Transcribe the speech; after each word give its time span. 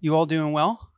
You 0.00 0.14
all 0.14 0.26
doing 0.26 0.52
well? 0.52 0.92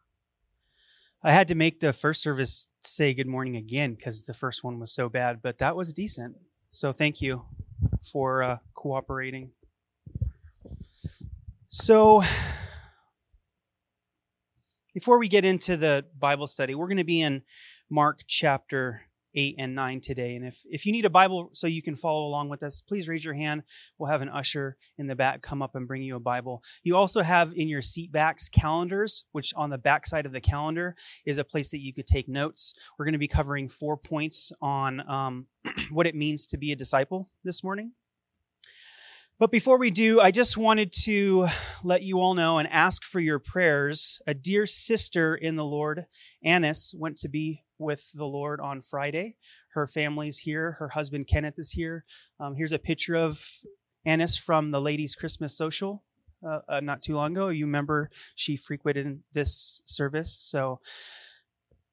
I 1.23 1.33
had 1.33 1.48
to 1.48 1.55
make 1.55 1.80
the 1.80 1.95
first 1.95 2.23
service 2.23 2.69
say 2.83 3.15
good 3.15 3.27
morning 3.27 3.57
again 3.57 3.95
because 3.95 4.27
the 4.27 4.34
first 4.34 4.62
one 4.62 4.79
was 4.79 4.93
so 4.93 5.09
bad, 5.09 5.41
but 5.41 5.57
that 5.57 5.74
was 5.74 5.95
decent. 5.95 6.37
So 6.70 6.93
thank 6.93 7.23
you 7.23 7.47
for 8.12 8.43
uh, 8.43 8.59
cooperating. 8.74 9.52
So, 11.71 12.23
before 14.93 15.19
we 15.19 15.29
get 15.29 15.46
into 15.46 15.79
the 15.79 16.05
Bible 16.19 16.46
study, 16.46 16.74
we're 16.74 16.88
going 16.88 16.98
to 16.98 17.05
be 17.05 17.23
in 17.23 17.43
Mark 17.88 18.21
chapter 18.27 19.02
8 19.34 19.55
and 19.59 19.75
9 19.75 20.01
today. 20.01 20.37
And 20.37 20.45
if, 20.45 20.62
if 20.66 20.87
you 20.87 20.93
need 20.93 21.05
a 21.05 21.11
Bible 21.11 21.51
so 21.52 21.66
you 21.66 21.83
can 21.83 21.97
follow 21.97 22.27
along 22.27 22.48
with 22.48 22.62
us, 22.62 22.80
please 22.80 23.09
raise 23.09 23.25
your 23.25 23.34
hand. 23.34 23.62
We'll 23.98 24.11
have 24.11 24.23
an 24.23 24.29
usher 24.29 24.77
in 24.98 25.07
the 25.07 25.16
back 25.16 25.43
come 25.43 25.62
up 25.62 25.75
and 25.75 25.87
bring 25.87 26.02
you 26.02 26.16
a 26.16 26.21
Bible. 26.21 26.62
You 26.83 26.97
also 26.97 27.23
have 27.23 27.52
in 27.55 27.69
your 27.69 27.83
seat 27.83 28.12
backs 28.12 28.48
calendars, 28.48 29.24
which 29.33 29.52
on 29.55 29.71
the 29.71 29.79
back 29.79 30.07
side 30.07 30.27
of 30.27 30.33
the 30.33 30.41
calendar 30.41 30.97
is 31.24 31.38
a 31.38 31.45
place 31.45 31.71
that 31.71 31.80
you 31.80 31.93
could 31.93 32.07
take 32.07 32.29
notes. 32.29 32.74
We're 32.99 33.07
going 33.07 33.13
to 33.13 33.19
be 33.19 33.29
covering 33.29 33.69
four 33.69 33.96
points 33.96 34.52
on 34.60 35.09
um, 35.09 35.47
what 35.91 36.07
it 36.07 36.15
means 36.15 36.47
to 36.49 36.59
be 36.59 36.73
a 36.73 36.76
disciple 36.76 37.30
this 37.45 37.63
morning. 37.63 37.93
But 39.41 39.51
before 39.51 39.79
we 39.79 39.91
do, 39.91 40.21
I 40.21 40.32
just 40.32 40.59
wanted 40.59 40.93
to 41.04 41.49
let 41.82 42.02
you 42.02 42.21
all 42.21 42.35
know 42.35 42.59
and 42.59 42.69
ask 42.69 43.04
for 43.04 43.21
your 43.21 43.38
prayers. 43.38 44.21
A 44.26 44.35
dear 44.35 44.66
sister 44.66 45.35
in 45.35 45.57
the 45.57 45.65
Lord, 45.65 46.04
Annis, 46.45 46.95
went 46.95 47.16
to 47.21 47.29
be 47.30 47.65
with 47.80 48.12
the 48.12 48.26
Lord 48.26 48.60
on 48.60 48.80
Friday. 48.80 49.36
Her 49.74 49.86
family's 49.86 50.38
here. 50.38 50.73
Her 50.73 50.90
husband 50.90 51.26
Kenneth 51.26 51.59
is 51.59 51.73
here. 51.73 52.04
Um, 52.38 52.54
here's 52.54 52.73
a 52.73 52.78
picture 52.78 53.16
of 53.16 53.45
Annis 54.04 54.36
from 54.36 54.70
the 54.70 54.80
ladies' 54.80 55.14
Christmas 55.14 55.56
social 55.56 56.04
uh, 56.46 56.60
uh, 56.68 56.80
not 56.80 57.02
too 57.02 57.14
long 57.14 57.32
ago. 57.32 57.48
You 57.48 57.66
remember 57.66 58.10
she 58.34 58.56
frequented 58.56 59.20
this 59.32 59.82
service. 59.84 60.32
So, 60.32 60.80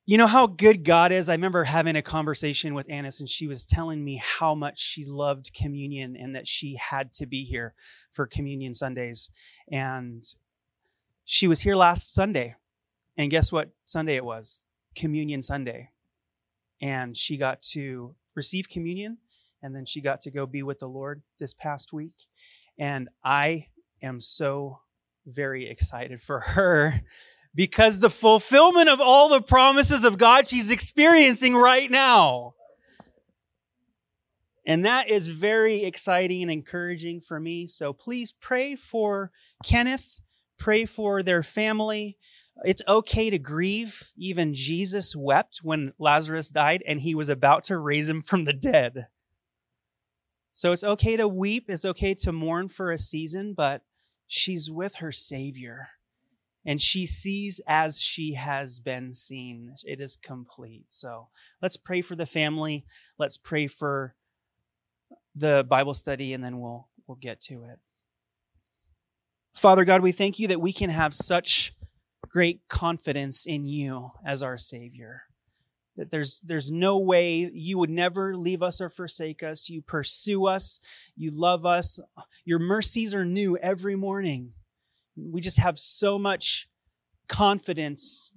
you 0.06 0.18
know 0.18 0.28
how 0.28 0.48
good 0.48 0.86
God 0.86 1.12
is. 1.12 1.28
I 1.28 1.34
remember 1.34 1.66
having 1.66 1.98
a 1.98 2.02
conversation 2.02 2.74
with 2.74 2.90
Annis, 2.90 3.20
and 3.20 3.28
she 3.28 3.46
was 3.46 3.66
telling 3.66 4.06
me 4.06 4.22
how 4.24 4.56
much 4.56 4.80
she 4.80 5.04
loved 5.04 5.54
communion 5.54 6.16
and 6.16 6.34
that 6.34 6.48
she 6.48 6.76
had 6.76 7.12
to 7.16 7.26
be 7.26 7.44
here 7.44 7.74
for 8.12 8.26
communion 8.26 8.74
Sundays. 8.74 9.30
And 9.70 10.24
she 11.26 11.46
was 11.46 11.62
here 11.62 11.76
last 11.76 12.14
Sunday. 12.14 12.56
And 13.18 13.30
guess 13.30 13.52
what 13.52 13.72
Sunday 13.86 14.16
it 14.16 14.24
was? 14.24 14.64
Communion 14.98 15.42
Sunday. 15.42 15.92
And 16.82 17.16
she 17.16 17.38
got 17.38 17.62
to 17.74 18.16
receive 18.36 18.70
communion 18.70 19.18
and 19.62 19.76
then 19.76 19.86
she 19.86 20.02
got 20.02 20.22
to 20.22 20.32
go 20.32 20.46
be 20.46 20.64
with 20.64 20.80
the 20.80 20.88
Lord 20.88 21.22
this 21.40 21.54
past 21.54 21.92
week. 21.92 22.14
And 22.78 23.10
I 23.24 23.68
am 24.02 24.22
so 24.22 24.80
very 25.26 25.70
excited 25.70 26.22
for 26.22 26.42
her 26.42 27.02
because 27.56 28.00
the 28.00 28.10
fulfillment 28.10 28.90
of 28.90 29.02
all 29.02 29.30
the 29.30 29.42
promises 29.42 30.04
of 30.04 30.18
God 30.18 30.48
she's 30.48 30.70
experiencing 30.70 31.56
right 31.56 31.90
now. 31.90 32.54
And 34.66 34.86
that 34.86 35.10
is 35.10 35.30
very 35.30 35.86
exciting 35.86 36.42
and 36.42 36.52
encouraging 36.52 37.22
for 37.22 37.40
me. 37.40 37.68
So 37.68 37.94
please 37.94 38.34
pray 38.34 38.76
for 38.76 39.32
Kenneth, 39.66 40.20
pray 40.60 40.84
for 40.84 41.24
their 41.24 41.42
family. 41.42 42.18
It's 42.66 42.82
okay 42.88 43.30
to 43.30 43.38
grieve. 43.38 44.12
Even 44.18 44.54
Jesus 44.54 45.16
wept 45.16 45.60
when 45.64 45.94
Lazarus 46.00 46.50
died 46.50 46.84
and 46.88 47.02
he 47.02 47.14
was 47.16 47.30
about 47.30 47.64
to 47.66 47.78
raise 47.78 48.10
him 48.10 48.22
from 48.22 48.46
the 48.46 48.54
dead. 48.54 49.08
So 50.54 50.72
it's 50.72 50.84
okay 50.84 51.18
to 51.18 51.28
weep. 51.28 51.66
It's 51.70 51.86
okay 51.86 52.16
to 52.16 52.32
mourn 52.32 52.68
for 52.68 52.92
a 52.92 52.98
season, 52.98 53.54
but 53.54 53.84
she's 54.26 54.72
with 54.72 54.96
her 54.96 55.12
Savior 55.12 55.90
and 56.68 56.82
she 56.82 57.08
sees 57.08 57.62
as 57.66 58.00
she 58.02 58.34
has 58.34 58.82
been 58.82 59.14
seen. 59.14 59.74
It 59.86 60.02
is 60.02 60.18
complete. 60.18 60.88
So 60.90 61.30
let's 61.62 61.78
pray 61.78 62.02
for 62.02 62.16
the 62.16 62.26
family. 62.26 62.86
Let's 63.18 63.38
pray 63.38 63.68
for 63.68 64.16
the 65.34 65.66
Bible 65.68 65.94
study, 65.94 66.34
and 66.34 66.44
then 66.44 66.60
we'll 66.60 66.90
we'll 67.08 67.16
get 67.16 67.40
to 67.42 67.64
it. 67.64 67.80
Father 69.56 69.86
God, 69.86 70.02
we 70.02 70.12
thank 70.12 70.40
you 70.40 70.50
that 70.50 70.60
we 70.60 70.74
can 70.74 70.90
have 70.90 71.16
such 71.16 71.74
great 72.28 72.62
confidence 72.70 73.46
in 73.46 73.66
you 73.66 74.12
as 74.26 74.44
our 74.44 74.58
Savior. 74.58 75.24
That 75.96 76.12
there's 76.12 76.42
there's 76.42 76.72
no 76.72 77.00
way 77.00 77.50
you 77.52 77.80
would 77.80 77.90
never 77.90 78.36
leave 78.36 78.62
us 78.62 78.80
or 78.80 78.90
forsake 78.90 79.42
us. 79.42 79.70
You 79.70 79.82
pursue 79.82 80.46
us, 80.46 80.80
you 81.16 81.32
love 81.32 81.66
us. 81.66 82.00
Your 82.46 82.60
mercies 82.60 83.14
are 83.14 83.26
new 83.26 83.58
every 83.58 83.96
morning. 83.96 84.54
We 85.16 85.42
just 85.42 85.60
have 85.60 85.80
so 85.80 86.20
much 86.20 86.70
confidence 87.28 88.32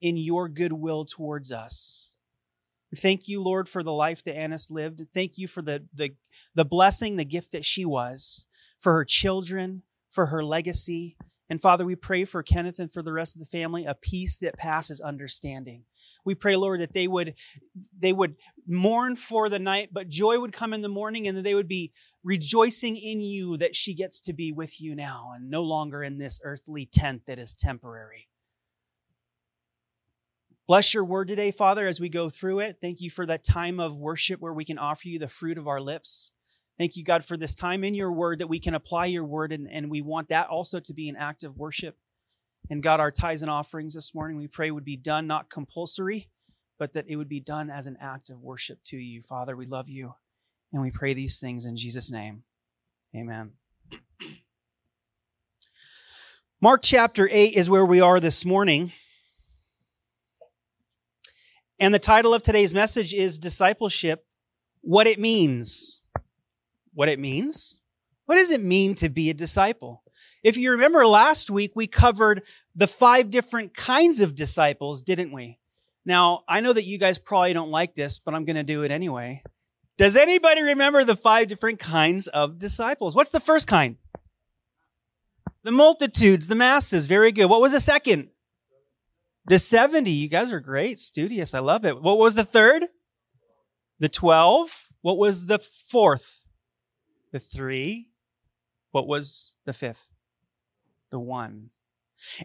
in 0.00 0.16
your 0.16 0.48
goodwill 0.48 1.04
towards 1.04 1.52
us. 1.52 2.16
Thank 2.96 3.28
you, 3.28 3.42
Lord, 3.42 3.68
for 3.68 3.82
the 3.82 3.92
life 3.92 4.22
that 4.24 4.36
Annis 4.36 4.70
lived. 4.70 5.02
Thank 5.12 5.36
you 5.36 5.46
for 5.46 5.62
the, 5.62 5.84
the, 5.94 6.14
the 6.54 6.64
blessing, 6.64 7.16
the 7.16 7.24
gift 7.24 7.52
that 7.52 7.64
she 7.64 7.84
was, 7.84 8.46
for 8.78 8.94
her 8.94 9.04
children, 9.04 9.82
for 10.10 10.26
her 10.26 10.42
legacy. 10.44 11.16
And 11.50 11.60
Father, 11.60 11.84
we 11.84 11.96
pray 11.96 12.24
for 12.24 12.42
Kenneth 12.42 12.78
and 12.78 12.92
for 12.92 13.02
the 13.02 13.12
rest 13.12 13.34
of 13.34 13.40
the 13.40 13.46
family 13.46 13.86
a 13.86 13.94
peace 13.94 14.36
that 14.38 14.58
passes 14.58 15.00
understanding. 15.00 15.84
We 16.24 16.34
pray, 16.34 16.56
Lord, 16.56 16.80
that 16.80 16.92
they 16.92 17.08
would 17.08 17.34
they 17.98 18.12
would 18.12 18.36
mourn 18.66 19.16
for 19.16 19.48
the 19.48 19.58
night, 19.58 19.90
but 19.92 20.08
joy 20.08 20.38
would 20.38 20.52
come 20.52 20.74
in 20.74 20.82
the 20.82 20.88
morning, 20.88 21.26
and 21.26 21.36
that 21.36 21.42
they 21.42 21.54
would 21.54 21.68
be 21.68 21.92
rejoicing 22.22 22.96
in 22.96 23.20
you 23.20 23.56
that 23.56 23.74
she 23.74 23.94
gets 23.94 24.20
to 24.20 24.32
be 24.34 24.52
with 24.52 24.80
you 24.80 24.94
now 24.94 25.30
and 25.34 25.48
no 25.48 25.62
longer 25.62 26.02
in 26.02 26.18
this 26.18 26.40
earthly 26.44 26.86
tent 26.86 27.22
that 27.26 27.38
is 27.38 27.54
temporary. 27.54 28.28
Bless 30.66 30.92
your 30.92 31.04
word 31.04 31.28
today, 31.28 31.50
Father, 31.50 31.86
as 31.86 31.98
we 31.98 32.10
go 32.10 32.28
through 32.28 32.58
it. 32.58 32.76
Thank 32.78 33.00
you 33.00 33.08
for 33.08 33.24
that 33.24 33.42
time 33.42 33.80
of 33.80 33.96
worship 33.96 34.38
where 34.38 34.52
we 34.52 34.66
can 34.66 34.76
offer 34.76 35.08
you 35.08 35.18
the 35.18 35.26
fruit 35.26 35.56
of 35.56 35.66
our 35.66 35.80
lips. 35.80 36.32
Thank 36.78 36.96
you, 36.96 37.02
God, 37.02 37.24
for 37.24 37.36
this 37.36 37.56
time 37.56 37.82
in 37.82 37.94
your 37.94 38.12
word 38.12 38.38
that 38.38 38.46
we 38.46 38.60
can 38.60 38.74
apply 38.74 39.06
your 39.06 39.24
word, 39.24 39.50
and, 39.52 39.68
and 39.68 39.90
we 39.90 40.00
want 40.00 40.28
that 40.28 40.46
also 40.46 40.78
to 40.78 40.94
be 40.94 41.08
an 41.08 41.16
act 41.16 41.42
of 41.42 41.56
worship. 41.56 41.96
And 42.70 42.82
God, 42.82 43.00
our 43.00 43.10
tithes 43.10 43.42
and 43.42 43.50
offerings 43.50 43.94
this 43.94 44.14
morning, 44.14 44.36
we 44.36 44.46
pray 44.46 44.70
would 44.70 44.84
be 44.84 44.96
done 44.96 45.26
not 45.26 45.50
compulsory, 45.50 46.28
but 46.78 46.92
that 46.92 47.06
it 47.08 47.16
would 47.16 47.28
be 47.28 47.40
done 47.40 47.68
as 47.68 47.88
an 47.88 47.96
act 48.00 48.30
of 48.30 48.40
worship 48.40 48.78
to 48.86 48.96
you. 48.96 49.22
Father, 49.22 49.56
we 49.56 49.66
love 49.66 49.88
you, 49.88 50.14
and 50.72 50.80
we 50.80 50.92
pray 50.92 51.14
these 51.14 51.40
things 51.40 51.64
in 51.64 51.74
Jesus' 51.74 52.12
name. 52.12 52.44
Amen. 53.16 53.54
Mark 56.60 56.82
chapter 56.84 57.28
8 57.30 57.54
is 57.54 57.68
where 57.68 57.86
we 57.86 58.00
are 58.00 58.20
this 58.20 58.44
morning. 58.44 58.92
And 61.80 61.92
the 61.92 61.98
title 61.98 62.34
of 62.34 62.42
today's 62.42 62.74
message 62.74 63.14
is 63.14 63.38
Discipleship 63.38 64.26
What 64.80 65.08
It 65.08 65.18
Means. 65.18 66.02
What 66.98 67.08
it 67.08 67.20
means? 67.20 67.78
What 68.26 68.38
does 68.38 68.50
it 68.50 68.60
mean 68.60 68.96
to 68.96 69.08
be 69.08 69.30
a 69.30 69.34
disciple? 69.34 70.02
If 70.42 70.56
you 70.56 70.72
remember 70.72 71.06
last 71.06 71.48
week, 71.48 71.70
we 71.76 71.86
covered 71.86 72.42
the 72.74 72.88
five 72.88 73.30
different 73.30 73.72
kinds 73.72 74.18
of 74.18 74.34
disciples, 74.34 75.00
didn't 75.00 75.30
we? 75.30 75.60
Now, 76.04 76.42
I 76.48 76.58
know 76.58 76.72
that 76.72 76.86
you 76.86 76.98
guys 76.98 77.20
probably 77.20 77.52
don't 77.52 77.70
like 77.70 77.94
this, 77.94 78.18
but 78.18 78.34
I'm 78.34 78.44
going 78.44 78.56
to 78.56 78.64
do 78.64 78.82
it 78.82 78.90
anyway. 78.90 79.44
Does 79.96 80.16
anybody 80.16 80.60
remember 80.60 81.04
the 81.04 81.14
five 81.14 81.46
different 81.46 81.78
kinds 81.78 82.26
of 82.26 82.58
disciples? 82.58 83.14
What's 83.14 83.30
the 83.30 83.38
first 83.38 83.68
kind? 83.68 83.94
The 85.62 85.70
multitudes, 85.70 86.48
the 86.48 86.56
masses. 86.56 87.06
Very 87.06 87.30
good. 87.30 87.46
What 87.46 87.60
was 87.60 87.70
the 87.70 87.80
second? 87.80 88.30
The 89.46 89.60
70, 89.60 90.10
you 90.10 90.28
guys 90.28 90.50
are 90.50 90.58
great, 90.58 90.98
studious. 90.98 91.54
I 91.54 91.60
love 91.60 91.84
it. 91.84 92.02
What 92.02 92.18
was 92.18 92.34
the 92.34 92.42
third? 92.42 92.86
The 94.00 94.08
12. 94.08 94.88
What 95.02 95.16
was 95.16 95.46
the 95.46 95.60
fourth? 95.60 96.37
The 97.32 97.40
three. 97.40 98.08
What 98.90 99.06
was 99.06 99.54
the 99.64 99.72
fifth? 99.72 100.08
The 101.10 101.18
one. 101.18 101.70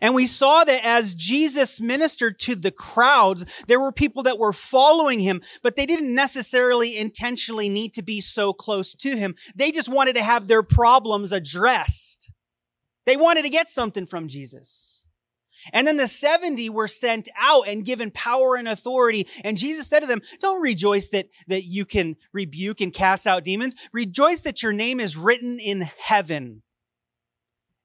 And 0.01 0.13
we 0.13 0.27
saw 0.27 0.63
that 0.63 0.85
as 0.85 1.15
Jesus 1.15 1.81
ministered 1.81 2.37
to 2.39 2.55
the 2.55 2.71
crowds, 2.71 3.63
there 3.67 3.79
were 3.79 3.91
people 3.91 4.23
that 4.23 4.37
were 4.37 4.53
following 4.53 5.19
him, 5.19 5.41
but 5.63 5.75
they 5.75 5.85
didn't 5.85 6.13
necessarily 6.13 6.97
intentionally 6.97 7.69
need 7.69 7.93
to 7.93 8.03
be 8.03 8.21
so 8.21 8.53
close 8.53 8.93
to 8.95 9.17
him. 9.17 9.35
They 9.55 9.71
just 9.71 9.89
wanted 9.89 10.15
to 10.15 10.23
have 10.23 10.47
their 10.47 10.63
problems 10.63 11.31
addressed. 11.31 12.31
They 13.05 13.17
wanted 13.17 13.43
to 13.43 13.49
get 13.49 13.69
something 13.69 14.05
from 14.05 14.27
Jesus. 14.27 15.02
And 15.71 15.87
then 15.87 15.97
the 15.97 16.07
70 16.07 16.69
were 16.69 16.87
sent 16.87 17.29
out 17.37 17.67
and 17.67 17.85
given 17.85 18.11
power 18.11 18.55
and 18.55 18.67
authority. 18.67 19.27
And 19.43 19.57
Jesus 19.57 19.87
said 19.87 20.01
to 20.01 20.07
them, 20.07 20.21
don't 20.39 20.61
rejoice 20.61 21.09
that, 21.09 21.29
that 21.47 21.63
you 21.63 21.85
can 21.85 22.17
rebuke 22.33 22.81
and 22.81 22.93
cast 22.93 23.25
out 23.27 23.43
demons. 23.43 23.75
Rejoice 23.93 24.41
that 24.41 24.61
your 24.61 24.73
name 24.73 24.99
is 24.99 25.15
written 25.15 25.59
in 25.59 25.81
heaven. 25.97 26.63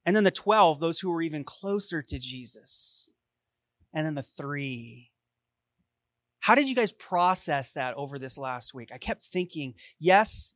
And 0.04 0.16
then 0.16 0.24
the 0.24 0.30
12, 0.30 0.80
those 0.80 1.00
who 1.00 1.10
were 1.10 1.22
even 1.22 1.44
closer 1.44 2.02
to 2.02 2.18
Jesus. 2.18 3.10
And 3.92 4.06
then 4.06 4.14
the 4.14 4.22
three. 4.22 5.10
How 6.40 6.54
did 6.54 6.68
you 6.68 6.74
guys 6.74 6.92
process 6.92 7.72
that 7.72 7.94
over 7.94 8.18
this 8.18 8.38
last 8.38 8.72
week? 8.72 8.90
I 8.92 8.98
kept 8.98 9.22
thinking, 9.22 9.74
yes, 9.98 10.54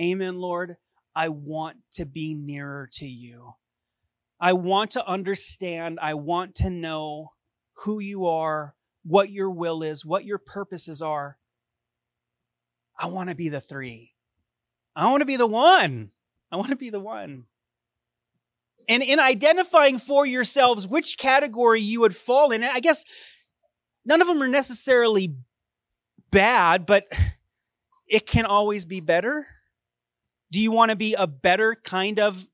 amen, 0.00 0.38
Lord. 0.38 0.76
I 1.14 1.30
want 1.30 1.78
to 1.92 2.04
be 2.04 2.34
nearer 2.34 2.88
to 2.92 3.06
you. 3.06 3.54
I 4.40 4.52
want 4.52 4.90
to 4.92 5.06
understand. 5.06 5.98
I 6.00 6.14
want 6.14 6.54
to 6.56 6.70
know 6.70 7.32
who 7.84 7.98
you 8.00 8.26
are, 8.26 8.74
what 9.04 9.30
your 9.30 9.50
will 9.50 9.82
is, 9.82 10.04
what 10.04 10.24
your 10.24 10.38
purposes 10.38 11.00
are. 11.00 11.38
I 12.98 13.06
want 13.06 13.30
to 13.30 13.36
be 13.36 13.48
the 13.48 13.60
three. 13.60 14.12
I 14.94 15.10
want 15.10 15.20
to 15.20 15.26
be 15.26 15.36
the 15.36 15.46
one. 15.46 16.10
I 16.50 16.56
want 16.56 16.68
to 16.68 16.76
be 16.76 16.90
the 16.90 17.00
one. 17.00 17.44
And 18.88 19.02
in 19.02 19.18
identifying 19.18 19.98
for 19.98 20.24
yourselves 20.24 20.86
which 20.86 21.18
category 21.18 21.80
you 21.80 22.00
would 22.00 22.14
fall 22.14 22.52
in, 22.52 22.62
I 22.62 22.80
guess 22.80 23.04
none 24.04 24.20
of 24.20 24.28
them 24.28 24.42
are 24.42 24.48
necessarily 24.48 25.36
bad, 26.30 26.86
but 26.86 27.06
it 28.06 28.26
can 28.26 28.46
always 28.46 28.84
be 28.84 29.00
better. 29.00 29.46
Do 30.52 30.60
you 30.60 30.70
want 30.70 30.90
to 30.90 30.96
be 30.96 31.14
a 31.14 31.26
better 31.26 31.74
kind 31.74 32.20
of 32.20 32.46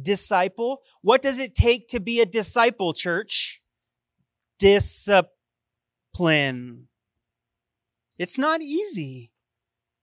disciple? 0.00 0.82
What 1.02 1.22
does 1.22 1.38
it 1.38 1.54
take 1.54 1.88
to 1.88 2.00
be 2.00 2.20
a 2.20 2.26
disciple, 2.26 2.92
church? 2.92 3.62
Discipline. 4.58 5.28
It's 8.18 8.38
not 8.38 8.60
easy. 8.60 9.32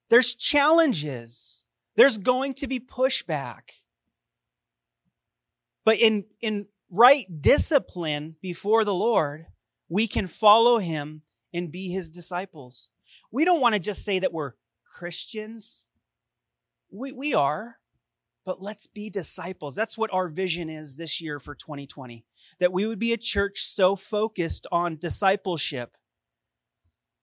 There's 0.10 0.36
challenges. 0.36 1.66
There's 1.96 2.18
going 2.18 2.54
to 2.56 2.68
be 2.68 2.80
pushback. 2.80 3.72
But 5.84 5.98
in, 5.98 6.26
in 6.42 6.68
right 6.90 7.26
discipline 7.42 8.36
before 8.42 8.86
the 8.86 8.94
Lord, 8.94 9.48
we 9.90 10.08
can 10.08 10.28
follow 10.28 10.80
him 10.80 11.22
and 11.54 11.72
be 11.72 11.90
his 11.90 12.10
disciples. 12.10 12.90
We 13.32 13.46
don't 13.46 13.62
want 13.62 13.76
to 13.76 13.80
just 13.80 14.04
say 14.04 14.20
that 14.20 14.34
we're 14.34 14.54
Christians. 14.86 15.88
We, 16.92 17.12
we 17.12 17.34
are 17.34 17.78
but 18.45 18.62
let's 18.62 18.88
be 18.88 19.09
disciples. 19.09 19.75
That's 19.75 19.97
what 19.97 20.13
our 20.13 20.30
vision 20.30 20.69
is 20.69 20.95
this 20.95 21.19
year 21.19 21.39
for 21.39 21.56
2020. 21.56 22.24
That 22.59 22.71
we 22.71 22.86
would 22.86 23.00
be 23.00 23.12
a 23.12 23.18
church 23.18 23.63
so 23.63 23.95
focused 23.95 24.68
on 24.71 24.97
discipleship 24.97 25.97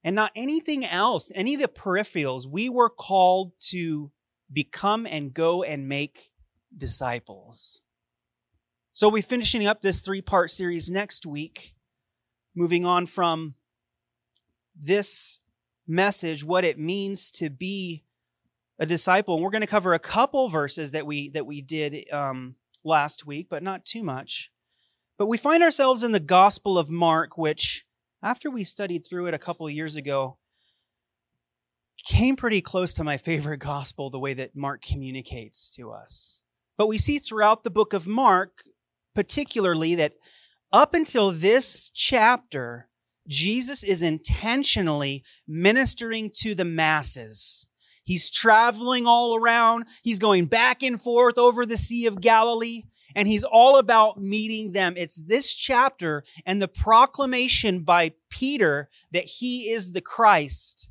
and 0.04 0.16
not 0.16 0.32
anything 0.34 0.84
else, 0.84 1.30
any 1.34 1.54
of 1.54 1.60
the 1.60 1.68
peripherals. 1.68 2.46
We 2.46 2.68
were 2.68 2.90
called 2.90 3.52
to 3.70 4.10
become 4.52 5.06
and 5.06 5.32
go 5.32 5.62
and 5.62 5.88
make 5.88 6.30
disciples. 6.76 7.82
So 8.92 9.08
we're 9.08 9.22
finishing 9.22 9.66
up 9.66 9.80
this 9.80 10.00
three 10.00 10.20
part 10.20 10.50
series 10.50 10.90
next 10.90 11.24
week, 11.24 11.74
moving 12.54 12.84
on 12.84 13.06
from 13.06 13.54
this 14.74 15.38
message, 15.86 16.44
what 16.44 16.64
it 16.64 16.78
means 16.78 17.30
to 17.32 17.48
be 17.48 18.04
a 18.82 18.86
disciple. 18.86 19.36
And 19.36 19.44
we're 19.44 19.50
going 19.50 19.60
to 19.60 19.66
cover 19.68 19.94
a 19.94 20.00
couple 20.00 20.48
verses 20.48 20.90
that 20.90 21.06
we 21.06 21.30
that 21.30 21.46
we 21.46 21.62
did 21.62 22.04
um, 22.12 22.56
last 22.82 23.24
week, 23.24 23.46
but 23.48 23.62
not 23.62 23.84
too 23.84 24.02
much. 24.02 24.50
But 25.16 25.26
we 25.26 25.38
find 25.38 25.62
ourselves 25.62 26.02
in 26.02 26.10
the 26.10 26.18
Gospel 26.18 26.76
of 26.76 26.90
Mark, 26.90 27.38
which, 27.38 27.86
after 28.24 28.50
we 28.50 28.64
studied 28.64 29.06
through 29.06 29.28
it 29.28 29.34
a 29.34 29.38
couple 29.38 29.70
years 29.70 29.94
ago, 29.94 30.38
came 32.04 32.34
pretty 32.34 32.60
close 32.60 32.92
to 32.94 33.04
my 33.04 33.16
favorite 33.16 33.58
gospel, 33.60 34.10
the 34.10 34.18
way 34.18 34.34
that 34.34 34.56
Mark 34.56 34.82
communicates 34.82 35.70
to 35.76 35.92
us. 35.92 36.42
But 36.76 36.88
we 36.88 36.98
see 36.98 37.20
throughout 37.20 37.62
the 37.62 37.70
book 37.70 37.92
of 37.92 38.08
Mark, 38.08 38.64
particularly, 39.14 39.94
that 39.94 40.14
up 40.72 40.92
until 40.92 41.30
this 41.30 41.88
chapter, 41.94 42.88
Jesus 43.28 43.84
is 43.84 44.02
intentionally 44.02 45.22
ministering 45.46 46.32
to 46.38 46.56
the 46.56 46.64
masses. 46.64 47.68
He's 48.12 48.28
traveling 48.28 49.06
all 49.06 49.36
around. 49.36 49.86
He's 50.02 50.18
going 50.18 50.44
back 50.44 50.82
and 50.82 51.00
forth 51.00 51.38
over 51.38 51.64
the 51.64 51.78
Sea 51.78 52.04
of 52.04 52.20
Galilee 52.20 52.82
and 53.14 53.26
he's 53.26 53.42
all 53.42 53.78
about 53.78 54.20
meeting 54.20 54.72
them. 54.72 54.92
It's 54.98 55.16
this 55.16 55.54
chapter 55.54 56.22
and 56.44 56.60
the 56.60 56.68
proclamation 56.68 57.84
by 57.84 58.12
Peter 58.28 58.90
that 59.12 59.24
he 59.24 59.70
is 59.70 59.92
the 59.92 60.02
Christ. 60.02 60.90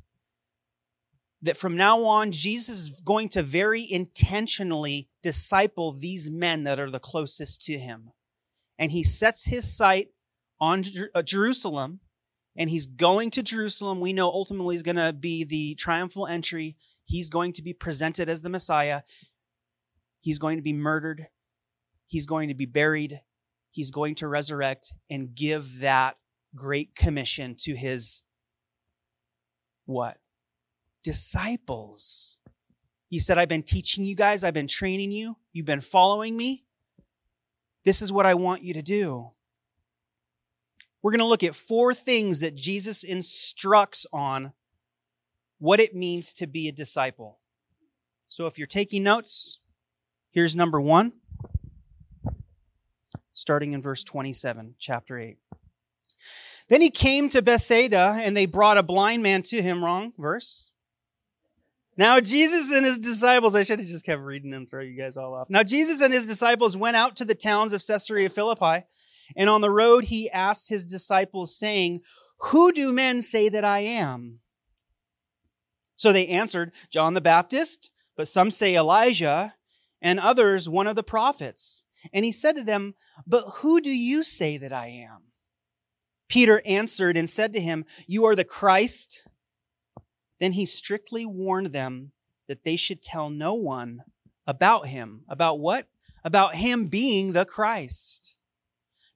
That 1.40 1.56
from 1.56 1.76
now 1.76 2.02
on, 2.02 2.32
Jesus 2.32 2.80
is 2.80 3.00
going 3.04 3.28
to 3.30 3.42
very 3.44 3.86
intentionally 3.88 5.08
disciple 5.22 5.92
these 5.92 6.28
men 6.28 6.64
that 6.64 6.80
are 6.80 6.90
the 6.90 6.98
closest 6.98 7.62
to 7.66 7.78
him. 7.78 8.10
And 8.80 8.90
he 8.90 9.04
sets 9.04 9.44
his 9.44 9.72
sight 9.72 10.08
on 10.60 10.82
uh, 11.14 11.22
Jerusalem 11.22 12.00
and 12.56 12.68
he's 12.68 12.86
going 12.86 13.30
to 13.30 13.42
Jerusalem. 13.42 14.00
We 14.00 14.12
know 14.12 14.28
ultimately 14.28 14.76
is 14.76 14.82
going 14.82 14.96
to 14.96 15.12
be 15.12 15.44
the 15.44 15.74
triumphal 15.76 16.26
entry 16.26 16.76
He's 17.04 17.28
going 17.28 17.52
to 17.54 17.62
be 17.62 17.72
presented 17.72 18.28
as 18.28 18.42
the 18.42 18.50
Messiah. 18.50 19.02
He's 20.20 20.38
going 20.38 20.56
to 20.56 20.62
be 20.62 20.72
murdered. 20.72 21.28
He's 22.06 22.26
going 22.26 22.48
to 22.48 22.54
be 22.54 22.66
buried. 22.66 23.20
He's 23.70 23.90
going 23.90 24.14
to 24.16 24.28
resurrect 24.28 24.92
and 25.10 25.34
give 25.34 25.80
that 25.80 26.16
great 26.54 26.94
commission 26.94 27.54
to 27.60 27.74
his 27.74 28.22
what? 29.86 30.18
Disciples. 31.02 32.38
He 33.08 33.18
said, 33.18 33.38
I've 33.38 33.48
been 33.48 33.62
teaching 33.62 34.04
you 34.04 34.14
guys, 34.14 34.44
I've 34.44 34.54
been 34.54 34.66
training 34.66 35.12
you, 35.12 35.36
you've 35.52 35.66
been 35.66 35.80
following 35.80 36.36
me. 36.36 36.64
This 37.84 38.00
is 38.00 38.12
what 38.12 38.26
I 38.26 38.34
want 38.34 38.62
you 38.62 38.74
to 38.74 38.82
do. 38.82 39.30
We're 41.02 41.10
going 41.10 41.18
to 41.18 41.26
look 41.26 41.42
at 41.42 41.54
four 41.54 41.94
things 41.94 42.40
that 42.40 42.54
Jesus 42.54 43.02
instructs 43.02 44.06
on 44.12 44.52
what 45.62 45.78
it 45.78 45.94
means 45.94 46.32
to 46.32 46.44
be 46.48 46.66
a 46.66 46.72
disciple. 46.72 47.38
So 48.26 48.48
if 48.48 48.58
you're 48.58 48.66
taking 48.66 49.04
notes, 49.04 49.60
here's 50.32 50.56
number 50.56 50.80
one, 50.80 51.12
starting 53.32 53.72
in 53.72 53.80
verse 53.80 54.02
27, 54.02 54.74
chapter 54.80 55.16
8. 55.16 55.36
Then 56.68 56.80
he 56.80 56.90
came 56.90 57.28
to 57.28 57.42
Bethsaida, 57.42 58.18
and 58.24 58.36
they 58.36 58.44
brought 58.44 58.76
a 58.76 58.82
blind 58.82 59.22
man 59.22 59.42
to 59.42 59.62
him. 59.62 59.84
Wrong 59.84 60.12
verse. 60.18 60.72
Now 61.96 62.18
Jesus 62.18 62.72
and 62.72 62.84
his 62.84 62.98
disciples, 62.98 63.54
I 63.54 63.62
should 63.62 63.78
have 63.78 63.86
just 63.86 64.04
kept 64.04 64.20
reading 64.20 64.52
and 64.54 64.68
throw 64.68 64.82
you 64.82 65.00
guys 65.00 65.16
all 65.16 65.32
off. 65.32 65.48
Now 65.48 65.62
Jesus 65.62 66.00
and 66.00 66.12
his 66.12 66.26
disciples 66.26 66.76
went 66.76 66.96
out 66.96 67.14
to 67.16 67.24
the 67.24 67.36
towns 67.36 67.72
of 67.72 67.86
Caesarea 67.86 68.30
Philippi, 68.30 68.84
and 69.36 69.48
on 69.48 69.60
the 69.60 69.70
road 69.70 70.06
he 70.06 70.28
asked 70.28 70.70
his 70.70 70.84
disciples, 70.84 71.56
saying, 71.56 72.00
Who 72.50 72.72
do 72.72 72.92
men 72.92 73.22
say 73.22 73.48
that 73.48 73.64
I 73.64 73.80
am? 73.80 74.40
So 76.02 76.12
they 76.12 76.26
answered, 76.26 76.72
John 76.90 77.14
the 77.14 77.20
Baptist, 77.20 77.88
but 78.16 78.26
some 78.26 78.50
say 78.50 78.74
Elijah, 78.74 79.54
and 80.00 80.18
others 80.18 80.68
one 80.68 80.88
of 80.88 80.96
the 80.96 81.04
prophets. 81.04 81.84
And 82.12 82.24
he 82.24 82.32
said 82.32 82.56
to 82.56 82.64
them, 82.64 82.96
But 83.24 83.44
who 83.58 83.80
do 83.80 83.88
you 83.88 84.24
say 84.24 84.56
that 84.56 84.72
I 84.72 84.88
am? 84.88 85.30
Peter 86.28 86.60
answered 86.66 87.16
and 87.16 87.30
said 87.30 87.52
to 87.52 87.60
him, 87.60 87.84
You 88.08 88.24
are 88.24 88.34
the 88.34 88.42
Christ. 88.42 89.22
Then 90.40 90.50
he 90.50 90.66
strictly 90.66 91.24
warned 91.24 91.68
them 91.68 92.10
that 92.48 92.64
they 92.64 92.74
should 92.74 93.00
tell 93.00 93.30
no 93.30 93.54
one 93.54 94.02
about 94.44 94.88
him. 94.88 95.22
About 95.28 95.60
what? 95.60 95.86
About 96.24 96.56
him 96.56 96.86
being 96.86 97.30
the 97.30 97.44
Christ. 97.44 98.36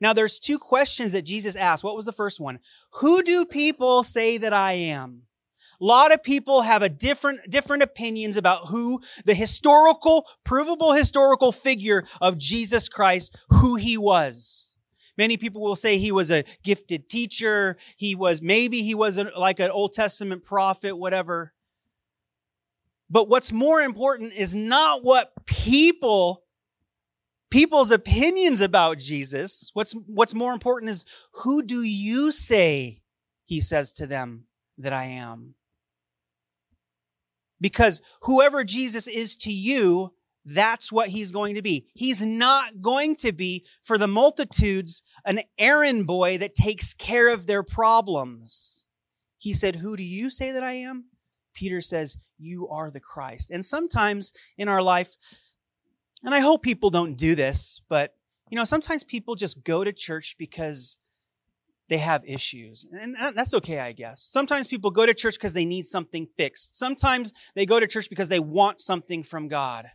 Now 0.00 0.12
there's 0.12 0.38
two 0.38 0.60
questions 0.60 1.10
that 1.10 1.22
Jesus 1.22 1.56
asked. 1.56 1.82
What 1.82 1.96
was 1.96 2.04
the 2.04 2.12
first 2.12 2.38
one? 2.40 2.60
Who 3.00 3.24
do 3.24 3.44
people 3.44 4.04
say 4.04 4.38
that 4.38 4.52
I 4.52 4.74
am? 4.74 5.22
A 5.80 5.84
lot 5.84 6.12
of 6.12 6.22
people 6.22 6.62
have 6.62 6.82
a 6.82 6.88
different, 6.88 7.50
different 7.50 7.82
opinions 7.82 8.36
about 8.36 8.68
who 8.68 9.00
the 9.24 9.34
historical, 9.34 10.26
provable 10.44 10.92
historical 10.92 11.52
figure 11.52 12.04
of 12.20 12.38
Jesus 12.38 12.88
Christ, 12.88 13.36
who 13.50 13.76
he 13.76 13.98
was. 13.98 14.76
Many 15.18 15.36
people 15.36 15.62
will 15.62 15.76
say 15.76 15.96
he 15.96 16.12
was 16.12 16.30
a 16.30 16.44
gifted 16.62 17.08
teacher. 17.08 17.76
He 17.96 18.14
was, 18.14 18.42
maybe 18.42 18.82
he 18.82 18.94
was 18.94 19.16
a, 19.16 19.30
like 19.36 19.60
an 19.60 19.70
Old 19.70 19.92
Testament 19.92 20.44
prophet, 20.44 20.96
whatever. 20.96 21.54
But 23.08 23.28
what's 23.28 23.52
more 23.52 23.80
important 23.80 24.32
is 24.34 24.54
not 24.54 25.04
what 25.04 25.32
people, 25.46 26.44
people's 27.50 27.90
opinions 27.90 28.60
about 28.60 28.98
Jesus. 28.98 29.70
What's, 29.74 29.92
what's 30.06 30.34
more 30.34 30.52
important 30.52 30.90
is 30.90 31.04
who 31.32 31.62
do 31.62 31.82
you 31.82 32.32
say 32.32 33.02
he 33.44 33.60
says 33.60 33.92
to 33.94 34.06
them 34.06 34.44
that 34.76 34.92
I 34.92 35.04
am? 35.04 35.54
Because 37.60 38.00
whoever 38.22 38.64
Jesus 38.64 39.08
is 39.08 39.36
to 39.38 39.52
you, 39.52 40.12
that's 40.44 40.92
what 40.92 41.08
he's 41.08 41.30
going 41.30 41.56
to 41.56 41.62
be. 41.62 41.86
He's 41.94 42.24
not 42.24 42.80
going 42.80 43.16
to 43.16 43.32
be 43.32 43.66
for 43.82 43.98
the 43.98 44.08
multitudes 44.08 45.02
an 45.24 45.40
errand 45.58 46.06
boy 46.06 46.38
that 46.38 46.54
takes 46.54 46.94
care 46.94 47.32
of 47.32 47.46
their 47.46 47.62
problems. 47.62 48.86
He 49.38 49.52
said, 49.52 49.76
Who 49.76 49.96
do 49.96 50.04
you 50.04 50.30
say 50.30 50.52
that 50.52 50.62
I 50.62 50.72
am? 50.72 51.06
Peter 51.54 51.80
says, 51.80 52.16
You 52.38 52.68
are 52.68 52.90
the 52.90 53.00
Christ. 53.00 53.50
And 53.50 53.64
sometimes 53.64 54.32
in 54.56 54.68
our 54.68 54.82
life, 54.82 55.16
and 56.22 56.34
I 56.34 56.40
hope 56.40 56.62
people 56.62 56.90
don't 56.90 57.16
do 57.16 57.34
this, 57.34 57.80
but 57.88 58.14
you 58.50 58.56
know, 58.56 58.64
sometimes 58.64 59.02
people 59.02 59.34
just 59.34 59.64
go 59.64 59.82
to 59.82 59.92
church 59.92 60.36
because 60.38 60.98
they 61.88 61.98
have 61.98 62.22
issues. 62.26 62.86
And 63.00 63.16
that's 63.34 63.54
okay, 63.54 63.78
I 63.80 63.92
guess. 63.92 64.20
Sometimes 64.20 64.66
people 64.66 64.90
go 64.90 65.06
to 65.06 65.14
church 65.14 65.34
because 65.34 65.52
they 65.52 65.64
need 65.64 65.86
something 65.86 66.26
fixed. 66.36 66.76
Sometimes 66.76 67.32
they 67.54 67.66
go 67.66 67.78
to 67.78 67.86
church 67.86 68.10
because 68.10 68.28
they 68.28 68.40
want 68.40 68.80
something 68.80 69.22
from 69.22 69.48
God. 69.48 69.86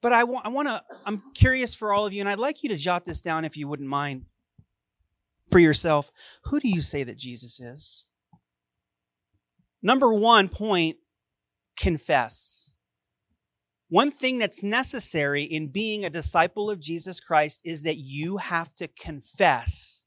But 0.00 0.12
I 0.12 0.24
want, 0.24 0.46
I 0.46 0.48
want 0.48 0.68
to, 0.68 0.82
I'm 1.06 1.22
curious 1.34 1.74
for 1.74 1.92
all 1.92 2.06
of 2.06 2.12
you, 2.12 2.20
and 2.20 2.28
I'd 2.28 2.38
like 2.38 2.62
you 2.64 2.68
to 2.70 2.76
jot 2.76 3.04
this 3.04 3.20
down 3.20 3.44
if 3.44 3.56
you 3.56 3.68
wouldn't 3.68 3.88
mind 3.88 4.24
for 5.50 5.60
yourself. 5.60 6.10
Who 6.46 6.58
do 6.58 6.68
you 6.68 6.82
say 6.82 7.04
that 7.04 7.16
Jesus 7.16 7.60
is? 7.60 8.08
Number 9.80 10.12
one 10.12 10.48
point 10.48 10.96
confess. 11.76 12.71
One 13.92 14.10
thing 14.10 14.38
that's 14.38 14.62
necessary 14.62 15.42
in 15.42 15.68
being 15.68 16.02
a 16.02 16.08
disciple 16.08 16.70
of 16.70 16.80
Jesus 16.80 17.20
Christ 17.20 17.60
is 17.62 17.82
that 17.82 17.98
you 17.98 18.38
have 18.38 18.74
to 18.76 18.88
confess 18.88 20.06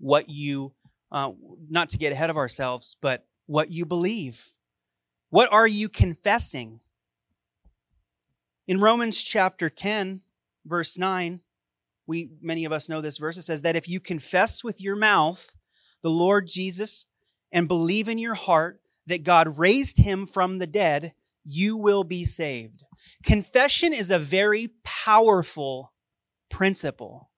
what 0.00 0.28
you, 0.28 0.72
uh, 1.12 1.30
not 1.70 1.88
to 1.90 1.98
get 1.98 2.10
ahead 2.10 2.30
of 2.30 2.36
ourselves, 2.36 2.96
but 3.00 3.24
what 3.46 3.70
you 3.70 3.86
believe. 3.86 4.54
What 5.30 5.52
are 5.52 5.68
you 5.68 5.88
confessing? 5.88 6.80
In 8.66 8.80
Romans 8.80 9.22
chapter 9.22 9.70
10, 9.70 10.22
verse 10.64 10.98
9, 10.98 11.42
we 12.08 12.30
many 12.42 12.64
of 12.64 12.72
us 12.72 12.88
know 12.88 13.00
this 13.00 13.18
verse. 13.18 13.36
It 13.36 13.42
says 13.42 13.62
that 13.62 13.76
if 13.76 13.88
you 13.88 14.00
confess 14.00 14.64
with 14.64 14.80
your 14.80 14.96
mouth 14.96 15.54
the 16.02 16.10
Lord 16.10 16.48
Jesus 16.48 17.06
and 17.52 17.68
believe 17.68 18.08
in 18.08 18.18
your 18.18 18.34
heart 18.34 18.80
that 19.06 19.22
God 19.22 19.58
raised 19.58 19.98
him 19.98 20.26
from 20.26 20.58
the 20.58 20.66
dead, 20.66 21.12
you 21.46 21.76
will 21.76 22.04
be 22.04 22.24
saved. 22.24 22.82
Confession 23.24 23.92
is 23.92 24.10
a 24.10 24.18
very 24.18 24.70
powerful 24.84 25.92
principle. 26.50 27.30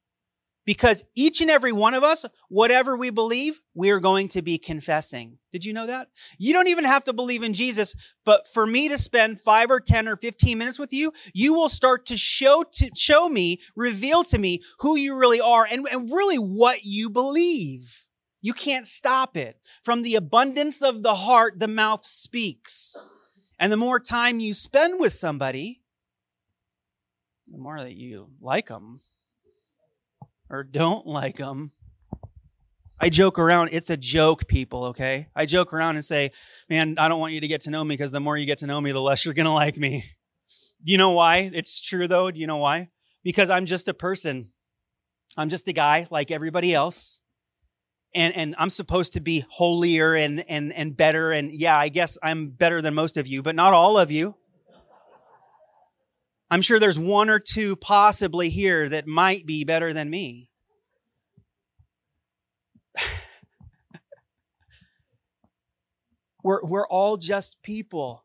Because 0.64 1.02
each 1.14 1.40
and 1.40 1.50
every 1.50 1.72
one 1.72 1.94
of 1.94 2.02
us, 2.02 2.26
whatever 2.50 2.94
we 2.94 3.08
believe, 3.08 3.60
we 3.72 3.90
are 3.90 4.00
going 4.00 4.28
to 4.28 4.42
be 4.42 4.58
confessing. 4.58 5.38
Did 5.50 5.64
you 5.64 5.72
know 5.72 5.86
that? 5.86 6.08
You 6.36 6.52
don't 6.52 6.68
even 6.68 6.84
have 6.84 7.04
to 7.04 7.14
believe 7.14 7.42
in 7.42 7.54
Jesus, 7.54 7.94
but 8.26 8.46
for 8.46 8.66
me 8.66 8.86
to 8.90 8.98
spend 8.98 9.40
five 9.40 9.70
or 9.70 9.80
10 9.80 10.06
or 10.08 10.18
15 10.18 10.58
minutes 10.58 10.78
with 10.78 10.92
you, 10.92 11.12
you 11.32 11.54
will 11.54 11.70
start 11.70 12.04
to 12.06 12.18
show, 12.18 12.64
to 12.74 12.90
show 12.94 13.30
me, 13.30 13.60
reveal 13.76 14.24
to 14.24 14.38
me 14.38 14.60
who 14.80 14.98
you 14.98 15.18
really 15.18 15.40
are 15.40 15.66
and, 15.70 15.86
and 15.90 16.10
really 16.10 16.36
what 16.36 16.84
you 16.84 17.08
believe. 17.08 18.06
You 18.42 18.52
can't 18.52 18.86
stop 18.86 19.38
it. 19.38 19.56
From 19.82 20.02
the 20.02 20.16
abundance 20.16 20.82
of 20.82 21.02
the 21.02 21.14
heart, 21.14 21.58
the 21.58 21.68
mouth 21.68 22.04
speaks. 22.04 23.08
And 23.58 23.72
the 23.72 23.76
more 23.76 23.98
time 23.98 24.40
you 24.40 24.54
spend 24.54 25.00
with 25.00 25.12
somebody, 25.12 25.82
the 27.50 27.58
more 27.58 27.78
that 27.80 27.94
you 27.94 28.30
like 28.40 28.68
them, 28.68 28.98
or 30.50 30.62
don't 30.62 31.06
like 31.06 31.36
them. 31.36 31.72
I 33.00 33.08
joke 33.10 33.38
around. 33.38 33.70
It's 33.72 33.90
a 33.90 33.96
joke, 33.96 34.48
people, 34.48 34.86
okay? 34.86 35.28
I 35.34 35.46
joke 35.46 35.72
around 35.72 35.96
and 35.96 36.04
say, 36.04 36.32
man, 36.68 36.96
I 36.98 37.08
don't 37.08 37.20
want 37.20 37.32
you 37.32 37.40
to 37.40 37.48
get 37.48 37.62
to 37.62 37.70
know 37.70 37.84
me 37.84 37.94
because 37.94 38.10
the 38.10 38.20
more 38.20 38.36
you 38.36 38.46
get 38.46 38.58
to 38.58 38.66
know 38.66 38.80
me, 38.80 38.92
the 38.92 39.00
less 39.00 39.24
you're 39.24 39.34
going 39.34 39.46
to 39.46 39.52
like 39.52 39.76
me. 39.76 40.04
You 40.82 40.98
know 40.98 41.10
why? 41.10 41.50
It's 41.52 41.80
true, 41.80 42.08
though. 42.08 42.30
Do 42.30 42.40
you 42.40 42.46
know 42.46 42.56
why? 42.56 42.90
Because 43.22 43.50
I'm 43.50 43.66
just 43.66 43.88
a 43.88 43.94
person. 43.94 44.52
I'm 45.36 45.48
just 45.48 45.68
a 45.68 45.72
guy 45.72 46.08
like 46.10 46.30
everybody 46.30 46.74
else. 46.74 47.20
And, 48.14 48.34
and 48.34 48.54
I'm 48.58 48.70
supposed 48.70 49.12
to 49.14 49.20
be 49.20 49.44
holier 49.50 50.14
and, 50.14 50.44
and, 50.48 50.72
and 50.72 50.96
better. 50.96 51.30
And 51.32 51.52
yeah, 51.52 51.76
I 51.76 51.88
guess 51.88 52.16
I'm 52.22 52.48
better 52.48 52.80
than 52.80 52.94
most 52.94 53.16
of 53.16 53.26
you, 53.26 53.42
but 53.42 53.54
not 53.54 53.74
all 53.74 53.98
of 53.98 54.10
you. 54.10 54.34
I'm 56.50 56.62
sure 56.62 56.80
there's 56.80 56.98
one 56.98 57.28
or 57.28 57.38
two 57.38 57.76
possibly 57.76 58.48
here 58.48 58.88
that 58.88 59.06
might 59.06 59.44
be 59.44 59.64
better 59.64 59.92
than 59.92 60.08
me. 60.08 60.48
we're, 66.42 66.64
we're 66.64 66.88
all 66.88 67.18
just 67.18 67.62
people. 67.62 68.24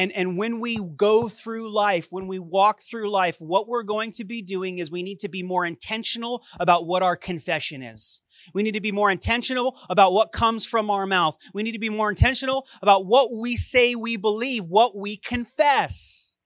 And, 0.00 0.12
and 0.12 0.38
when 0.38 0.60
we 0.60 0.78
go 0.96 1.28
through 1.28 1.70
life, 1.70 2.08
when 2.10 2.26
we 2.26 2.38
walk 2.38 2.80
through 2.80 3.10
life, 3.10 3.38
what 3.38 3.68
we're 3.68 3.82
going 3.82 4.12
to 4.12 4.24
be 4.24 4.40
doing 4.40 4.78
is 4.78 4.90
we 4.90 5.02
need 5.02 5.18
to 5.18 5.28
be 5.28 5.42
more 5.42 5.66
intentional 5.66 6.42
about 6.58 6.86
what 6.86 7.02
our 7.02 7.16
confession 7.16 7.82
is. 7.82 8.22
We 8.54 8.62
need 8.62 8.72
to 8.72 8.80
be 8.80 8.92
more 8.92 9.10
intentional 9.10 9.76
about 9.90 10.14
what 10.14 10.32
comes 10.32 10.64
from 10.64 10.88
our 10.88 11.06
mouth. 11.06 11.36
We 11.52 11.62
need 11.62 11.72
to 11.72 11.78
be 11.78 11.90
more 11.90 12.08
intentional 12.08 12.66
about 12.80 13.04
what 13.04 13.28
we 13.30 13.56
say 13.56 13.94
we 13.94 14.16
believe, 14.16 14.64
what 14.64 14.96
we 14.96 15.18
confess. 15.18 16.38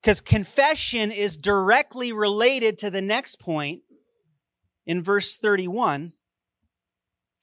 Because 0.00 0.20
confession 0.20 1.10
is 1.10 1.36
directly 1.36 2.12
related 2.12 2.78
to 2.78 2.88
the 2.88 3.02
next 3.02 3.40
point 3.40 3.82
in 4.86 5.02
verse 5.02 5.36
31. 5.36 6.12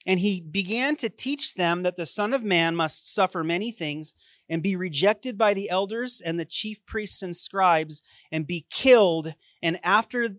And 0.06 0.18
he 0.18 0.40
began 0.40 0.96
to 0.96 1.08
teach 1.08 1.54
them 1.54 1.84
that 1.84 1.96
the 1.96 2.06
Son 2.06 2.34
of 2.34 2.42
Man 2.42 2.74
must 2.74 3.14
suffer 3.14 3.44
many 3.44 3.70
things 3.70 4.14
and 4.48 4.62
be 4.62 4.74
rejected 4.74 5.38
by 5.38 5.54
the 5.54 5.70
elders 5.70 6.20
and 6.24 6.40
the 6.40 6.44
chief 6.44 6.84
priests 6.84 7.22
and 7.22 7.36
scribes 7.36 8.02
and 8.32 8.46
be 8.46 8.66
killed, 8.68 9.34
and 9.62 9.78
after 9.84 10.30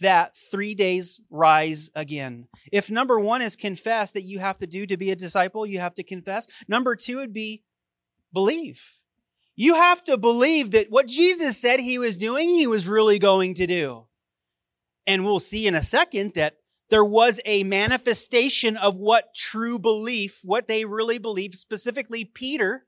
that, 0.00 0.36
three 0.36 0.74
days 0.74 1.20
rise 1.30 1.90
again. 1.94 2.46
If 2.72 2.90
number 2.90 3.18
one 3.18 3.42
is 3.42 3.56
confess 3.56 4.12
that 4.12 4.22
you 4.22 4.38
have 4.38 4.58
to 4.58 4.66
do 4.66 4.86
to 4.86 4.96
be 4.96 5.10
a 5.10 5.16
disciple, 5.16 5.66
you 5.66 5.80
have 5.80 5.94
to 5.94 6.04
confess. 6.04 6.46
Number 6.68 6.94
two 6.94 7.16
would 7.16 7.32
be 7.32 7.64
believe. 8.32 9.00
You 9.56 9.74
have 9.74 10.04
to 10.04 10.16
believe 10.16 10.70
that 10.70 10.90
what 10.90 11.08
Jesus 11.08 11.60
said 11.60 11.80
he 11.80 11.98
was 11.98 12.16
doing, 12.16 12.50
he 12.50 12.68
was 12.68 12.86
really 12.86 13.18
going 13.18 13.54
to 13.54 13.66
do. 13.66 14.06
And 15.04 15.24
we'll 15.24 15.40
see 15.40 15.66
in 15.66 15.74
a 15.74 15.82
second 15.82 16.34
that 16.34 16.57
there 16.90 17.04
was 17.04 17.40
a 17.44 17.64
manifestation 17.64 18.76
of 18.76 18.96
what 18.96 19.34
true 19.34 19.78
belief, 19.78 20.40
what 20.42 20.66
they 20.66 20.84
really 20.84 21.18
believed, 21.18 21.54
specifically 21.54 22.24
Peter, 22.24 22.86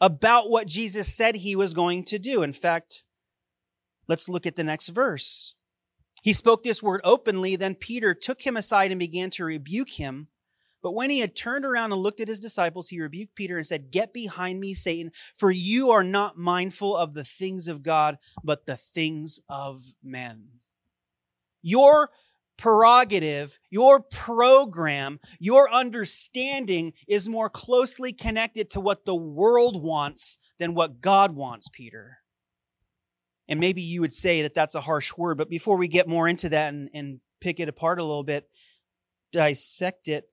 about 0.00 0.50
what 0.50 0.66
Jesus 0.66 1.14
said 1.14 1.36
he 1.36 1.54
was 1.54 1.74
going 1.74 2.04
to 2.04 2.18
do. 2.18 2.42
In 2.42 2.52
fact, 2.52 3.04
let's 4.08 4.28
look 4.28 4.46
at 4.46 4.56
the 4.56 4.64
next 4.64 4.88
verse. 4.88 5.56
He 6.22 6.32
spoke 6.32 6.62
this 6.62 6.82
word 6.82 7.00
openly, 7.04 7.56
then 7.56 7.74
Peter 7.74 8.14
took 8.14 8.42
him 8.42 8.56
aside 8.56 8.90
and 8.90 9.00
began 9.00 9.30
to 9.30 9.44
rebuke 9.44 9.90
him. 9.90 10.28
But 10.82 10.92
when 10.92 11.10
he 11.10 11.20
had 11.20 11.36
turned 11.36 11.66
around 11.66 11.92
and 11.92 12.02
looked 12.02 12.20
at 12.20 12.28
his 12.28 12.40
disciples, 12.40 12.88
he 12.88 13.00
rebuked 13.00 13.34
Peter 13.34 13.56
and 13.56 13.66
said, 13.66 13.90
Get 13.90 14.14
behind 14.14 14.60
me, 14.60 14.72
Satan, 14.72 15.12
for 15.36 15.50
you 15.50 15.90
are 15.90 16.02
not 16.02 16.38
mindful 16.38 16.96
of 16.96 17.12
the 17.12 17.24
things 17.24 17.68
of 17.68 17.82
God, 17.82 18.18
but 18.42 18.64
the 18.64 18.78
things 18.78 19.40
of 19.48 19.82
men. 20.02 20.48
Your 21.62 22.10
prerogative, 22.60 23.58
your 23.70 24.00
program, 24.00 25.18
your 25.40 25.72
understanding 25.72 26.92
is 27.08 27.28
more 27.28 27.50
closely 27.50 28.12
connected 28.12 28.70
to 28.70 28.80
what 28.80 29.04
the 29.04 29.16
world 29.16 29.82
wants 29.82 30.38
than 30.58 30.74
what 30.74 31.00
God 31.00 31.34
wants, 31.34 31.68
Peter. 31.68 32.18
And 33.48 33.58
maybe 33.58 33.82
you 33.82 34.00
would 34.00 34.14
say 34.14 34.42
that 34.42 34.54
that's 34.54 34.76
a 34.76 34.82
harsh 34.82 35.12
word, 35.16 35.38
but 35.38 35.50
before 35.50 35.76
we 35.76 35.88
get 35.88 36.06
more 36.06 36.28
into 36.28 36.48
that 36.50 36.72
and, 36.72 36.88
and 36.94 37.20
pick 37.40 37.58
it 37.58 37.68
apart 37.68 37.98
a 37.98 38.04
little 38.04 38.22
bit, 38.22 38.48
dissect 39.32 40.06
it, 40.06 40.26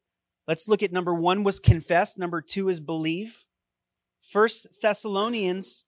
Let's 0.47 0.69
look 0.69 0.81
at 0.81 0.93
number 0.93 1.13
one 1.13 1.43
was 1.43 1.59
confess. 1.59 2.17
Number 2.17 2.41
two 2.41 2.69
is 2.69 2.79
believe. 2.79 3.43
First 4.21 4.81
Thessalonians 4.81 5.83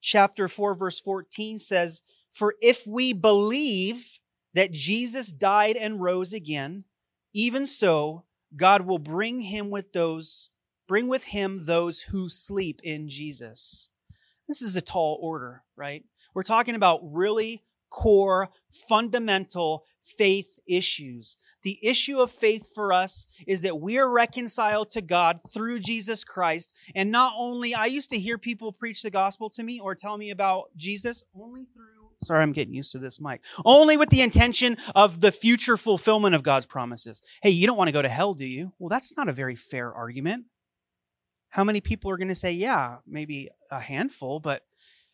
chapter 0.00 0.48
4 0.48 0.74
verse 0.74 0.98
14 0.98 1.58
says, 1.58 2.02
For 2.32 2.54
if 2.62 2.86
we 2.86 3.12
believe 3.12 4.18
that 4.54 4.72
Jesus 4.72 5.32
died 5.32 5.76
and 5.76 6.00
rose 6.00 6.32
again, 6.32 6.84
even 7.32 7.66
so, 7.66 8.24
God 8.56 8.86
will 8.86 8.98
bring 8.98 9.40
him 9.40 9.70
with 9.70 9.92
those, 9.92 10.50
bring 10.86 11.08
with 11.08 11.24
him 11.24 11.64
those 11.64 12.02
who 12.02 12.28
sleep 12.28 12.80
in 12.84 13.08
Jesus. 13.08 13.88
This 14.46 14.62
is 14.62 14.76
a 14.76 14.82
tall 14.82 15.18
order, 15.22 15.62
right? 15.76 16.04
We're 16.34 16.42
talking 16.42 16.74
about 16.74 17.00
really 17.02 17.62
core, 17.90 18.50
fundamental 18.88 19.84
faith 20.04 20.58
issues. 20.66 21.36
The 21.62 21.78
issue 21.82 22.18
of 22.20 22.30
faith 22.30 22.72
for 22.74 22.92
us 22.92 23.26
is 23.46 23.62
that 23.62 23.80
we 23.80 23.98
are 23.98 24.10
reconciled 24.10 24.90
to 24.90 25.02
God 25.02 25.40
through 25.52 25.78
Jesus 25.78 26.24
Christ. 26.24 26.74
And 26.94 27.10
not 27.10 27.34
only, 27.36 27.74
I 27.74 27.86
used 27.86 28.10
to 28.10 28.18
hear 28.18 28.38
people 28.38 28.72
preach 28.72 29.02
the 29.02 29.10
gospel 29.10 29.48
to 29.50 29.62
me 29.62 29.78
or 29.78 29.94
tell 29.94 30.18
me 30.18 30.30
about 30.30 30.76
Jesus 30.76 31.24
only 31.34 31.66
through 31.72 32.01
Sorry, 32.22 32.42
I'm 32.42 32.52
getting 32.52 32.74
used 32.74 32.92
to 32.92 32.98
this 32.98 33.20
mic. 33.20 33.42
Only 33.64 33.96
with 33.96 34.10
the 34.10 34.22
intention 34.22 34.76
of 34.94 35.20
the 35.20 35.32
future 35.32 35.76
fulfillment 35.76 36.34
of 36.34 36.42
God's 36.42 36.66
promises. 36.66 37.20
Hey, 37.42 37.50
you 37.50 37.66
don't 37.66 37.76
want 37.76 37.88
to 37.88 37.92
go 37.92 38.02
to 38.02 38.08
hell, 38.08 38.34
do 38.34 38.46
you? 38.46 38.72
Well, 38.78 38.88
that's 38.88 39.16
not 39.16 39.28
a 39.28 39.32
very 39.32 39.56
fair 39.56 39.92
argument. 39.92 40.44
How 41.50 41.64
many 41.64 41.80
people 41.80 42.10
are 42.10 42.16
going 42.16 42.28
to 42.28 42.34
say, 42.34 42.52
yeah, 42.52 42.98
maybe 43.06 43.50
a 43.70 43.80
handful, 43.80 44.40
but 44.40 44.62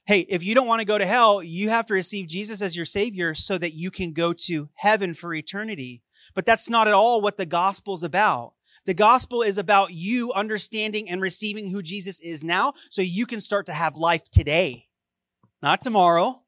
hey, 0.06 0.20
if 0.28 0.44
you 0.44 0.54
don't 0.54 0.66
want 0.66 0.80
to 0.80 0.86
go 0.86 0.98
to 0.98 1.04
hell, 1.06 1.42
you 1.42 1.70
have 1.70 1.86
to 1.86 1.94
receive 1.94 2.28
Jesus 2.28 2.62
as 2.62 2.76
your 2.76 2.86
Savior 2.86 3.34
so 3.34 3.58
that 3.58 3.74
you 3.74 3.90
can 3.90 4.12
go 4.12 4.32
to 4.32 4.68
heaven 4.74 5.14
for 5.14 5.34
eternity. 5.34 6.02
But 6.34 6.46
that's 6.46 6.70
not 6.70 6.88
at 6.88 6.94
all 6.94 7.20
what 7.20 7.36
the 7.36 7.46
gospel's 7.46 8.04
about. 8.04 8.52
The 8.86 8.94
gospel 8.94 9.42
is 9.42 9.58
about 9.58 9.92
you 9.92 10.32
understanding 10.32 11.10
and 11.10 11.20
receiving 11.20 11.70
who 11.70 11.82
Jesus 11.82 12.20
is 12.20 12.44
now 12.44 12.72
so 12.88 13.02
you 13.02 13.26
can 13.26 13.40
start 13.40 13.66
to 13.66 13.72
have 13.72 13.96
life 13.96 14.30
today. 14.30 14.86
Not 15.60 15.80
tomorrow, 15.80 16.42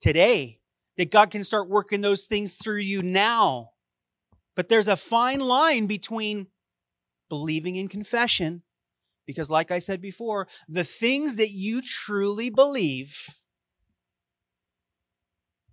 today. 0.00 0.60
That 0.96 1.12
God 1.12 1.30
can 1.30 1.44
start 1.44 1.68
working 1.68 2.00
those 2.00 2.26
things 2.26 2.56
through 2.56 2.78
you 2.78 3.04
now. 3.04 3.70
But 4.56 4.68
there's 4.68 4.88
a 4.88 4.96
fine 4.96 5.38
line 5.38 5.86
between 5.86 6.48
believing 7.28 7.76
in 7.76 7.86
confession, 7.86 8.64
because 9.24 9.48
like 9.48 9.70
I 9.70 9.78
said 9.78 10.00
before, 10.00 10.48
the 10.68 10.82
things 10.82 11.36
that 11.36 11.50
you 11.50 11.82
truly 11.82 12.50
believe, 12.50 13.28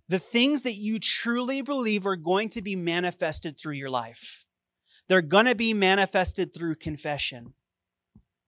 the 0.08 0.20
things 0.20 0.62
that 0.62 0.74
you 0.74 1.00
truly 1.00 1.60
believe 1.60 2.06
are 2.06 2.14
going 2.14 2.48
to 2.50 2.62
be 2.62 2.76
manifested 2.76 3.58
through 3.58 3.74
your 3.74 3.90
life. 3.90 4.46
They're 5.08 5.22
going 5.22 5.46
to 5.46 5.56
be 5.56 5.74
manifested 5.74 6.54
through 6.54 6.76
confession. 6.76 7.54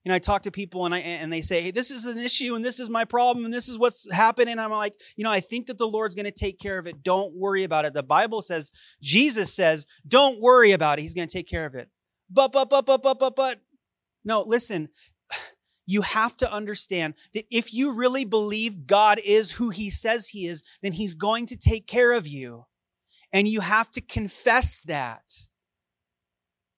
You 0.03 0.09
know, 0.09 0.15
I 0.15 0.19
talk 0.19 0.43
to 0.43 0.51
people 0.51 0.85
and 0.85 0.95
I 0.95 0.99
and 0.99 1.31
they 1.31 1.41
say, 1.41 1.61
hey, 1.61 1.71
"This 1.71 1.91
is 1.91 2.05
an 2.05 2.17
issue, 2.17 2.55
and 2.55 2.63
this 2.63 2.79
is 2.79 2.89
my 2.89 3.03
problem, 3.03 3.43
and 3.43 3.53
this 3.53 3.67
is 3.67 3.77
what's 3.77 4.09
happening." 4.11 4.57
I'm 4.57 4.71
like, 4.71 4.95
you 5.17 5.23
know, 5.23 5.31
I 5.31 5.41
think 5.41 5.67
that 5.67 5.77
the 5.77 5.87
Lord's 5.87 6.15
going 6.15 6.25
to 6.25 6.31
take 6.31 6.57
care 6.57 6.77
of 6.77 6.87
it. 6.87 7.03
Don't 7.03 7.35
worry 7.35 7.63
about 7.63 7.85
it. 7.85 7.93
The 7.93 8.03
Bible 8.03 8.41
says, 8.41 8.71
Jesus 9.01 9.53
says, 9.53 9.85
"Don't 10.07 10.39
worry 10.39 10.71
about 10.71 10.99
it. 10.99 11.01
He's 11.01 11.13
going 11.13 11.27
to 11.27 11.37
take 11.37 11.49
care 11.49 11.65
of 11.65 11.75
it." 11.75 11.89
But, 12.29 12.51
but, 12.51 12.69
but, 12.69 12.85
but, 12.85 13.01
but, 13.01 13.19
but, 13.19 13.35
but. 13.35 13.61
No, 14.23 14.41
listen. 14.41 14.89
You 15.91 16.03
have 16.03 16.37
to 16.37 16.53
understand 16.53 17.15
that 17.33 17.45
if 17.49 17.73
you 17.73 17.93
really 17.93 18.23
believe 18.23 18.85
God 18.85 19.19
is 19.25 19.53
who 19.53 19.71
He 19.71 19.89
says 19.89 20.27
He 20.27 20.45
is, 20.45 20.61
then 20.83 20.91
He's 20.91 21.15
going 21.15 21.47
to 21.47 21.57
take 21.57 21.87
care 21.87 22.13
of 22.13 22.27
you, 22.27 22.65
and 23.33 23.47
you 23.47 23.61
have 23.61 23.91
to 23.93 24.01
confess 24.01 24.81
that. 24.81 25.48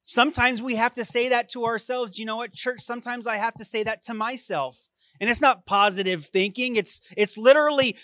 Sometimes 0.04 0.62
we 0.62 0.76
have 0.76 0.94
to 0.96 1.06
say 1.06 1.30
that 1.30 1.50
to 1.50 1.66
ourselves. 1.66 2.12
Do 2.12 2.22
you 2.22 2.26
know 2.26 2.38
what, 2.38 2.54
church? 2.54 2.82
Sometimes 2.82 3.28
I 3.28 3.36
have 3.36 3.54
to 3.56 3.66
say 3.66 3.84
that 3.84 4.04
to 4.04 4.14
myself. 4.14 4.88
And 5.20 5.30
it's 5.30 5.42
not 5.42 5.66
positive 5.66 6.26
thinking. 6.26 6.76
It's, 6.76 7.02
it's 7.16 7.38
literally 7.38 7.96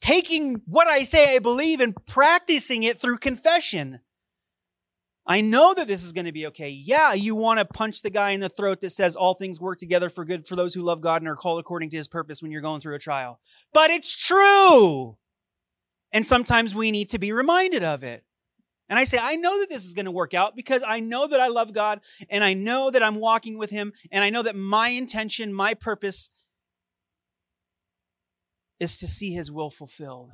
taking 0.00 0.62
what 0.66 0.88
I 0.88 1.04
say 1.04 1.36
I 1.36 1.38
believe 1.38 1.80
and 1.80 1.94
practicing 2.06 2.82
it 2.82 2.98
through 2.98 3.18
confession. 3.18 4.00
I 5.30 5.42
know 5.42 5.74
that 5.74 5.86
this 5.86 6.04
is 6.04 6.12
going 6.12 6.24
to 6.24 6.32
be 6.32 6.46
okay. 6.46 6.70
Yeah, 6.70 7.12
you 7.12 7.34
want 7.34 7.58
to 7.58 7.66
punch 7.66 8.00
the 8.00 8.08
guy 8.08 8.30
in 8.30 8.40
the 8.40 8.48
throat 8.48 8.80
that 8.80 8.90
says 8.90 9.14
all 9.14 9.34
things 9.34 9.60
work 9.60 9.78
together 9.78 10.08
for 10.08 10.24
good 10.24 10.46
for 10.46 10.56
those 10.56 10.72
who 10.72 10.80
love 10.80 11.02
God 11.02 11.20
and 11.20 11.28
are 11.28 11.36
called 11.36 11.60
according 11.60 11.90
to 11.90 11.98
his 11.98 12.08
purpose 12.08 12.40
when 12.40 12.50
you're 12.50 12.62
going 12.62 12.80
through 12.80 12.94
a 12.94 12.98
trial. 12.98 13.38
But 13.74 13.90
it's 13.90 14.16
true. 14.16 15.18
And 16.12 16.26
sometimes 16.26 16.74
we 16.74 16.90
need 16.90 17.10
to 17.10 17.18
be 17.18 17.32
reminded 17.32 17.84
of 17.84 18.02
it. 18.02 18.24
And 18.88 18.98
I 18.98 19.04
say, 19.04 19.18
I 19.20 19.36
know 19.36 19.58
that 19.60 19.68
this 19.68 19.84
is 19.84 19.94
going 19.94 20.06
to 20.06 20.10
work 20.10 20.32
out 20.32 20.56
because 20.56 20.82
I 20.86 21.00
know 21.00 21.26
that 21.26 21.40
I 21.40 21.48
love 21.48 21.74
God 21.74 22.00
and 22.30 22.42
I 22.42 22.54
know 22.54 22.90
that 22.90 23.02
I'm 23.02 23.16
walking 23.16 23.58
with 23.58 23.70
Him 23.70 23.92
and 24.10 24.24
I 24.24 24.30
know 24.30 24.42
that 24.42 24.56
my 24.56 24.88
intention, 24.88 25.52
my 25.52 25.74
purpose 25.74 26.30
is 28.80 28.96
to 28.98 29.06
see 29.06 29.32
His 29.32 29.52
will 29.52 29.70
fulfilled. 29.70 30.30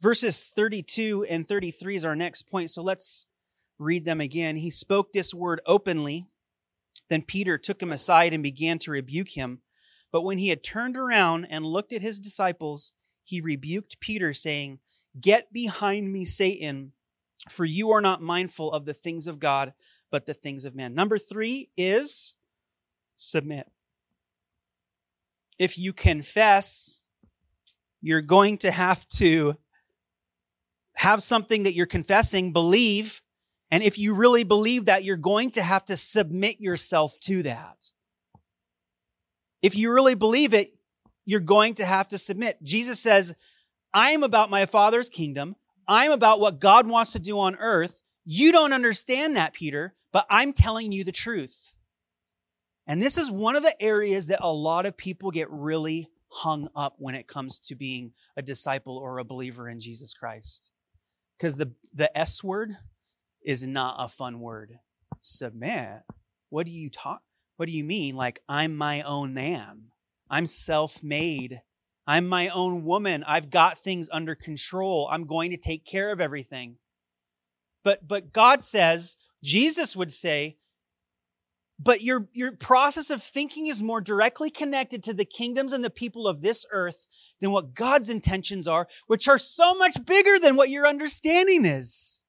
Verses 0.00 0.52
32 0.54 1.26
and 1.28 1.48
33 1.48 1.96
is 1.96 2.04
our 2.04 2.14
next 2.14 2.42
point. 2.42 2.70
So 2.70 2.82
let's 2.82 3.26
read 3.78 4.04
them 4.04 4.20
again. 4.20 4.56
He 4.56 4.70
spoke 4.70 5.12
this 5.12 5.34
word 5.34 5.60
openly. 5.66 6.28
Then 7.10 7.22
Peter 7.22 7.58
took 7.58 7.82
him 7.82 7.90
aside 7.90 8.32
and 8.32 8.42
began 8.42 8.78
to 8.80 8.92
rebuke 8.92 9.30
him. 9.30 9.62
But 10.12 10.22
when 10.22 10.38
he 10.38 10.48
had 10.48 10.62
turned 10.62 10.96
around 10.96 11.46
and 11.46 11.64
looked 11.64 11.92
at 11.92 12.02
his 12.02 12.18
disciples, 12.18 12.92
he 13.28 13.42
rebuked 13.42 14.00
Peter, 14.00 14.32
saying, 14.32 14.78
Get 15.20 15.52
behind 15.52 16.10
me, 16.10 16.24
Satan, 16.24 16.92
for 17.50 17.66
you 17.66 17.90
are 17.90 18.00
not 18.00 18.22
mindful 18.22 18.72
of 18.72 18.86
the 18.86 18.94
things 18.94 19.26
of 19.26 19.38
God, 19.38 19.74
but 20.10 20.24
the 20.24 20.32
things 20.32 20.64
of 20.64 20.74
man. 20.74 20.94
Number 20.94 21.18
three 21.18 21.68
is 21.76 22.36
submit. 23.18 23.70
If 25.58 25.76
you 25.76 25.92
confess, 25.92 27.00
you're 28.00 28.22
going 28.22 28.56
to 28.58 28.70
have 28.70 29.06
to 29.08 29.56
have 30.94 31.22
something 31.22 31.64
that 31.64 31.74
you're 31.74 31.84
confessing, 31.84 32.54
believe, 32.54 33.20
and 33.70 33.82
if 33.82 33.98
you 33.98 34.14
really 34.14 34.44
believe 34.44 34.86
that, 34.86 35.04
you're 35.04 35.18
going 35.18 35.50
to 35.50 35.62
have 35.62 35.84
to 35.86 35.98
submit 35.98 36.60
yourself 36.60 37.20
to 37.20 37.42
that. 37.42 37.92
If 39.60 39.76
you 39.76 39.92
really 39.92 40.14
believe 40.14 40.54
it, 40.54 40.77
you're 41.28 41.40
going 41.40 41.74
to 41.74 41.84
have 41.84 42.08
to 42.08 42.16
submit. 42.16 42.62
Jesus 42.62 42.98
says, 42.98 43.34
I 43.92 44.12
am 44.12 44.22
about 44.22 44.48
my 44.48 44.64
Father's 44.64 45.10
kingdom. 45.10 45.56
I'm 45.86 46.10
about 46.10 46.40
what 46.40 46.58
God 46.58 46.86
wants 46.86 47.12
to 47.12 47.18
do 47.18 47.38
on 47.38 47.54
earth. 47.56 48.02
You 48.24 48.50
don't 48.50 48.72
understand 48.72 49.36
that, 49.36 49.52
Peter, 49.52 49.94
but 50.10 50.24
I'm 50.30 50.54
telling 50.54 50.90
you 50.90 51.04
the 51.04 51.12
truth. 51.12 51.76
And 52.86 53.02
this 53.02 53.18
is 53.18 53.30
one 53.30 53.56
of 53.56 53.62
the 53.62 53.78
areas 53.78 54.28
that 54.28 54.40
a 54.40 54.50
lot 54.50 54.86
of 54.86 54.96
people 54.96 55.30
get 55.30 55.50
really 55.50 56.08
hung 56.30 56.70
up 56.74 56.94
when 56.96 57.14
it 57.14 57.28
comes 57.28 57.58
to 57.58 57.74
being 57.74 58.12
a 58.34 58.40
disciple 58.40 58.96
or 58.96 59.18
a 59.18 59.24
believer 59.24 59.68
in 59.68 59.80
Jesus 59.80 60.14
Christ. 60.14 60.70
Because 61.36 61.58
the, 61.58 61.74
the 61.92 62.16
S 62.16 62.42
word 62.42 62.72
is 63.44 63.66
not 63.66 63.96
a 63.98 64.08
fun 64.08 64.40
word. 64.40 64.78
Submit. 65.20 66.00
What 66.48 66.64
do 66.64 66.72
you 66.72 66.88
talk? 66.88 67.20
What 67.58 67.66
do 67.66 67.72
you 67.72 67.84
mean? 67.84 68.16
Like, 68.16 68.40
I'm 68.48 68.74
my 68.74 69.02
own 69.02 69.34
man. 69.34 69.88
I'm 70.30 70.46
self 70.46 71.02
made. 71.02 71.62
I'm 72.06 72.26
my 72.26 72.48
own 72.48 72.84
woman. 72.84 73.22
I've 73.26 73.50
got 73.50 73.78
things 73.78 74.08
under 74.10 74.34
control. 74.34 75.08
I'm 75.10 75.26
going 75.26 75.50
to 75.50 75.58
take 75.58 75.84
care 75.84 76.10
of 76.10 76.20
everything. 76.20 76.76
But, 77.84 78.08
but 78.08 78.32
God 78.32 78.64
says, 78.64 79.16
Jesus 79.42 79.94
would 79.94 80.12
say, 80.12 80.56
but 81.78 82.02
your, 82.02 82.28
your 82.32 82.52
process 82.52 83.08
of 83.10 83.22
thinking 83.22 83.68
is 83.68 83.82
more 83.82 84.00
directly 84.00 84.50
connected 84.50 85.02
to 85.04 85.14
the 85.14 85.24
kingdoms 85.24 85.72
and 85.72 85.84
the 85.84 85.90
people 85.90 86.26
of 86.26 86.40
this 86.40 86.66
earth 86.72 87.06
than 87.40 87.52
what 87.52 87.74
God's 87.74 88.10
intentions 88.10 88.66
are, 88.66 88.88
which 89.06 89.28
are 89.28 89.38
so 89.38 89.74
much 89.74 90.04
bigger 90.04 90.38
than 90.40 90.56
what 90.56 90.70
your 90.70 90.88
understanding 90.88 91.64
is. 91.64 92.24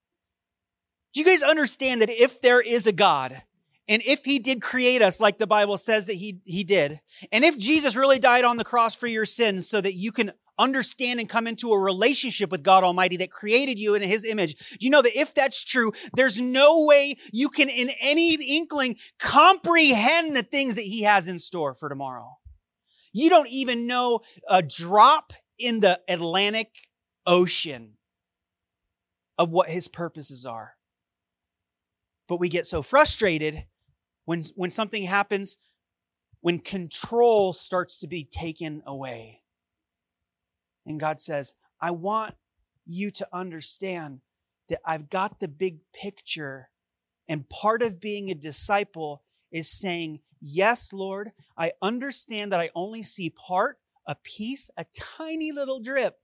Do 1.14 1.20
you 1.20 1.26
guys 1.26 1.42
understand 1.42 2.02
that 2.02 2.12
if 2.12 2.42
there 2.42 2.62
is 2.62 2.86
a 2.86 2.92
God, 2.92 3.42
and 3.90 4.04
if 4.06 4.24
he 4.24 4.38
did 4.38 4.62
create 4.62 5.02
us 5.02 5.20
like 5.20 5.40
the 5.40 5.48
Bible 5.48 5.78
says 5.78 6.06
that 6.06 6.14
he, 6.14 6.40
he 6.46 6.64
did, 6.64 7.02
and 7.32 7.44
if 7.44 7.58
Jesus 7.58 7.96
really 7.96 8.20
died 8.20 8.46
on 8.46 8.58
the 8.58 8.64
cross 8.64 8.94
for 8.94 9.08
your 9.08 9.26
sins 9.26 9.68
so 9.68 9.82
that 9.82 9.96
you 9.96 10.12
can 10.12 10.32
understand 10.60 11.20
and 11.20 11.28
come 11.28 11.48
into 11.48 11.72
a 11.72 11.80
relationship 11.80 12.52
with 12.52 12.62
God 12.62 12.84
Almighty 12.84 13.18
that 13.18 13.32
created 13.32 13.80
you 13.80 13.96
in 13.96 14.04
his 14.04 14.24
image, 14.24 14.78
you 14.80 14.92
know 14.92 15.02
that 15.02 15.18
if 15.20 15.34
that's 15.34 15.64
true, 15.64 15.92
there's 16.14 16.40
no 16.40 16.86
way 16.86 17.16
you 17.34 17.50
can 17.50 17.68
in 17.68 17.90
any 18.00 18.36
inkling 18.36 18.96
comprehend 19.18 20.36
the 20.36 20.44
things 20.44 20.76
that 20.76 20.84
he 20.84 21.04
has 21.04 21.28
in 21.28 21.40
store 21.40 21.74
for 21.74 21.90
tomorrow. 21.90 22.38
You 23.12 23.30
don't 23.30 23.50
even 23.50 23.88
know 23.88 24.20
a 24.48 24.62
drop 24.62 25.34
in 25.58 25.80
the 25.80 26.00
Atlantic 26.08 26.70
Ocean 27.26 27.94
of 29.40 29.50
what 29.50 29.70
his 29.70 29.88
purposes 29.88 30.46
are. 30.46 30.74
But 32.28 32.40
we 32.40 32.50
get 32.50 32.68
so 32.68 32.84
frustrated 32.84 33.66
when, 34.30 34.44
when 34.54 34.70
something 34.70 35.06
happens, 35.06 35.58
when 36.42 36.60
control 36.60 37.52
starts 37.52 37.98
to 37.98 38.06
be 38.06 38.24
taken 38.24 38.84
away. 38.86 39.42
And 40.86 41.00
God 41.00 41.20
says, 41.20 41.56
I 41.82 41.90
want 41.90 42.36
you 42.86 43.10
to 43.10 43.28
understand 43.34 44.22
that 44.68 44.82
I've 44.86 45.10
got 45.10 45.40
the 45.40 45.48
big 45.48 45.80
picture. 45.96 46.70
And 47.28 47.50
part 47.50 47.82
of 47.82 48.00
being 48.00 48.30
a 48.30 48.36
disciple 48.36 49.24
is 49.52 49.68
saying, 49.68 50.20
Yes, 50.40 50.94
Lord, 50.94 51.32
I 51.58 51.72
understand 51.82 52.52
that 52.52 52.60
I 52.60 52.70
only 52.76 53.02
see 53.02 53.32
part, 53.32 53.80
a 54.06 54.14
piece, 54.14 54.70
a 54.78 54.86
tiny 54.96 55.52
little 55.52 55.80
drip, 55.80 56.20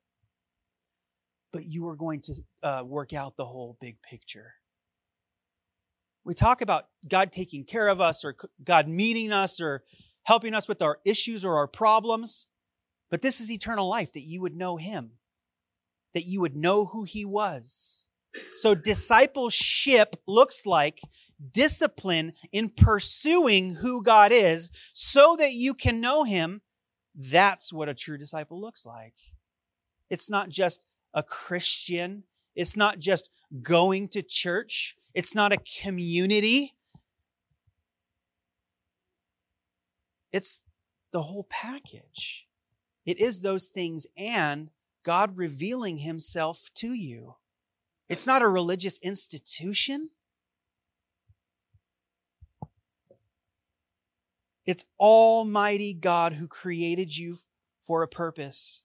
but 1.51 1.65
you 1.65 1.87
are 1.87 1.95
going 1.95 2.21
to 2.21 2.33
uh, 2.61 2.83
work 2.85 3.13
out 3.13 3.35
the 3.35 3.45
whole 3.45 3.77
big 3.81 3.99
picture. 4.03 4.53
We 6.25 6.33
talk 6.33 6.61
about 6.61 6.87
God 7.07 7.31
taking 7.31 7.63
care 7.63 7.87
of 7.87 8.01
us 8.01 8.25
or 8.25 8.35
God 8.63 8.87
meeting 8.87 9.31
us 9.31 9.61
or 9.61 9.83
helping 10.23 10.55
us 10.55 10.67
with 10.67 10.81
our 10.81 10.97
issues 11.05 11.45
or 11.45 11.55
our 11.55 11.67
problems. 11.67 12.47
But 13.11 13.21
this 13.21 13.39
is 13.39 13.51
eternal 13.51 13.87
life 13.87 14.11
that 14.13 14.23
you 14.23 14.41
would 14.41 14.55
know 14.55 14.77
Him, 14.77 15.11
that 16.15 16.25
you 16.25 16.41
would 16.41 16.55
know 16.55 16.85
who 16.85 17.03
He 17.03 17.23
was. 17.23 18.09
So, 18.55 18.75
discipleship 18.75 20.17
looks 20.27 20.65
like 20.65 20.99
discipline 21.51 22.33
in 22.51 22.69
pursuing 22.69 23.75
who 23.75 24.03
God 24.03 24.31
is 24.33 24.71
so 24.93 25.35
that 25.37 25.53
you 25.53 25.73
can 25.73 26.01
know 26.01 26.23
Him. 26.23 26.61
That's 27.13 27.71
what 27.71 27.87
a 27.87 27.93
true 27.93 28.17
disciple 28.17 28.59
looks 28.59 28.85
like. 28.85 29.13
It's 30.09 30.29
not 30.29 30.49
just 30.49 30.85
a 31.13 31.23
Christian, 31.23 32.23
it's 32.55 32.75
not 32.75 32.99
just 32.99 33.29
going 33.61 34.09
to 34.09 34.21
church, 34.21 34.97
It's 35.15 35.33
not 35.33 35.53
a 35.53 35.57
community. 35.81 36.75
It's 40.33 40.61
the 41.13 41.21
whole 41.21 41.47
package. 41.49 42.47
It 43.05 43.17
is 43.17 43.39
those 43.39 43.67
things 43.67 44.05
and 44.17 44.69
God 45.03 45.37
revealing 45.37 45.99
himself 45.99 46.67
to 46.75 46.89
you. 46.89 47.35
It's 48.09 48.27
not 48.27 48.41
a 48.41 48.47
religious 48.49 48.99
institution. 48.99 50.09
It's 54.65 54.83
Almighty 54.99 55.93
God 55.93 56.33
who 56.33 56.47
created 56.47 57.15
you 57.15 57.37
for 57.81 58.03
a 58.03 58.07
purpose. 58.07 58.83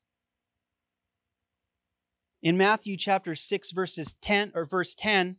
In 2.41 2.57
Matthew 2.57 2.97
chapter 2.97 3.35
6 3.35 3.73
verses 3.73 4.15
10 4.21 4.53
or 4.55 4.65
verse 4.65 4.95
10, 4.95 5.39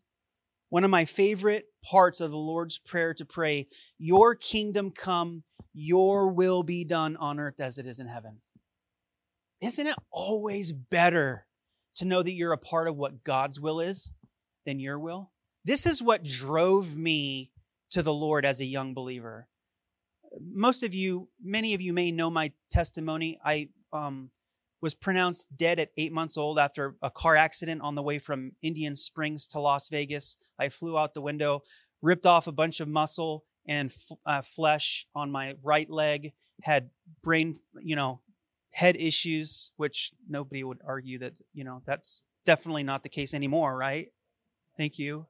one 0.71 0.84
of 0.84 0.89
my 0.89 1.05
favorite 1.05 1.67
parts 1.84 2.19
of 2.19 2.31
the 2.31 2.38
Lord's 2.38 2.79
prayer 2.79 3.13
to 3.13 3.25
pray, 3.25 3.67
your 3.99 4.34
kingdom 4.34 4.89
come, 4.89 5.43
your 5.71 6.27
will 6.29 6.63
be 6.63 6.84
done 6.84 7.15
on 7.17 7.39
earth 7.39 7.60
as 7.60 7.77
it 7.77 7.86
is 7.86 7.99
in 7.99 8.07
heaven. 8.07 8.41
Isn't 9.62 9.86
it 9.86 9.95
always 10.10 10.71
better 10.71 11.45
to 11.97 12.05
know 12.05 12.23
that 12.23 12.31
you're 12.31 12.53
a 12.53 12.57
part 12.57 12.88
of 12.88 12.97
what 12.97 13.23
God's 13.23 13.60
will 13.60 13.79
is 13.79 14.12
than 14.65 14.79
your 14.79 14.97
will? 14.97 15.31
This 15.63 15.86
is 15.86 16.01
what 16.01 16.23
drove 16.23 16.97
me 16.97 17.51
to 17.91 18.01
the 18.01 18.13
Lord 18.13 18.43
as 18.45 18.60
a 18.60 18.65
young 18.65 18.95
believer 18.95 19.47
most 20.39 20.84
of 20.84 20.93
you, 20.93 21.29
many 21.41 21.73
of 21.73 21.81
you 21.81 21.93
may 21.93 22.12
know 22.12 22.29
my 22.29 22.51
testimony. 22.69 23.39
I 23.43 23.69
um, 23.91 24.29
was 24.81 24.93
pronounced 24.93 25.55
dead 25.55 25.79
at 25.79 25.91
eight 25.97 26.12
months 26.12 26.38
old 26.38 26.57
after 26.57 26.95
a 27.01 27.12
car 27.12 27.36
accident 27.36 27.81
on 27.81 27.95
the 27.95 28.03
way 28.03 28.19
from 28.19 28.53
Indian 28.62 28.95
Springs 28.95 29.47
to 29.47 29.60
Las 29.60 29.89
Vegas. 29.89 30.38
I 30.62 30.69
flew 30.69 30.97
out 30.97 31.13
the 31.13 31.21
window, 31.21 31.63
ripped 32.02 32.26
off 32.26 32.47
a 32.47 32.52
bunch 32.52 32.80
of 32.80 32.88
muscle 32.88 33.45
and 33.67 33.89
f- 33.89 34.17
uh, 34.26 34.41
flesh 34.41 35.08
on 35.15 35.32
my 35.32 35.56
right 35.63 35.89
leg, 35.89 36.34
had 36.63 36.89
brain, 37.24 37.60
you 37.82 37.95
know, 37.95 38.21
head 38.71 38.95
issues, 38.95 39.71
which 39.78 40.12
nobody 40.30 40.63
would 40.63 40.80
argue 40.86 41.19
that, 41.19 41.34
you 41.54 41.63
know, 41.63 41.82
that's 41.86 42.24
definitely 42.45 42.84
not 42.84 43.04
the 43.04 43.10
case 43.10 43.34
anymore, 43.34 43.76
right? 43.76 44.08
Thank 44.78 44.97
you 44.97 45.28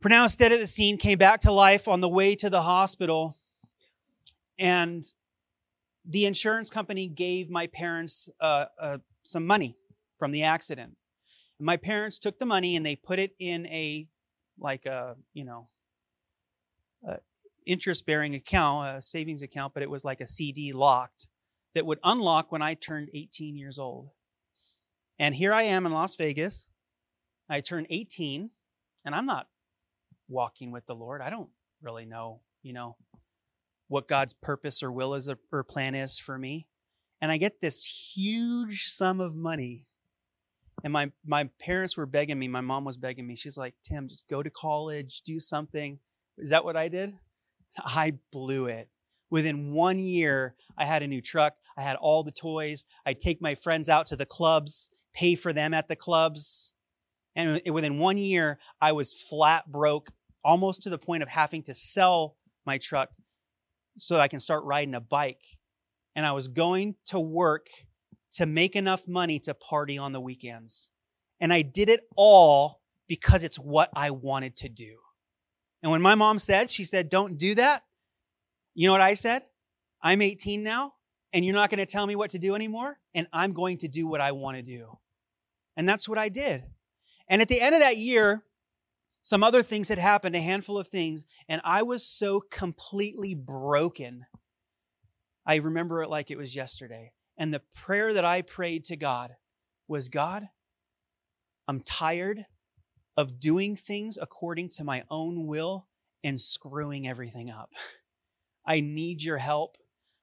pronounced 0.00 0.38
dead 0.38 0.52
at 0.52 0.60
the 0.60 0.66
scene, 0.66 0.96
came 0.96 1.18
back 1.18 1.40
to 1.40 1.52
life 1.52 1.88
on 1.88 2.00
the 2.00 2.08
way 2.08 2.34
to 2.36 2.50
the 2.50 2.62
hospital. 2.62 3.34
And 4.58 5.04
the 6.04 6.26
insurance 6.26 6.70
company 6.70 7.06
gave 7.06 7.50
my 7.50 7.66
parents 7.68 8.28
uh, 8.40 8.66
uh, 8.80 8.98
some 9.22 9.46
money 9.46 9.76
from 10.18 10.32
the 10.32 10.42
accident. 10.42 10.96
My 11.60 11.76
parents 11.76 12.18
took 12.18 12.38
the 12.38 12.46
money 12.46 12.76
and 12.76 12.84
they 12.86 12.96
put 12.96 13.18
it 13.18 13.34
in 13.38 13.66
a, 13.66 14.08
like 14.58 14.86
a, 14.86 15.16
you 15.32 15.44
know, 15.44 15.66
interest 17.68 18.06
bearing 18.06 18.34
account, 18.34 18.96
a 18.96 19.02
savings 19.02 19.42
account, 19.42 19.74
but 19.74 19.82
it 19.82 19.90
was 19.90 20.04
like 20.04 20.20
a 20.20 20.26
CD 20.26 20.72
locked 20.72 21.28
that 21.74 21.84
would 21.84 21.98
unlock 22.02 22.50
when 22.50 22.62
I 22.62 22.74
turned 22.74 23.10
18 23.12 23.56
years 23.56 23.78
old. 23.78 24.08
And 25.18 25.34
here 25.34 25.52
I 25.52 25.64
am 25.64 25.84
in 25.84 25.92
Las 25.92 26.16
Vegas. 26.16 26.68
I 27.48 27.60
turn 27.60 27.86
18, 27.90 28.50
and 29.04 29.14
I'm 29.14 29.26
not 29.26 29.48
walking 30.28 30.70
with 30.70 30.86
the 30.86 30.94
Lord. 30.94 31.20
I 31.20 31.30
don't 31.30 31.50
really 31.82 32.04
know, 32.04 32.40
you 32.62 32.72
know, 32.72 32.96
what 33.88 34.08
God's 34.08 34.34
purpose 34.34 34.82
or 34.82 34.90
will 34.90 35.14
is 35.14 35.30
or 35.52 35.64
plan 35.64 35.94
is 35.94 36.18
for 36.18 36.38
me. 36.38 36.68
And 37.20 37.32
I 37.32 37.36
get 37.36 37.60
this 37.60 38.12
huge 38.14 38.84
sum 38.84 39.20
of 39.20 39.34
money. 39.34 39.87
And 40.84 40.92
my 40.92 41.10
my 41.26 41.50
parents 41.60 41.96
were 41.96 42.06
begging 42.06 42.38
me, 42.38 42.48
my 42.48 42.60
mom 42.60 42.84
was 42.84 42.96
begging 42.96 43.26
me. 43.26 43.36
She's 43.36 43.58
like, 43.58 43.74
"Tim, 43.84 44.08
just 44.08 44.28
go 44.28 44.42
to 44.42 44.50
college, 44.50 45.22
do 45.24 45.40
something." 45.40 45.98
Is 46.36 46.50
that 46.50 46.64
what 46.64 46.76
I 46.76 46.88
did? 46.88 47.14
I 47.84 48.18
blew 48.32 48.66
it. 48.66 48.88
Within 49.30 49.72
1 49.72 49.98
year, 49.98 50.54
I 50.76 50.86
had 50.86 51.02
a 51.02 51.08
new 51.08 51.20
truck, 51.20 51.54
I 51.76 51.82
had 51.82 51.96
all 51.96 52.22
the 52.22 52.32
toys. 52.32 52.84
I'd 53.04 53.20
take 53.20 53.42
my 53.42 53.54
friends 53.54 53.88
out 53.88 54.06
to 54.06 54.16
the 54.16 54.24
clubs, 54.24 54.90
pay 55.14 55.34
for 55.34 55.52
them 55.52 55.74
at 55.74 55.88
the 55.88 55.96
clubs. 55.96 56.74
And 57.36 57.60
within 57.70 57.98
one 57.98 58.18
year, 58.18 58.58
I 58.80 58.92
was 58.92 59.12
flat 59.12 59.70
broke 59.70 60.10
almost 60.44 60.82
to 60.82 60.90
the 60.90 60.98
point 60.98 61.22
of 61.22 61.28
having 61.28 61.62
to 61.64 61.74
sell 61.74 62.36
my 62.64 62.78
truck 62.78 63.10
so 63.98 64.18
I 64.18 64.28
can 64.28 64.40
start 64.40 64.64
riding 64.64 64.94
a 64.94 65.00
bike. 65.00 65.58
And 66.16 66.24
I 66.24 66.32
was 66.32 66.48
going 66.48 66.96
to 67.06 67.20
work 67.20 67.66
to 68.38 68.46
make 68.46 68.76
enough 68.76 69.08
money 69.08 69.40
to 69.40 69.52
party 69.52 69.98
on 69.98 70.12
the 70.12 70.20
weekends. 70.20 70.90
And 71.40 71.52
I 71.52 71.62
did 71.62 71.88
it 71.88 72.02
all 72.16 72.80
because 73.08 73.42
it's 73.42 73.58
what 73.58 73.90
I 73.96 74.12
wanted 74.12 74.54
to 74.58 74.68
do. 74.68 74.98
And 75.82 75.90
when 75.90 76.02
my 76.02 76.14
mom 76.14 76.38
said, 76.38 76.70
she 76.70 76.84
said, 76.84 77.08
don't 77.08 77.36
do 77.36 77.56
that, 77.56 77.82
you 78.74 78.86
know 78.86 78.92
what 78.92 79.00
I 79.00 79.14
said? 79.14 79.42
I'm 80.00 80.22
18 80.22 80.62
now, 80.62 80.94
and 81.32 81.44
you're 81.44 81.54
not 81.54 81.68
going 81.68 81.84
to 81.84 81.86
tell 81.86 82.06
me 82.06 82.14
what 82.14 82.30
to 82.30 82.38
do 82.38 82.54
anymore, 82.54 83.00
and 83.12 83.26
I'm 83.32 83.52
going 83.52 83.78
to 83.78 83.88
do 83.88 84.06
what 84.06 84.20
I 84.20 84.30
want 84.30 84.56
to 84.56 84.62
do. 84.62 84.98
And 85.76 85.88
that's 85.88 86.08
what 86.08 86.18
I 86.18 86.28
did. 86.28 86.62
And 87.28 87.42
at 87.42 87.48
the 87.48 87.60
end 87.60 87.74
of 87.74 87.80
that 87.80 87.96
year, 87.96 88.44
some 89.22 89.42
other 89.42 89.64
things 89.64 89.88
had 89.88 89.98
happened, 89.98 90.36
a 90.36 90.40
handful 90.40 90.78
of 90.78 90.86
things, 90.86 91.26
and 91.48 91.60
I 91.64 91.82
was 91.82 92.06
so 92.06 92.40
completely 92.52 93.34
broken. 93.34 94.26
I 95.44 95.56
remember 95.56 96.02
it 96.02 96.08
like 96.08 96.30
it 96.30 96.38
was 96.38 96.54
yesterday. 96.54 97.10
And 97.38 97.54
the 97.54 97.62
prayer 97.74 98.12
that 98.12 98.24
I 98.24 98.42
prayed 98.42 98.84
to 98.86 98.96
God 98.96 99.36
was 99.86 100.08
God, 100.08 100.48
I'm 101.68 101.80
tired 101.80 102.46
of 103.16 103.38
doing 103.40 103.76
things 103.76 104.18
according 104.20 104.70
to 104.70 104.84
my 104.84 105.04
own 105.10 105.46
will 105.46 105.86
and 106.24 106.40
screwing 106.40 107.06
everything 107.06 107.48
up. 107.48 107.70
I 108.66 108.80
need 108.80 109.22
your 109.22 109.38
help. 109.38 109.76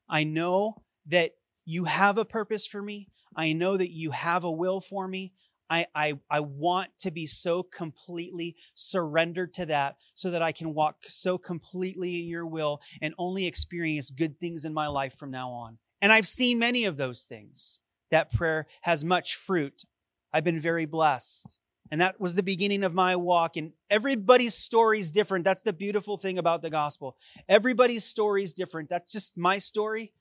I 0.10 0.23
know 0.23 0.84
that 1.08 1.32
you 1.65 1.86
have 1.86 2.17
a 2.17 2.25
purpose 2.25 2.67
for 2.67 2.82
me. 2.82 3.10
I 3.36 3.54
know 3.54 3.78
that 3.78 3.91
you 3.91 4.12
have 4.12 4.43
a 4.43 4.51
will 4.51 4.82
for 4.82 5.08
me. 5.08 5.34
I, 5.69 5.88
I, 5.95 6.19
I 6.30 6.41
want 6.41 6.91
to 6.99 7.12
be 7.12 7.25
so 7.25 7.63
completely 7.63 8.56
surrendered 8.75 9.54
to 9.56 9.65
that 9.67 9.95
so 10.13 10.30
that 10.32 10.43
I 10.43 10.51
can 10.51 10.73
walk 10.73 10.97
so 11.08 11.38
completely 11.38 12.19
in 12.19 12.28
your 12.28 12.45
will 12.45 12.82
and 13.01 13.15
only 13.17 13.47
experience 13.47 14.12
good 14.12 14.39
things 14.39 14.63
in 14.63 14.73
my 14.73 14.88
life 14.88 15.17
from 15.17 15.32
now 15.32 15.49
on. 15.49 15.80
And 16.01 16.12
I've 16.12 16.27
seen 16.27 16.60
many 16.60 16.86
of 16.86 16.97
those 16.97 17.25
things. 17.25 17.79
That 18.12 18.31
prayer 18.31 18.67
has 18.81 19.03
much 19.03 19.36
fruit. 19.36 19.84
I've 20.31 20.43
been 20.43 20.60
very 20.60 20.86
blessed. 20.86 21.60
And 21.91 22.01
that 22.01 22.19
was 22.19 22.36
the 22.36 22.43
beginning 22.43 22.84
of 22.84 22.93
my 22.93 23.15
walk. 23.15 23.58
And 23.58 23.73
everybody's 23.89 24.55
story 24.55 24.99
is 24.99 25.12
different. 25.12 25.45
That's 25.45 25.62
the 25.62 25.73
beautiful 25.73 26.17
thing 26.17 26.38
about 26.38 26.62
the 26.62 26.69
gospel. 26.69 27.15
Everybody's 27.47 28.03
story 28.03 28.43
is 28.43 28.53
different. 28.53 28.89
That's 28.89 29.12
just 29.12 29.38
my 29.38 29.58
story, 29.58 30.12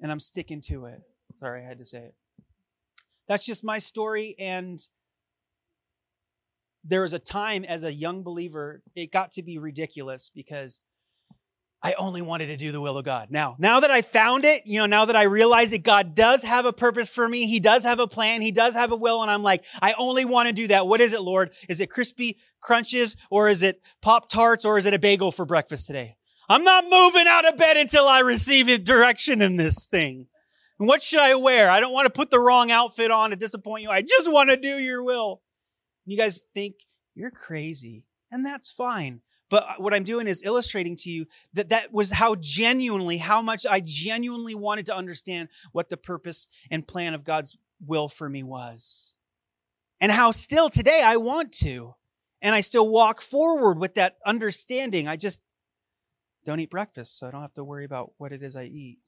and 0.00 0.10
I'm 0.10 0.20
sticking 0.20 0.60
to 0.62 0.86
it. 0.86 1.00
Sorry, 1.38 1.64
I 1.64 1.68
had 1.68 1.78
to 1.78 1.84
say 1.84 1.98
it. 1.98 2.14
That's 3.28 3.46
just 3.46 3.64
my 3.64 3.78
story. 3.78 4.34
And 4.38 4.80
there 6.84 7.02
was 7.02 7.12
a 7.12 7.18
time 7.18 7.64
as 7.64 7.84
a 7.84 7.92
young 7.92 8.22
believer, 8.22 8.82
it 8.94 9.12
got 9.12 9.32
to 9.32 9.42
be 9.42 9.58
ridiculous 9.58 10.30
because 10.32 10.80
I 11.86 11.94
only 11.98 12.20
wanted 12.20 12.46
to 12.46 12.56
do 12.56 12.72
the 12.72 12.80
will 12.80 12.98
of 12.98 13.04
God. 13.04 13.28
Now, 13.30 13.54
now 13.60 13.78
that 13.78 13.92
I 13.92 14.02
found 14.02 14.44
it, 14.44 14.62
you 14.66 14.80
know, 14.80 14.86
now 14.86 15.04
that 15.04 15.14
I 15.14 15.22
realize 15.22 15.70
that 15.70 15.84
God 15.84 16.16
does 16.16 16.42
have 16.42 16.66
a 16.66 16.72
purpose 16.72 17.08
for 17.08 17.28
me, 17.28 17.46
He 17.46 17.60
does 17.60 17.84
have 17.84 18.00
a 18.00 18.08
plan, 18.08 18.42
He 18.42 18.50
does 18.50 18.74
have 18.74 18.90
a 18.90 18.96
will, 18.96 19.22
and 19.22 19.30
I'm 19.30 19.44
like, 19.44 19.64
I 19.80 19.94
only 19.96 20.24
want 20.24 20.48
to 20.48 20.52
do 20.52 20.66
that. 20.66 20.88
What 20.88 21.00
is 21.00 21.12
it, 21.12 21.20
Lord? 21.20 21.54
Is 21.68 21.80
it 21.80 21.88
crispy 21.88 22.38
crunches 22.60 23.14
or 23.30 23.48
is 23.48 23.62
it 23.62 23.82
Pop 24.02 24.28
Tarts 24.28 24.64
or 24.64 24.78
is 24.78 24.86
it 24.86 24.94
a 24.94 24.98
bagel 24.98 25.30
for 25.30 25.44
breakfast 25.46 25.86
today? 25.86 26.16
I'm 26.48 26.64
not 26.64 26.90
moving 26.90 27.28
out 27.28 27.46
of 27.46 27.56
bed 27.56 27.76
until 27.76 28.08
I 28.08 28.18
receive 28.18 28.82
direction 28.82 29.40
in 29.40 29.56
this 29.56 29.86
thing. 29.86 30.26
And 30.80 30.88
what 30.88 31.04
should 31.04 31.20
I 31.20 31.36
wear? 31.36 31.70
I 31.70 31.78
don't 31.78 31.92
want 31.92 32.06
to 32.06 32.18
put 32.18 32.32
the 32.32 32.40
wrong 32.40 32.72
outfit 32.72 33.12
on 33.12 33.30
to 33.30 33.36
disappoint 33.36 33.84
you. 33.84 33.90
I 33.90 34.02
just 34.02 34.28
want 34.28 34.50
to 34.50 34.56
do 34.56 34.80
your 34.80 35.04
will. 35.04 35.40
You 36.04 36.16
guys 36.16 36.42
think 36.52 36.74
you're 37.14 37.30
crazy, 37.30 38.06
and 38.32 38.44
that's 38.44 38.72
fine. 38.72 39.20
But 39.48 39.64
uh, 39.64 39.74
what 39.78 39.94
I'm 39.94 40.04
doing 40.04 40.26
is 40.26 40.42
illustrating 40.42 40.96
to 40.96 41.10
you 41.10 41.26
that 41.52 41.68
that 41.68 41.92
was 41.92 42.12
how 42.12 42.34
genuinely, 42.36 43.18
how 43.18 43.40
much 43.42 43.64
I 43.64 43.80
genuinely 43.84 44.54
wanted 44.54 44.86
to 44.86 44.96
understand 44.96 45.48
what 45.72 45.88
the 45.88 45.96
purpose 45.96 46.48
and 46.70 46.86
plan 46.86 47.14
of 47.14 47.24
God's 47.24 47.56
will 47.84 48.08
for 48.08 48.28
me 48.28 48.42
was. 48.42 49.16
And 50.00 50.12
how 50.12 50.30
still 50.30 50.68
today 50.68 51.02
I 51.04 51.16
want 51.16 51.52
to. 51.58 51.94
And 52.42 52.54
I 52.54 52.60
still 52.60 52.88
walk 52.88 53.22
forward 53.22 53.78
with 53.78 53.94
that 53.94 54.18
understanding. 54.24 55.08
I 55.08 55.16
just 55.16 55.40
don't 56.44 56.60
eat 56.60 56.70
breakfast, 56.70 57.18
so 57.18 57.26
I 57.26 57.30
don't 57.30 57.42
have 57.42 57.54
to 57.54 57.64
worry 57.64 57.84
about 57.84 58.12
what 58.18 58.32
it 58.32 58.42
is 58.42 58.56
I 58.56 58.64
eat. 58.64 58.98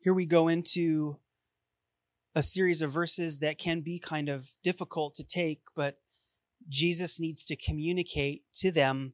Here 0.00 0.14
we 0.14 0.24
go 0.24 0.48
into 0.48 1.18
a 2.34 2.42
series 2.42 2.80
of 2.80 2.90
verses 2.90 3.40
that 3.40 3.58
can 3.58 3.80
be 3.80 3.98
kind 3.98 4.28
of 4.30 4.50
difficult 4.62 5.14
to 5.16 5.24
take, 5.24 5.60
but 5.76 5.98
Jesus 6.68 7.20
needs 7.20 7.44
to 7.44 7.56
communicate 7.56 8.44
to 8.54 8.70
them 8.70 9.12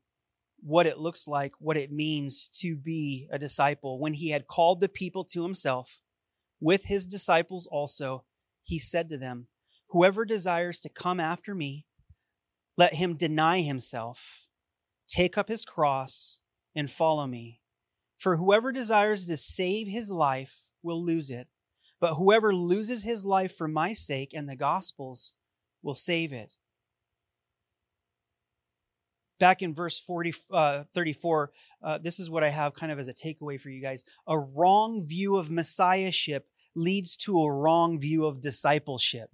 what 0.61 0.87
it 0.87 0.99
looks 0.99 1.27
like, 1.27 1.53
what 1.59 1.77
it 1.77 1.91
means 1.91 2.49
to 2.61 2.77
be 2.77 3.29
a 3.33 3.39
disciple. 3.39 3.99
When 3.99 4.15
he 4.15 4.31
had 4.31 4.47
called 4.47 4.81
the 4.81 4.89
people 4.89 5.25
to 5.25 5.43
himself, 5.43 6.01
with 6.61 6.85
his 6.85 7.05
disciples 7.05 7.67
also, 7.67 8.25
he 8.63 8.79
said 8.79 9.09
to 9.09 9.19
them, 9.19 9.49
Whoever 9.91 10.25
desires 10.25 10.81
to 10.81 10.89
come 10.89 11.19
after 11.19 11.55
me, 11.55 11.87
let 12.77 12.95
him 12.95 13.17
deny 13.17 13.61
himself, 13.61 14.47
take 15.09 15.37
up 15.37 15.49
his 15.49 15.65
cross, 15.65 16.41
and 16.75 16.91
follow 16.91 17.27
me. 17.27 17.61
For 18.19 18.37
whoever 18.37 18.73
desires 18.73 19.27
to 19.27 19.37
save 19.37 19.89
his 19.89 20.11
life 20.11 20.71
will 20.83 21.05
lose 21.05 21.31
it, 21.31 21.49
but 22.01 22.15
whoever 22.15 22.55
loses 22.55 23.05
his 23.05 23.25
life 23.25 23.57
for 23.57 23.69
my 23.69 23.93
sake 23.93 24.33
and 24.35 24.49
the 24.49 24.57
gospel's 24.57 25.35
will 25.83 25.95
save 25.95 26.33
it. 26.33 26.55
Back 29.39 29.61
in 29.61 29.75
verse 29.75 30.01
40, 30.01 30.33
uh, 30.51 30.85
34, 30.95 31.51
uh, 31.83 31.99
this 31.99 32.19
is 32.19 32.31
what 32.31 32.43
I 32.43 32.49
have 32.49 32.73
kind 32.73 32.91
of 32.91 32.99
as 32.99 33.09
a 33.09 33.13
takeaway 33.13 33.61
for 33.61 33.69
you 33.69 33.83
guys. 33.83 34.03
A 34.27 34.39
wrong 34.39 35.07
view 35.07 35.37
of 35.37 35.51
messiahship 35.51 36.49
leads 36.75 37.17
to 37.17 37.39
a 37.41 37.53
wrong 37.53 38.01
view 38.01 38.25
of 38.25 38.41
discipleship. 38.41 39.31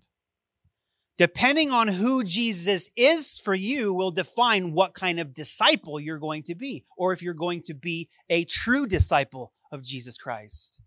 Depending 1.22 1.70
on 1.70 1.86
who 1.86 2.24
Jesus 2.24 2.90
is 2.96 3.38
for 3.38 3.54
you, 3.54 3.94
will 3.94 4.10
define 4.10 4.72
what 4.72 4.92
kind 4.92 5.20
of 5.20 5.32
disciple 5.32 6.00
you're 6.00 6.18
going 6.18 6.42
to 6.42 6.56
be, 6.56 6.84
or 6.96 7.12
if 7.12 7.22
you're 7.22 7.32
going 7.32 7.62
to 7.62 7.74
be 7.74 8.08
a 8.28 8.42
true 8.44 8.88
disciple 8.88 9.52
of 9.70 9.84
Jesus 9.84 10.18
Christ. 10.18 10.82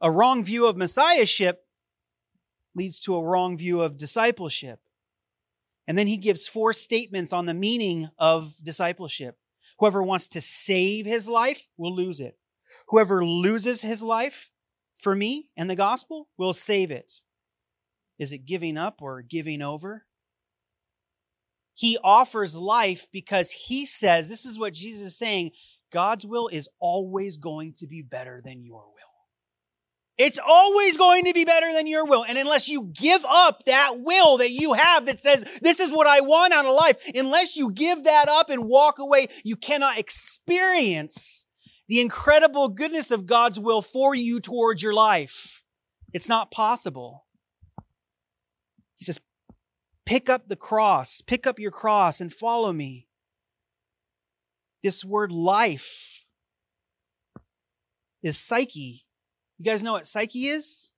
A 0.00 0.10
wrong 0.10 0.42
view 0.42 0.66
of 0.66 0.78
messiahship 0.78 1.66
leads 2.74 2.98
to 3.00 3.16
a 3.16 3.22
wrong 3.22 3.58
view 3.58 3.82
of 3.82 3.98
discipleship. 3.98 4.80
And 5.86 5.98
then 5.98 6.06
he 6.06 6.16
gives 6.16 6.48
four 6.48 6.72
statements 6.72 7.34
on 7.34 7.44
the 7.44 7.52
meaning 7.52 8.08
of 8.18 8.54
discipleship. 8.62 9.36
Whoever 9.78 10.02
wants 10.02 10.26
to 10.28 10.40
save 10.40 11.04
his 11.04 11.28
life 11.28 11.68
will 11.76 11.94
lose 11.94 12.18
it. 12.18 12.38
Whoever 12.88 13.26
loses 13.26 13.82
his 13.82 14.02
life 14.02 14.48
for 14.96 15.14
me 15.14 15.50
and 15.54 15.68
the 15.68 15.76
gospel 15.76 16.30
will 16.38 16.54
save 16.54 16.90
it. 16.90 17.20
Is 18.18 18.32
it 18.32 18.46
giving 18.46 18.76
up 18.76 19.02
or 19.02 19.22
giving 19.22 19.62
over? 19.62 20.06
He 21.74 21.98
offers 22.02 22.56
life 22.56 23.06
because 23.12 23.50
he 23.50 23.84
says, 23.84 24.28
this 24.28 24.46
is 24.46 24.58
what 24.58 24.72
Jesus 24.72 25.08
is 25.08 25.18
saying 25.18 25.50
God's 25.92 26.26
will 26.26 26.48
is 26.48 26.68
always 26.80 27.36
going 27.36 27.74
to 27.74 27.86
be 27.86 28.02
better 28.02 28.40
than 28.44 28.64
your 28.64 28.84
will. 28.84 28.92
It's 30.18 30.38
always 30.44 30.96
going 30.96 31.24
to 31.26 31.34
be 31.34 31.44
better 31.44 31.72
than 31.72 31.86
your 31.86 32.06
will. 32.06 32.24
And 32.24 32.38
unless 32.38 32.68
you 32.68 32.90
give 32.98 33.24
up 33.28 33.64
that 33.66 33.92
will 33.98 34.38
that 34.38 34.50
you 34.50 34.72
have 34.72 35.06
that 35.06 35.20
says, 35.20 35.44
this 35.60 35.78
is 35.78 35.92
what 35.92 36.06
I 36.06 36.22
want 36.22 36.54
out 36.54 36.64
of 36.64 36.74
life, 36.74 36.96
unless 37.14 37.54
you 37.54 37.70
give 37.70 38.04
that 38.04 38.28
up 38.28 38.48
and 38.48 38.66
walk 38.66 38.98
away, 38.98 39.26
you 39.44 39.56
cannot 39.56 39.98
experience 39.98 41.46
the 41.86 42.00
incredible 42.00 42.68
goodness 42.68 43.10
of 43.10 43.26
God's 43.26 43.60
will 43.60 43.82
for 43.82 44.14
you 44.14 44.40
towards 44.40 44.82
your 44.82 44.94
life. 44.94 45.62
It's 46.14 46.28
not 46.28 46.50
possible. 46.50 47.25
Pick 50.06 50.30
up 50.30 50.48
the 50.48 50.56
cross, 50.56 51.20
pick 51.20 51.46
up 51.46 51.58
your 51.58 51.72
cross 51.72 52.20
and 52.20 52.32
follow 52.32 52.72
me. 52.72 53.08
This 54.82 55.04
word 55.04 55.32
life 55.32 56.26
is 58.22 58.38
psyche. 58.38 59.04
You 59.58 59.64
guys 59.64 59.82
know 59.82 59.92
what 59.92 60.06
psyche 60.06 60.46
is? 60.46 60.92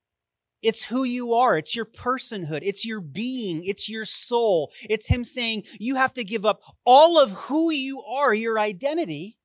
It's 0.61 0.83
who 0.85 1.03
you 1.03 1.33
are. 1.33 1.57
It's 1.57 1.75
your 1.75 1.85
personhood. 1.85 2.59
It's 2.61 2.85
your 2.85 3.01
being. 3.01 3.63
It's 3.63 3.89
your 3.89 4.05
soul. 4.05 4.71
It's 4.89 5.07
him 5.07 5.23
saying 5.23 5.63
you 5.79 5.95
have 5.95 6.13
to 6.13 6.23
give 6.23 6.45
up 6.45 6.61
all 6.85 7.19
of 7.19 7.31
who 7.31 7.71
you 7.71 8.03
are, 8.03 8.33
your 8.33 8.59
identity, 8.59 9.37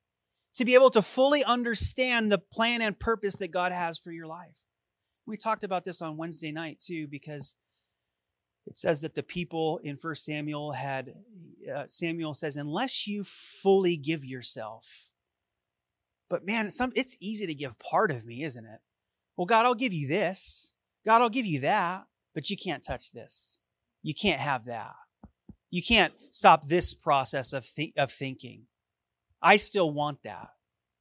to 0.55 0.65
be 0.65 0.73
able 0.73 0.89
to 0.91 1.01
fully 1.01 1.43
understand 1.43 2.31
the 2.31 2.37
plan 2.37 2.81
and 2.81 2.99
purpose 2.99 3.37
that 3.37 3.51
God 3.51 3.71
has 3.71 3.97
for 3.97 4.11
your 4.11 4.27
life. 4.27 4.61
We 5.25 5.37
talked 5.37 5.63
about 5.63 5.85
this 5.85 6.01
on 6.01 6.17
Wednesday 6.17 6.51
night 6.51 6.79
too, 6.79 7.07
because 7.07 7.55
it 8.67 8.77
says 8.77 9.01
that 9.01 9.15
the 9.15 9.23
people 9.23 9.79
in 9.83 9.97
First 9.97 10.25
Samuel 10.25 10.71
had, 10.71 11.13
uh, 11.71 11.83
Samuel 11.87 12.33
says, 12.33 12.57
unless 12.57 13.07
you 13.07 13.23
fully 13.23 13.95
give 13.95 14.25
yourself. 14.25 15.11
But 16.29 16.45
man, 16.45 16.71
some, 16.71 16.91
it's 16.95 17.15
easy 17.19 17.45
to 17.45 17.53
give 17.53 17.77
part 17.77 18.09
of 18.11 18.25
me, 18.25 18.43
isn't 18.43 18.65
it? 18.65 18.79
Well, 19.37 19.45
God, 19.45 19.65
I'll 19.65 19.75
give 19.75 19.93
you 19.93 20.07
this. 20.07 20.73
God, 21.05 21.21
I'll 21.21 21.29
give 21.29 21.45
you 21.45 21.59
that, 21.61 22.05
but 22.33 22.49
you 22.49 22.57
can't 22.57 22.83
touch 22.83 23.11
this. 23.11 23.59
You 24.01 24.15
can't 24.15 24.39
have 24.39 24.65
that. 24.65 24.95
You 25.69 25.83
can't 25.83 26.13
stop 26.31 26.67
this 26.67 26.93
process 26.93 27.53
of, 27.53 27.67
th- 27.67 27.93
of 27.97 28.11
thinking. 28.11 28.63
I 29.41 29.57
still 29.57 29.91
want 29.91 30.23
that. 30.23 30.49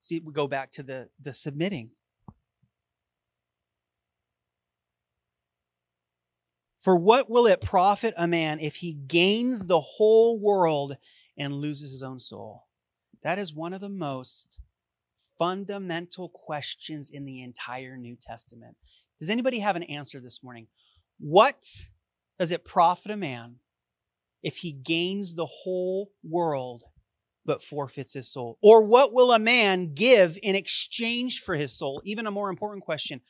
See, 0.01 0.21
we 0.21 0.33
go 0.33 0.47
back 0.47 0.71
to 0.73 0.83
the, 0.83 1.09
the 1.19 1.33
submitting. 1.33 1.93
For 6.85 6.97
what 6.97 7.31
will 7.31 7.47
it 7.47 7.63
profit 7.63 8.13
a 8.15 8.29
man 8.29 8.61
if 8.61 8.77
he 8.77 8.93
gains 8.93 9.65
the 9.65 9.81
whole 9.81 10.39
world 10.39 10.99
and 11.35 11.55
loses 11.55 11.93
his 11.93 12.03
own 12.03 12.21
soul? 12.21 12.67
That 13.23 13.39
is 13.39 13.55
one 13.55 13.73
of 13.73 13.81
the 13.81 13.89
most 13.89 14.59
fundamental 15.39 16.29
questions 16.29 17.09
in 17.09 17.25
the 17.25 17.41
entire 17.41 17.97
New 17.97 18.17
Testament. 18.21 18.77
Does 19.19 19.31
anybody 19.31 19.61
have 19.61 19.77
an 19.77 19.83
answer 19.85 20.21
this 20.21 20.45
morning? 20.45 20.67
What 21.19 21.65
does 22.39 22.53
it 22.53 22.67
profit 22.67 23.11
a 23.11 23.17
man 23.17 23.61
if 24.43 24.59
he 24.59 24.71
gains 24.71 25.37
the 25.37 25.47
whole 25.47 26.11
world 26.23 26.85
but 27.47 27.63
forfeits 27.63 28.13
his 28.13 28.31
soul? 28.31 28.59
Or 28.61 28.83
what 28.83 29.11
will 29.11 29.33
a 29.33 29.39
man 29.39 29.95
give 29.95 30.37
in 30.43 30.55
exchange 30.55 31.41
for 31.41 31.55
his 31.55 31.79
soul? 31.79 32.03
Even 32.05 32.27
a 32.27 32.31
more 32.31 32.51
important 32.51 32.85
question. 32.85 33.23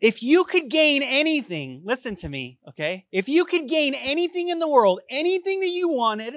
If 0.00 0.22
you 0.22 0.44
could 0.44 0.70
gain 0.70 1.02
anything, 1.02 1.82
listen 1.84 2.16
to 2.16 2.28
me, 2.28 2.58
okay? 2.68 3.06
If 3.12 3.28
you 3.28 3.44
could 3.44 3.68
gain 3.68 3.94
anything 3.94 4.48
in 4.48 4.58
the 4.58 4.68
world, 4.68 5.00
anything 5.10 5.60
that 5.60 5.68
you 5.68 5.90
wanted, 5.90 6.36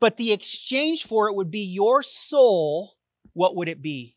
but 0.00 0.16
the 0.16 0.32
exchange 0.32 1.04
for 1.04 1.28
it 1.28 1.36
would 1.36 1.50
be 1.50 1.60
your 1.60 2.02
soul, 2.02 2.94
what 3.34 3.54
would 3.54 3.68
it 3.68 3.80
be? 3.80 4.16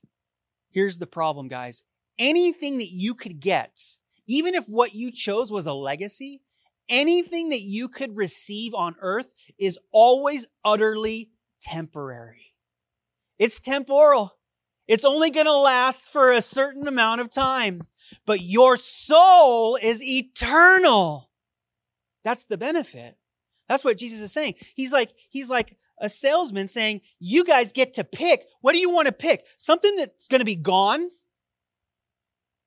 Here's 0.71 0.97
the 0.97 1.07
problem, 1.07 1.47
guys. 1.47 1.83
Anything 2.17 2.79
that 2.79 2.89
you 2.89 3.13
could 3.13 3.39
get, 3.39 3.79
even 4.27 4.55
if 4.55 4.65
what 4.65 4.95
you 4.95 5.11
chose 5.11 5.51
was 5.51 5.67
a 5.67 5.73
legacy, 5.73 6.41
anything 6.89 7.49
that 7.49 7.61
you 7.61 7.87
could 7.87 8.17
receive 8.17 8.73
on 8.73 8.95
earth 8.99 9.33
is 9.59 9.77
always 9.91 10.47
utterly 10.63 11.29
temporary. 11.61 12.55
It's 13.37 13.59
temporal. 13.59 14.33
It's 14.87 15.05
only 15.05 15.31
going 15.31 15.47
to 15.47 15.57
last 15.57 16.01
for 16.01 16.31
a 16.31 16.41
certain 16.41 16.87
amount 16.87 17.21
of 17.21 17.29
time, 17.29 17.81
but 18.25 18.41
your 18.41 18.77
soul 18.77 19.77
is 19.81 20.03
eternal. 20.03 21.31
That's 22.23 22.45
the 22.45 22.57
benefit. 22.57 23.17
That's 23.67 23.83
what 23.83 23.97
Jesus 23.97 24.19
is 24.19 24.31
saying. 24.31 24.55
He's 24.75 24.93
like, 24.93 25.11
he's 25.29 25.49
like 25.49 25.77
a 25.99 26.09
salesman 26.09 26.67
saying, 26.67 27.01
you 27.19 27.43
guys 27.43 27.71
get 27.71 27.93
to 27.95 28.03
pick. 28.03 28.45
What 28.61 28.73
do 28.73 28.79
you 28.79 28.89
want 28.89 29.07
to 29.07 29.11
pick? 29.11 29.45
Something 29.57 29.95
that's 29.95 30.27
going 30.27 30.39
to 30.39 30.45
be 30.45 30.55
gone 30.55 31.09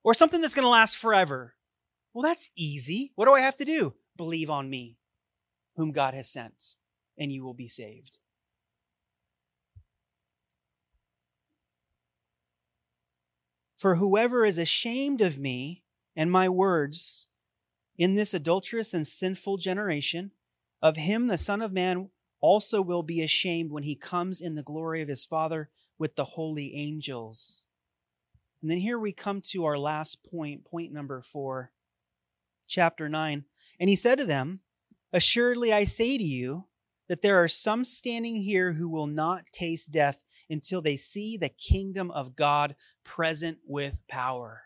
or 0.02 0.14
something 0.14 0.40
that's 0.40 0.54
going 0.54 0.64
to 0.64 0.70
last 0.70 0.96
forever? 0.96 1.54
Well, 2.14 2.22
that's 2.22 2.50
easy. 2.56 3.12
What 3.14 3.26
do 3.26 3.32
I 3.32 3.40
have 3.40 3.56
to 3.56 3.64
do? 3.64 3.94
Believe 4.16 4.50
on 4.50 4.68
me, 4.70 4.96
whom 5.76 5.92
God 5.92 6.14
has 6.14 6.28
sent, 6.28 6.74
and 7.16 7.30
you 7.30 7.44
will 7.44 7.54
be 7.54 7.68
saved. 7.68 8.18
For 13.78 13.94
whoever 13.94 14.44
is 14.44 14.58
ashamed 14.58 15.20
of 15.20 15.38
me 15.38 15.84
and 16.16 16.30
my 16.30 16.48
words 16.48 17.28
in 17.96 18.16
this 18.16 18.34
adulterous 18.34 18.92
and 18.92 19.06
sinful 19.06 19.56
generation, 19.58 20.32
of 20.82 20.96
him 20.96 21.28
the 21.28 21.38
Son 21.38 21.62
of 21.62 21.72
Man 21.72 22.10
also 22.40 22.82
will 22.82 23.02
be 23.02 23.22
ashamed 23.22 23.70
when 23.70 23.84
he 23.84 23.94
comes 23.94 24.40
in 24.40 24.56
the 24.56 24.62
glory 24.62 25.00
of 25.00 25.08
his 25.08 25.24
Father 25.24 25.70
with 25.96 26.16
the 26.16 26.24
holy 26.24 26.74
angels. 26.74 27.64
And 28.60 28.70
then 28.70 28.78
here 28.78 28.98
we 28.98 29.12
come 29.12 29.40
to 29.46 29.64
our 29.64 29.78
last 29.78 30.28
point, 30.28 30.64
point 30.64 30.92
number 30.92 31.22
four, 31.22 31.70
chapter 32.66 33.08
9. 33.08 33.44
And 33.78 33.90
he 33.90 33.96
said 33.96 34.18
to 34.18 34.24
them, 34.24 34.60
Assuredly 35.12 35.72
I 35.72 35.84
say 35.84 36.18
to 36.18 36.24
you 36.24 36.66
that 37.08 37.22
there 37.22 37.42
are 37.42 37.48
some 37.48 37.84
standing 37.84 38.36
here 38.36 38.72
who 38.72 38.88
will 38.88 39.06
not 39.06 39.46
taste 39.52 39.92
death 39.92 40.24
until 40.50 40.82
they 40.82 40.96
see 40.96 41.36
the 41.36 41.48
kingdom 41.48 42.10
of 42.10 42.36
God 42.36 42.74
present 43.04 43.58
with 43.66 44.00
power. 44.08 44.62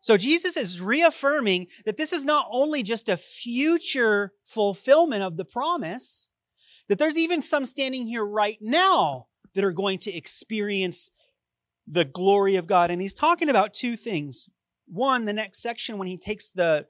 So 0.00 0.16
Jesus 0.16 0.56
is 0.56 0.80
reaffirming 0.80 1.66
that 1.84 1.96
this 1.96 2.12
is 2.12 2.24
not 2.24 2.46
only 2.50 2.82
just 2.82 3.08
a 3.08 3.16
future 3.16 4.32
fulfillment 4.44 5.22
of 5.22 5.36
the 5.36 5.44
promise, 5.44 6.30
that 6.88 6.98
there's 6.98 7.18
even 7.18 7.42
some 7.42 7.66
standing 7.66 8.06
here 8.06 8.24
right 8.24 8.58
now 8.60 9.26
that 9.54 9.64
are 9.64 9.72
going 9.72 9.98
to 9.98 10.14
experience 10.14 11.10
the 11.88 12.04
glory 12.04 12.56
of 12.56 12.66
God. 12.66 12.90
And 12.90 13.02
he's 13.02 13.14
talking 13.14 13.48
about 13.48 13.74
two 13.74 13.96
things. 13.96 14.48
One, 14.86 15.24
the 15.24 15.32
next 15.32 15.60
section, 15.60 15.98
when 15.98 16.08
he 16.08 16.16
takes 16.16 16.52
the 16.52 16.86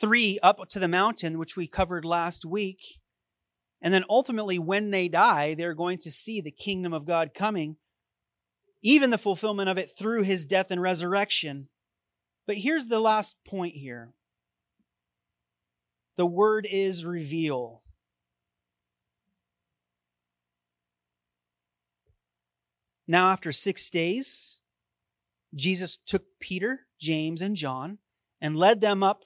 three 0.00 0.38
up 0.42 0.58
to 0.70 0.78
the 0.78 0.88
mountain, 0.88 1.38
which 1.38 1.56
we 1.56 1.68
covered 1.68 2.04
last 2.04 2.44
week, 2.44 2.80
And 3.84 3.92
then 3.92 4.04
ultimately, 4.08 4.58
when 4.58 4.90
they 4.90 5.08
die, 5.08 5.52
they're 5.52 5.74
going 5.74 5.98
to 5.98 6.10
see 6.10 6.40
the 6.40 6.50
kingdom 6.50 6.94
of 6.94 7.04
God 7.04 7.34
coming, 7.34 7.76
even 8.82 9.10
the 9.10 9.18
fulfillment 9.18 9.68
of 9.68 9.76
it 9.76 9.90
through 9.96 10.22
his 10.22 10.46
death 10.46 10.70
and 10.70 10.80
resurrection. 10.80 11.68
But 12.46 12.56
here's 12.56 12.86
the 12.86 12.98
last 12.98 13.36
point 13.44 13.74
here 13.74 14.14
the 16.16 16.24
word 16.24 16.66
is 16.70 17.04
reveal. 17.04 17.82
Now, 23.06 23.32
after 23.32 23.52
six 23.52 23.90
days, 23.90 24.60
Jesus 25.54 25.98
took 25.98 26.22
Peter, 26.40 26.86
James, 26.98 27.42
and 27.42 27.54
John 27.54 27.98
and 28.40 28.56
led 28.56 28.80
them 28.80 29.02
up 29.02 29.24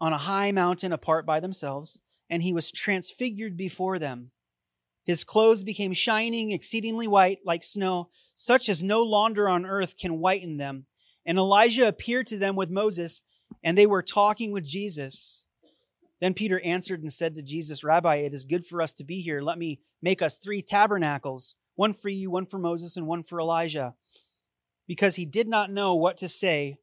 on 0.00 0.12
a 0.12 0.18
high 0.18 0.50
mountain 0.50 0.92
apart 0.92 1.24
by 1.24 1.38
themselves, 1.38 2.00
and 2.32 2.42
he 2.42 2.54
was 2.54 2.72
transfigured 2.72 3.58
before 3.58 3.98
them. 3.98 4.30
His 5.04 5.22
clothes 5.22 5.62
became 5.62 5.92
shining, 5.92 6.50
exceedingly 6.50 7.06
white, 7.06 7.40
like 7.44 7.62
snow, 7.62 8.08
such 8.34 8.70
as 8.70 8.82
no 8.82 9.02
launder 9.02 9.50
on 9.50 9.66
earth 9.66 9.98
can 9.98 10.18
whiten 10.18 10.56
them. 10.56 10.86
And 11.26 11.36
Elijah 11.36 11.86
appeared 11.86 12.26
to 12.28 12.38
them 12.38 12.56
with 12.56 12.70
Moses, 12.70 13.22
and 13.62 13.76
they 13.76 13.84
were 13.84 14.00
talking 14.00 14.50
with 14.50 14.64
Jesus. 14.64 15.46
Then 16.22 16.32
Peter 16.32 16.58
answered 16.64 17.02
and 17.02 17.12
said 17.12 17.34
to 17.34 17.42
Jesus, 17.42 17.84
Rabbi, 17.84 18.16
it 18.16 18.32
is 18.32 18.44
good 18.44 18.64
for 18.64 18.80
us 18.80 18.94
to 18.94 19.04
be 19.04 19.20
here. 19.20 19.42
Let 19.42 19.58
me 19.58 19.80
make 20.00 20.22
us 20.22 20.38
three 20.38 20.62
tabernacles 20.62 21.56
one 21.74 21.92
for 21.92 22.08
you, 22.08 22.30
one 22.30 22.46
for 22.46 22.58
Moses, 22.58 22.96
and 22.96 23.06
one 23.06 23.24
for 23.24 23.40
Elijah. 23.40 23.94
Because 24.86 25.16
he 25.16 25.26
did 25.26 25.48
not 25.48 25.70
know 25.70 25.94
what 25.94 26.16
to 26.18 26.30
say, 26.30 26.78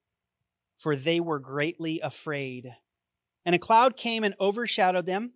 for 0.77 0.95
they 0.95 1.19
were 1.19 1.39
greatly 1.39 1.99
afraid. 2.01 2.75
And 3.45 3.55
a 3.55 3.59
cloud 3.59 3.97
came 3.97 4.23
and 4.23 4.35
overshadowed 4.39 5.07
them, 5.07 5.33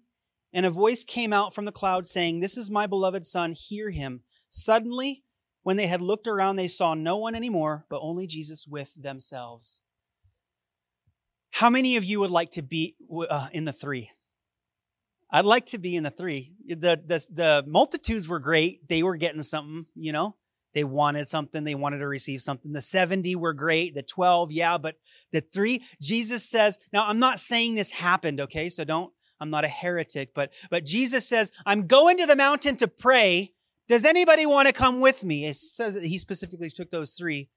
and 0.54 0.66
a 0.66 0.70
voice 0.70 1.04
came 1.04 1.34
out 1.34 1.54
from 1.54 1.66
the 1.66 1.72
cloud 1.72 2.06
saying, 2.06 2.40
This 2.40 2.58
is 2.58 2.70
my 2.70 2.88
beloved 2.88 3.26
Son, 3.26 3.54
hear 3.54 3.90
him. 3.90 4.22
Suddenly, 4.48 5.24
when 5.64 5.78
they 5.78 5.88
had 5.88 6.02
looked 6.02 6.28
around, 6.28 6.56
they 6.56 6.68
saw 6.68 6.94
no 6.94 7.18
one 7.18 7.36
anymore, 7.36 7.86
but 7.90 8.02
only 8.02 8.28
Jesus 8.28 8.68
with 8.68 8.94
themselves. 9.02 9.82
How 11.52 11.70
many 11.70 11.98
of 11.98 12.04
you 12.04 12.20
would 12.20 12.32
like 12.32 12.52
to 12.52 12.62
be 12.62 12.96
uh, 13.30 13.48
in 13.52 13.66
the 13.66 13.74
three? 13.74 14.12
I'd 15.32 15.46
like 15.46 15.66
to 15.68 15.80
be 15.80 15.96
in 15.96 16.04
the 16.04 16.12
three. 16.12 16.54
The, 16.68 17.02
the, 17.04 17.26
the 17.32 17.64
multitudes 17.66 18.28
were 18.28 18.40
great. 18.40 18.88
They 18.88 19.02
were 19.02 19.18
getting 19.18 19.42
something, 19.42 19.88
you 19.96 20.12
know, 20.12 20.36
they 20.74 20.84
wanted 20.84 21.28
something. 21.28 21.64
They 21.64 21.76
wanted 21.76 22.00
to 22.00 22.08
receive 22.08 22.42
something. 22.42 22.72
The 22.72 22.82
70 22.82 23.36
were 23.36 23.54
great. 23.54 23.96
The 23.96 24.04
12, 24.04 24.52
yeah, 24.52 24.78
but 24.78 24.96
the 25.32 25.42
three, 25.42 25.84
Jesus 26.02 26.48
says, 26.48 26.80
now 26.92 27.08
I'm 27.08 27.20
not 27.20 27.40
saying 27.40 27.76
this 27.76 27.92
happened, 27.92 28.42
okay? 28.42 28.70
So 28.70 28.84
don't, 28.84 29.12
I'm 29.44 29.50
not 29.50 29.66
a 29.66 29.70
heretic, 29.70 30.34
but, 30.34 30.54
but 30.72 30.86
Jesus 30.86 31.28
says, 31.28 31.52
I'm 31.66 31.86
going 31.86 32.18
to 32.18 32.26
the 32.26 32.36
mountain 32.36 32.78
to 32.78 32.88
pray. 32.88 33.52
Does 33.88 34.06
anybody 34.06 34.46
want 34.46 34.68
to 34.68 34.74
come 34.74 35.02
with 35.02 35.24
me? 35.24 35.46
It 35.46 35.58
says 35.58 35.96
he 36.02 36.18
specifically 36.18 36.70
took 36.70 36.90
those 36.90 37.14
three. 37.14 37.50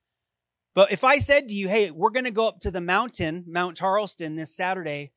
But 0.75 0.91
if 0.91 1.03
I 1.03 1.19
said 1.19 1.47
to 1.47 1.53
you, 1.53 1.69
hey, 1.69 1.89
we're 1.89 2.11
going 2.11 2.25
to 2.25 2.31
go 2.31 2.47
up 2.47 2.59
to 2.59 2.71
the 2.71 2.81
mountain, 2.81 3.45
Mount 3.47 3.77
Charleston 3.77 4.35
this 4.35 4.55
Saturday, 4.55 5.13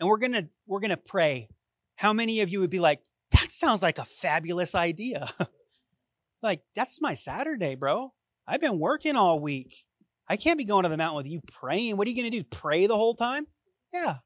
and 0.00 0.08
we're 0.08 0.16
going 0.16 0.32
to, 0.32 0.48
we're 0.66 0.80
going 0.80 0.90
to 0.90 0.96
pray 0.96 1.48
how 1.96 2.12
many 2.12 2.40
of 2.40 2.48
you 2.48 2.60
would 2.60 2.70
be 2.70 2.80
like, 2.80 3.00
that 3.32 3.52
sounds 3.52 3.82
like 3.82 3.98
a 3.98 4.04
fabulous 4.04 4.74
idea? 4.74 5.28
like, 6.42 6.62
that's 6.74 7.00
my 7.00 7.14
Saturday, 7.14 7.74
bro. 7.74 8.12
I've 8.46 8.60
been 8.60 8.78
working 8.78 9.16
all 9.16 9.38
week. 9.38 9.84
I 10.28 10.36
can't 10.36 10.58
be 10.58 10.64
going 10.64 10.84
to 10.84 10.88
the 10.88 10.96
mountain 10.96 11.18
with 11.18 11.28
you 11.28 11.40
praying. 11.52 11.96
What 11.96 12.06
are 12.06 12.10
you 12.10 12.16
going 12.16 12.30
to 12.30 12.38
do? 12.38 12.44
Pray 12.44 12.86
the 12.86 12.96
whole 12.96 13.14
time? 13.14 13.46
Yeah. 13.92 14.16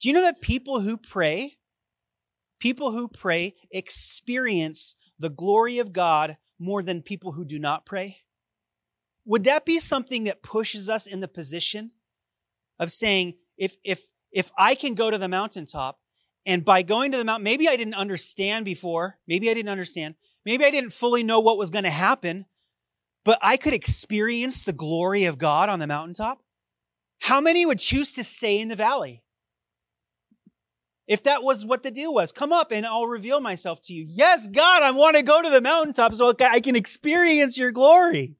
Do 0.00 0.08
you 0.08 0.14
know 0.14 0.22
that 0.22 0.40
people 0.40 0.80
who 0.80 0.96
pray, 0.96 1.58
people 2.58 2.92
who 2.92 3.08
pray 3.08 3.54
experience 3.70 4.96
the 5.18 5.30
glory 5.30 5.78
of 5.78 5.92
God 5.92 6.36
more 6.58 6.82
than 6.82 7.02
people 7.02 7.32
who 7.32 7.44
do 7.44 7.58
not 7.58 7.86
pray? 7.86 8.18
Would 9.24 9.44
that 9.44 9.66
be 9.66 9.80
something 9.80 10.24
that 10.24 10.42
pushes 10.42 10.88
us 10.88 11.06
in 11.06 11.20
the 11.20 11.28
position 11.28 11.90
of 12.78 12.92
saying, 12.92 13.34
if, 13.56 13.76
if, 13.84 14.08
if 14.30 14.50
I 14.56 14.74
can 14.74 14.94
go 14.94 15.10
to 15.10 15.18
the 15.18 15.28
mountaintop 15.28 15.98
and 16.44 16.64
by 16.64 16.82
going 16.82 17.10
to 17.12 17.18
the 17.18 17.24
mountain, 17.24 17.44
maybe 17.44 17.68
I 17.68 17.76
didn't 17.76 17.94
understand 17.94 18.64
before. 18.64 19.18
Maybe 19.26 19.50
I 19.50 19.54
didn't 19.54 19.70
understand. 19.70 20.14
Maybe 20.44 20.64
I 20.64 20.70
didn't 20.70 20.92
fully 20.92 21.24
know 21.24 21.40
what 21.40 21.58
was 21.58 21.70
going 21.70 21.84
to 21.84 21.90
happen, 21.90 22.46
but 23.24 23.38
I 23.42 23.56
could 23.56 23.74
experience 23.74 24.62
the 24.62 24.72
glory 24.72 25.24
of 25.24 25.38
God 25.38 25.68
on 25.68 25.80
the 25.80 25.88
mountaintop. 25.88 26.42
How 27.22 27.40
many 27.40 27.66
would 27.66 27.80
choose 27.80 28.12
to 28.12 28.22
stay 28.22 28.60
in 28.60 28.68
the 28.68 28.76
valley? 28.76 29.24
If 31.06 31.22
that 31.22 31.42
was 31.42 31.64
what 31.64 31.82
the 31.82 31.90
deal 31.90 32.12
was, 32.12 32.32
come 32.32 32.52
up 32.52 32.72
and 32.72 32.84
I'll 32.84 33.06
reveal 33.06 33.40
myself 33.40 33.80
to 33.82 33.94
you. 33.94 34.04
Yes, 34.08 34.48
God, 34.48 34.82
I 34.82 34.90
want 34.90 35.16
to 35.16 35.22
go 35.22 35.40
to 35.40 35.50
the 35.50 35.60
mountaintop 35.60 36.14
so 36.14 36.34
I 36.40 36.60
can 36.60 36.74
experience 36.74 37.56
your 37.56 37.70
glory. 37.70 38.36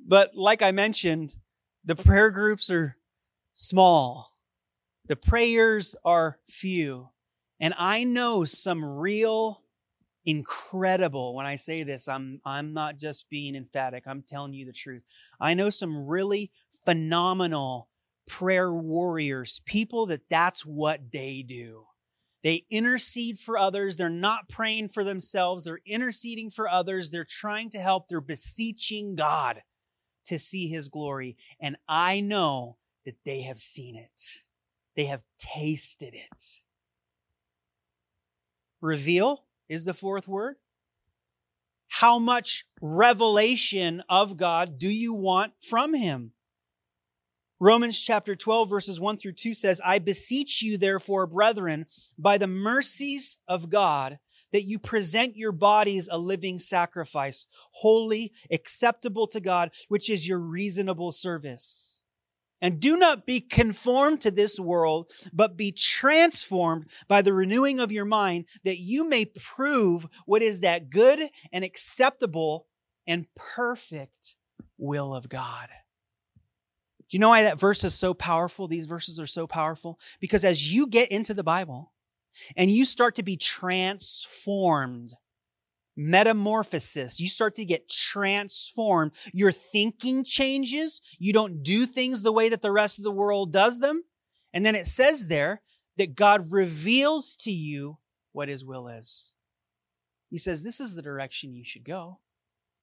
But 0.00 0.34
like 0.34 0.62
I 0.62 0.72
mentioned, 0.72 1.36
the 1.84 1.96
prayer 1.96 2.30
groups 2.30 2.70
are 2.70 2.96
small. 3.52 4.32
The 5.08 5.16
prayers 5.16 5.94
are 6.04 6.38
few. 6.48 7.10
And 7.60 7.74
I 7.76 8.04
know 8.04 8.44
some 8.44 8.84
real 8.84 9.62
incredible 10.24 11.34
when 11.34 11.46
I 11.46 11.56
say 11.56 11.82
this, 11.82 12.08
I'm 12.08 12.40
I'm 12.44 12.72
not 12.72 12.96
just 12.96 13.28
being 13.28 13.54
emphatic. 13.54 14.04
I'm 14.06 14.22
telling 14.22 14.52
you 14.52 14.64
the 14.64 14.72
truth. 14.72 15.04
I 15.40 15.54
know 15.54 15.70
some 15.70 16.06
really 16.06 16.50
phenomenal 16.84 17.88
prayer 18.26 18.72
warriors, 18.72 19.60
people 19.66 20.06
that 20.06 20.28
that's 20.30 20.64
what 20.64 21.12
they 21.12 21.42
do. 21.42 21.86
They 22.42 22.64
intercede 22.70 23.38
for 23.38 23.56
others. 23.56 23.96
They're 23.96 24.08
not 24.08 24.48
praying 24.48 24.88
for 24.88 25.04
themselves. 25.04 25.64
They're 25.64 25.80
interceding 25.86 26.50
for 26.50 26.68
others. 26.68 27.10
They're 27.10 27.24
trying 27.24 27.70
to 27.70 27.78
help. 27.78 28.08
They're 28.08 28.20
beseeching 28.20 29.14
God 29.14 29.62
to 30.26 30.38
see 30.38 30.68
his 30.68 30.88
glory. 30.88 31.36
And 31.60 31.76
I 31.88 32.20
know 32.20 32.78
that 33.04 33.16
they 33.24 33.42
have 33.42 33.58
seen 33.58 33.96
it. 33.96 34.44
They 34.96 35.04
have 35.04 35.24
tasted 35.38 36.14
it. 36.14 36.62
Reveal 38.80 39.44
is 39.68 39.84
the 39.84 39.94
fourth 39.94 40.28
word. 40.28 40.56
How 41.88 42.18
much 42.18 42.64
revelation 42.80 44.02
of 44.08 44.36
God 44.36 44.78
do 44.78 44.88
you 44.88 45.14
want 45.14 45.52
from 45.60 45.94
Him? 45.94 46.32
Romans 47.62 48.00
chapter 48.00 48.34
12, 48.34 48.68
verses 48.68 48.98
1 48.98 49.18
through 49.18 49.34
2 49.34 49.54
says, 49.54 49.80
I 49.84 50.00
beseech 50.00 50.62
you, 50.62 50.76
therefore, 50.76 51.28
brethren, 51.28 51.86
by 52.18 52.36
the 52.36 52.48
mercies 52.48 53.38
of 53.46 53.70
God, 53.70 54.18
that 54.50 54.64
you 54.64 54.80
present 54.80 55.36
your 55.36 55.52
bodies 55.52 56.08
a 56.10 56.18
living 56.18 56.58
sacrifice, 56.58 57.46
holy, 57.74 58.32
acceptable 58.50 59.28
to 59.28 59.38
God, 59.38 59.70
which 59.86 60.10
is 60.10 60.26
your 60.26 60.40
reasonable 60.40 61.12
service. 61.12 62.00
And 62.60 62.80
do 62.80 62.96
not 62.96 63.26
be 63.26 63.40
conformed 63.40 64.20
to 64.22 64.32
this 64.32 64.58
world, 64.58 65.12
but 65.32 65.56
be 65.56 65.70
transformed 65.70 66.90
by 67.06 67.22
the 67.22 67.32
renewing 67.32 67.78
of 67.78 67.92
your 67.92 68.04
mind, 68.04 68.46
that 68.64 68.78
you 68.78 69.08
may 69.08 69.24
prove 69.24 70.08
what 70.26 70.42
is 70.42 70.58
that 70.60 70.90
good 70.90 71.20
and 71.52 71.62
acceptable 71.62 72.66
and 73.06 73.26
perfect 73.36 74.34
will 74.78 75.14
of 75.14 75.28
God. 75.28 75.68
You 77.12 77.20
know 77.20 77.28
why 77.28 77.42
that 77.42 77.60
verse 77.60 77.84
is 77.84 77.94
so 77.94 78.14
powerful? 78.14 78.66
These 78.66 78.86
verses 78.86 79.20
are 79.20 79.26
so 79.26 79.46
powerful 79.46 80.00
because 80.20 80.44
as 80.44 80.72
you 80.72 80.86
get 80.86 81.10
into 81.10 81.34
the 81.34 81.44
Bible 81.44 81.92
and 82.56 82.70
you 82.70 82.84
start 82.84 83.14
to 83.16 83.22
be 83.22 83.36
transformed 83.36 85.14
metamorphosis. 85.96 87.20
You 87.20 87.28
start 87.28 87.54
to 87.56 87.64
get 87.64 87.88
transformed. 87.88 89.12
Your 89.32 89.52
thinking 89.52 90.24
changes. 90.24 91.00
You 91.18 91.32
don't 91.32 91.62
do 91.62 91.86
things 91.86 92.22
the 92.22 92.32
way 92.32 92.48
that 92.48 92.62
the 92.62 92.72
rest 92.72 92.98
of 92.98 93.04
the 93.04 93.12
world 93.12 93.52
does 93.52 93.80
them. 93.80 94.02
And 94.52 94.64
then 94.64 94.74
it 94.74 94.86
says 94.86 95.26
there 95.26 95.62
that 95.96 96.14
God 96.14 96.46
reveals 96.50 97.36
to 97.36 97.50
you 97.50 97.98
what 98.32 98.48
his 98.48 98.64
will 98.64 98.88
is. 98.88 99.34
He 100.30 100.38
says, 100.38 100.62
This 100.62 100.80
is 100.80 100.94
the 100.94 101.02
direction 101.02 101.54
you 101.54 101.64
should 101.64 101.84
go. 101.84 102.20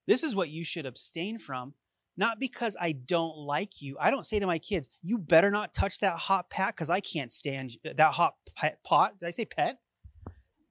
This 0.08 0.24
is 0.24 0.36
what 0.36 0.50
you 0.50 0.64
should 0.64 0.86
abstain 0.86 1.40
from. 1.40 1.74
Not 2.18 2.40
because 2.40 2.76
I 2.80 2.92
don't 2.92 3.38
like 3.38 3.82
you. 3.82 3.98
I 4.00 4.12
don't 4.12 4.26
say 4.26 4.40
to 4.40 4.48
my 4.48 4.60
kids, 4.60 4.90
You 5.02 5.18
better 5.18 5.52
not 5.52 5.74
touch 5.74 6.00
that 6.00 6.18
hot 6.18 6.50
pat 6.50 6.76
because 6.76 6.90
I 6.90 7.00
can't 7.00 7.32
stand 7.32 7.78
that 7.84 8.14
hot 8.14 8.36
pot. 8.84 9.20
Did 9.20 9.28
I 9.28 9.32
say 9.32 9.46
pet? 9.46 9.80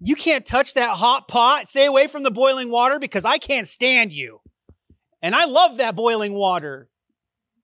You 0.00 0.14
can't 0.14 0.46
touch 0.46 0.74
that 0.74 0.96
hot 0.96 1.26
pot. 1.26 1.68
Stay 1.68 1.86
away 1.86 2.06
from 2.06 2.22
the 2.22 2.30
boiling 2.30 2.70
water 2.70 2.98
because 2.98 3.24
I 3.24 3.38
can't 3.38 3.66
stand 3.66 4.12
you. 4.12 4.40
And 5.22 5.34
I 5.34 5.46
love 5.46 5.78
that 5.78 5.96
boiling 5.96 6.34
water. 6.34 6.88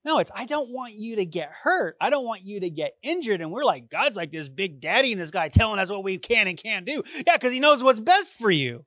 No, 0.05 0.19
it's 0.19 0.31
I 0.35 0.45
don't 0.45 0.71
want 0.71 0.95
you 0.95 1.17
to 1.17 1.25
get 1.25 1.51
hurt. 1.51 1.97
I 2.01 2.11
don't 2.11 2.27
want 2.27 2.43
you 2.43 2.61
to 2.61 2.71
get 2.71 2.97
injured. 3.03 3.41
And 3.41 3.51
we're 3.51 3.65
like, 3.65 3.89
God's 3.89 4.17
like 4.17 4.33
this 4.33 4.49
big 4.49 4.81
daddy 4.81 5.13
and 5.13 5.21
this 5.21 5.31
guy 5.31 5.49
telling 5.49 5.79
us 5.79 5.91
what 5.91 6.05
we 6.05 6.19
can 6.19 6.47
and 6.47 6.59
can't 6.59 6.85
do. 6.85 7.03
Yeah, 7.27 7.37
because 7.37 7.53
he 7.53 7.61
knows 7.61 7.83
what's 7.83 8.01
best 8.01 8.37
for 8.37 8.51
you. 8.51 8.85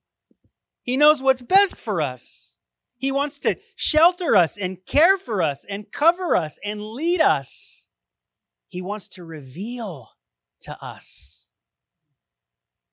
He 0.82 0.96
knows 0.96 1.22
what's 1.22 1.42
best 1.42 1.76
for 1.76 2.00
us. 2.00 2.57
He 2.98 3.12
wants 3.12 3.38
to 3.40 3.56
shelter 3.76 4.36
us 4.36 4.58
and 4.58 4.84
care 4.84 5.16
for 5.16 5.40
us 5.40 5.64
and 5.64 5.90
cover 5.90 6.36
us 6.36 6.58
and 6.64 6.82
lead 6.82 7.20
us. 7.20 7.88
He 8.66 8.82
wants 8.82 9.08
to 9.08 9.24
reveal 9.24 10.10
to 10.62 10.76
us. 10.84 11.50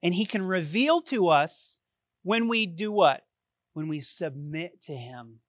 And 0.03 0.14
he 0.14 0.26
can 0.26 0.43
reveal 0.43 1.01
to 1.03 1.30
us 1.30 1.80
when 2.22 2.47
we 2.47 2.68
do 2.68 2.91
what? 2.91 3.24
When 3.74 3.88
we 3.88 3.99
submit 3.99 4.82
to 4.84 4.93
him. 4.93 5.39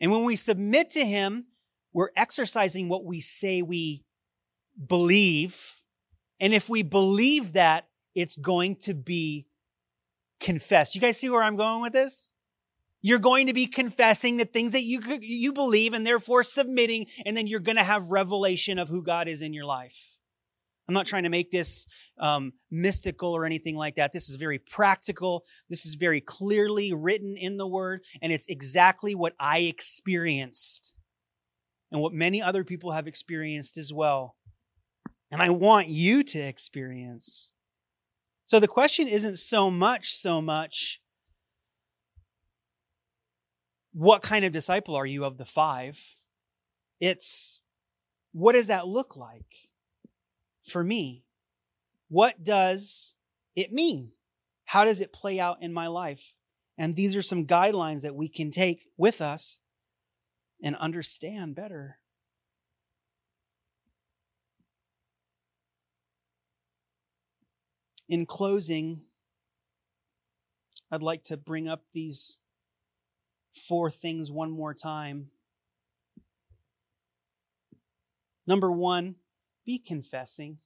And 0.00 0.10
when 0.10 0.24
we 0.24 0.34
submit 0.34 0.90
to 0.90 1.04
him, 1.04 1.46
we're 1.92 2.10
exercising 2.16 2.88
what 2.88 3.04
we 3.04 3.20
say 3.20 3.60
we 3.60 4.04
believe. 4.88 5.82
And 6.40 6.54
if 6.54 6.68
we 6.68 6.82
believe 6.82 7.52
that, 7.52 7.88
it's 8.14 8.36
going 8.36 8.76
to 8.76 8.94
be 8.94 9.46
confessed. 10.40 10.94
You 10.94 11.00
guys 11.00 11.18
see 11.18 11.30
where 11.30 11.42
I'm 11.42 11.56
going 11.56 11.82
with 11.82 11.92
this? 11.92 12.31
You're 13.02 13.18
going 13.18 13.48
to 13.48 13.52
be 13.52 13.66
confessing 13.66 14.36
the 14.36 14.44
things 14.44 14.70
that 14.70 14.84
you 14.84 15.00
you 15.20 15.52
believe 15.52 15.92
and 15.92 16.06
therefore 16.06 16.42
submitting 16.42 17.06
and 17.26 17.36
then 17.36 17.46
you're 17.46 17.60
going 17.60 17.76
to 17.76 17.82
have 17.82 18.10
revelation 18.10 18.78
of 18.78 18.88
who 18.88 19.02
God 19.02 19.28
is 19.28 19.42
in 19.42 19.52
your 19.52 19.64
life. 19.64 20.18
I'm 20.88 20.94
not 20.94 21.06
trying 21.06 21.22
to 21.22 21.28
make 21.28 21.50
this 21.50 21.86
um, 22.18 22.52
mystical 22.70 23.34
or 23.34 23.44
anything 23.44 23.76
like 23.76 23.96
that. 23.96 24.12
This 24.12 24.28
is 24.28 24.36
very 24.36 24.58
practical. 24.58 25.44
This 25.68 25.86
is 25.86 25.94
very 25.94 26.20
clearly 26.20 26.92
written 26.92 27.36
in 27.36 27.56
the 27.56 27.66
word, 27.66 28.02
and 28.20 28.32
it's 28.32 28.48
exactly 28.48 29.14
what 29.14 29.34
I 29.38 29.60
experienced 29.60 30.96
and 31.90 32.00
what 32.00 32.12
many 32.12 32.42
other 32.42 32.64
people 32.64 32.92
have 32.92 33.06
experienced 33.06 33.78
as 33.78 33.92
well. 33.92 34.36
And 35.30 35.40
I 35.40 35.50
want 35.50 35.88
you 35.88 36.22
to 36.24 36.38
experience. 36.38 37.52
So 38.46 38.58
the 38.58 38.68
question 38.68 39.08
isn't 39.08 39.38
so 39.38 39.70
much, 39.70 40.12
so 40.12 40.42
much, 40.42 41.00
what 43.92 44.22
kind 44.22 44.44
of 44.44 44.52
disciple 44.52 44.94
are 44.94 45.06
you 45.06 45.24
of 45.24 45.38
the 45.38 45.44
five? 45.44 46.00
It's 47.00 47.62
what 48.32 48.54
does 48.54 48.68
that 48.68 48.86
look 48.86 49.16
like 49.16 49.70
for 50.64 50.82
me? 50.82 51.24
What 52.08 52.42
does 52.42 53.14
it 53.54 53.72
mean? 53.72 54.12
How 54.64 54.84
does 54.84 55.00
it 55.00 55.12
play 55.12 55.38
out 55.38 55.58
in 55.60 55.72
my 55.72 55.86
life? 55.86 56.34
And 56.78 56.96
these 56.96 57.16
are 57.16 57.22
some 57.22 57.46
guidelines 57.46 58.00
that 58.02 58.14
we 58.14 58.28
can 58.28 58.50
take 58.50 58.86
with 58.96 59.20
us 59.20 59.58
and 60.62 60.76
understand 60.76 61.54
better. 61.54 61.98
In 68.08 68.24
closing, 68.26 69.02
I'd 70.90 71.02
like 71.02 71.24
to 71.24 71.36
bring 71.36 71.68
up 71.68 71.84
these 71.92 72.38
four 73.54 73.90
things 73.90 74.30
one 74.30 74.50
more 74.50 74.74
time. 74.74 75.30
Number 78.46 78.70
one, 78.70 79.16
be 79.64 79.78
confessing. 79.78 80.58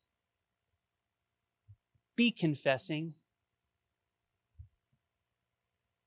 Be 2.17 2.31
confessing. 2.31 3.15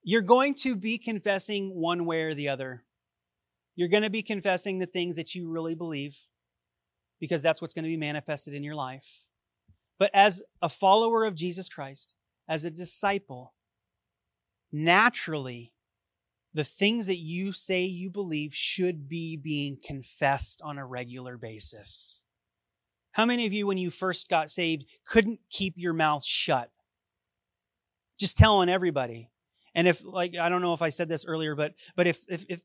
You're 0.04 0.22
going 0.22 0.56
to 0.56 0.76
be 0.76 0.98
confessing 0.98 1.76
one 1.76 2.06
way 2.06 2.24
or 2.24 2.34
the 2.34 2.50
other. 2.50 2.84
You're 3.76 3.90
going 3.90 4.04
to 4.04 4.10
be 4.10 4.24
confessing 4.24 4.80
the 4.80 4.86
things 4.86 5.16
that 5.16 5.36
you 5.36 5.50
really 5.50 5.76
believe 5.76 6.18
because 7.20 7.42
that's 7.42 7.62
what's 7.62 7.74
going 7.74 7.84
to 7.84 7.90
be 7.90 7.98
manifested 7.98 8.54
in 8.54 8.64
your 8.64 8.76
life. 8.76 9.24
But 10.00 10.10
as 10.14 10.42
a 10.62 10.70
follower 10.70 11.26
of 11.26 11.36
Jesus 11.36 11.70
Christ, 11.70 12.16
as 12.48 12.66
a 12.66 12.72
disciple, 12.72 13.54
naturally, 14.72 15.74
the 16.54 16.64
things 16.64 17.08
that 17.08 17.18
you 17.18 17.52
say 17.52 17.84
you 17.84 18.10
believe 18.10 18.54
should 18.54 19.08
be 19.08 19.38
being 19.38 19.78
confessed 19.84 20.62
on 20.64 20.78
a 20.78 20.86
regular 20.86 21.38
basis. 21.38 22.24
How 23.12 23.26
many 23.26 23.46
of 23.46 23.54
you, 23.54 23.68
when 23.68 23.78
you 23.78 23.90
first 23.90 24.30
got 24.30 24.50
saved, 24.50 24.86
couldn't 25.06 25.40
keep 25.50 25.74
your 25.78 25.94
mouth 25.94 26.24
shut? 26.24 26.72
Just 28.20 28.38
telling 28.38 28.70
everybody. 28.70 29.30
And 29.76 29.88
if, 29.88 30.04
like, 30.04 30.36
I 30.38 30.50
don't 30.50 30.62
know 30.62 30.74
if 30.74 30.82
I 30.82 30.90
said 30.90 31.08
this 31.08 31.26
earlier, 31.26 31.56
but 31.56 31.74
but 31.96 32.08
if 32.08 32.24
if 32.28 32.46
if 32.50 32.62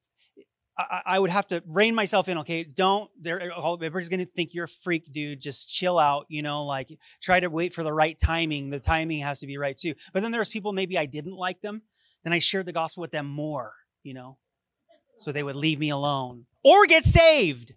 I, 0.77 1.03
I 1.07 1.19
would 1.19 1.31
have 1.31 1.47
to 1.49 1.63
rein 1.67 1.95
myself 1.95 2.29
in. 2.29 2.39
Okay, 2.39 2.65
don't. 2.65 3.11
Everybody's 3.25 4.09
gonna 4.09 4.25
think 4.25 4.55
you're 4.55 4.65
a 4.65 4.69
freak, 4.69 5.13
dude. 5.13 5.41
Just 5.41 5.69
chill 5.69 5.99
out. 5.99 6.27
You 6.29 6.43
know, 6.43 6.65
like 6.65 6.89
try 7.23 7.41
to 7.41 7.49
wait 7.49 7.73
for 7.73 7.83
the 7.83 7.93
right 7.93 8.19
timing. 8.19 8.71
The 8.71 8.81
timing 8.81 9.21
has 9.21 9.41
to 9.41 9.47
be 9.47 9.59
right 9.59 9.77
too. 9.77 9.95
But 10.13 10.23
then 10.23 10.33
there's 10.33 10.49
people 10.49 10.73
maybe 10.73 10.99
I 10.99 11.07
didn't 11.07 11.37
like 11.37 11.61
them, 11.61 11.83
then 12.25 12.33
I 12.33 12.39
shared 12.39 12.67
the 12.67 12.73
gospel 12.73 13.03
with 13.03 13.13
them 13.13 13.27
more, 13.27 13.75
you 14.03 14.15
know, 14.15 14.39
so 15.19 15.31
they 15.31 15.43
would 15.43 15.57
leave 15.57 15.79
me 15.79 15.91
alone 15.91 16.47
or 16.65 16.87
get 16.87 17.05
saved. 17.05 17.75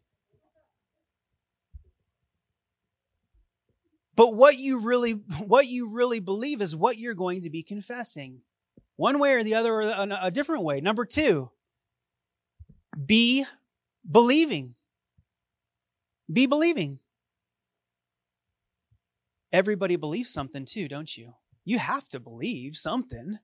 But 4.15 4.33
what 4.33 4.57
you 4.57 4.79
really 4.79 5.11
what 5.45 5.67
you 5.67 5.89
really 5.89 6.19
believe 6.19 6.61
is 6.61 6.75
what 6.75 6.97
you're 6.97 7.13
going 7.13 7.43
to 7.43 7.49
be 7.49 7.61
confessing. 7.61 8.41
One 8.95 9.19
way 9.19 9.33
or 9.33 9.43
the 9.43 9.53
other 9.53 9.75
or 9.75 10.07
a 10.21 10.31
different 10.31 10.63
way. 10.63 10.81
Number 10.81 11.05
2, 11.05 11.51
be 13.05 13.45
believing. 14.09 14.73
Be 16.31 16.47
believing. 16.47 16.97
Everybody 19.53 19.95
believes 19.95 20.31
something 20.31 20.65
too, 20.65 20.87
don't 20.87 21.15
you? 21.15 21.35
You 21.63 21.77
have 21.77 22.09
to 22.09 22.19
believe 22.19 22.75
something 22.75 23.37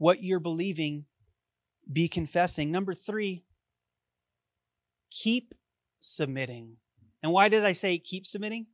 what 0.00 0.22
you're 0.22 0.40
believing, 0.40 1.04
be 1.92 2.08
confessing. 2.08 2.72
Number 2.72 2.94
three, 2.94 3.44
keep 5.10 5.54
submitting. 6.00 6.78
And 7.22 7.32
why 7.32 7.50
did 7.50 7.66
I 7.66 7.72
say 7.72 7.98
keep 7.98 8.26
submitting? 8.26 8.68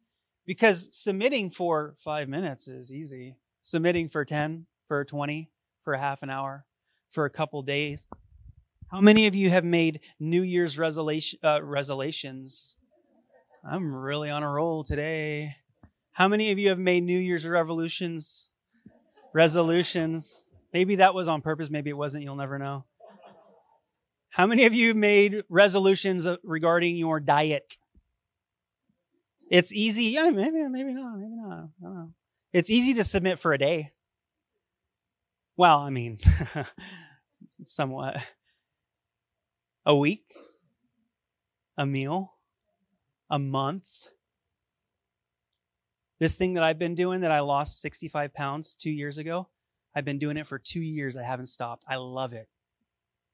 Because 0.46 0.88
submitting 0.92 1.50
for 1.50 1.96
five 1.98 2.28
minutes 2.28 2.68
is 2.68 2.92
easy. 2.92 3.38
Submitting 3.60 4.08
for 4.08 4.24
10, 4.24 4.66
for 4.86 5.04
20, 5.04 5.50
for 5.82 5.96
half 5.96 6.22
an 6.22 6.30
hour, 6.30 6.64
for 7.08 7.24
a 7.24 7.30
couple 7.30 7.60
days. 7.62 8.06
How 8.92 9.00
many 9.00 9.26
of 9.26 9.34
you 9.34 9.50
have 9.50 9.64
made 9.64 9.98
New 10.20 10.42
Year's 10.42 10.78
resolution, 10.78 11.40
uh, 11.42 11.58
resolutions? 11.60 12.76
I'm 13.68 13.92
really 13.92 14.30
on 14.30 14.44
a 14.44 14.48
roll 14.48 14.84
today. 14.84 15.56
How 16.12 16.28
many 16.28 16.52
of 16.52 16.58
you 16.60 16.68
have 16.68 16.78
made 16.78 17.02
New 17.02 17.18
Year's 17.18 17.44
revolutions, 17.44 18.50
resolutions? 19.32 20.50
Maybe 20.76 20.96
that 20.96 21.14
was 21.14 21.26
on 21.26 21.40
purpose, 21.40 21.70
maybe 21.70 21.88
it 21.88 21.96
wasn't, 21.96 22.24
you'll 22.24 22.36
never 22.36 22.58
know. 22.58 22.84
How 24.28 24.44
many 24.44 24.66
of 24.66 24.74
you 24.74 24.92
made 24.92 25.42
resolutions 25.48 26.26
uh, 26.26 26.36
regarding 26.44 26.98
your 26.98 27.18
diet? 27.18 27.78
It's 29.50 29.72
easy, 29.72 30.04
yeah, 30.04 30.28
maybe, 30.28 30.62
maybe 30.68 30.92
not, 30.92 31.16
maybe 31.16 31.34
not. 31.34 31.52
I 31.54 31.82
don't 31.82 31.94
know. 31.94 32.12
It's 32.52 32.68
easy 32.68 32.92
to 32.92 33.04
submit 33.04 33.38
for 33.38 33.54
a 33.54 33.58
day. 33.58 33.92
Well, 35.56 35.78
I 35.78 35.88
mean, 35.88 36.18
somewhat. 37.46 38.18
A 39.86 39.96
week? 39.96 40.26
A 41.78 41.86
meal? 41.86 42.34
A 43.30 43.38
month? 43.38 44.08
This 46.18 46.34
thing 46.34 46.52
that 46.52 46.64
I've 46.64 46.78
been 46.78 46.94
doing 46.94 47.22
that 47.22 47.32
I 47.32 47.40
lost 47.40 47.80
65 47.80 48.34
pounds 48.34 48.76
two 48.76 48.92
years 48.92 49.16
ago, 49.16 49.48
I've 49.96 50.04
been 50.04 50.18
doing 50.18 50.36
it 50.36 50.46
for 50.46 50.58
two 50.58 50.82
years. 50.82 51.16
I 51.16 51.22
haven't 51.22 51.46
stopped. 51.46 51.84
I 51.88 51.96
love 51.96 52.34
it. 52.34 52.46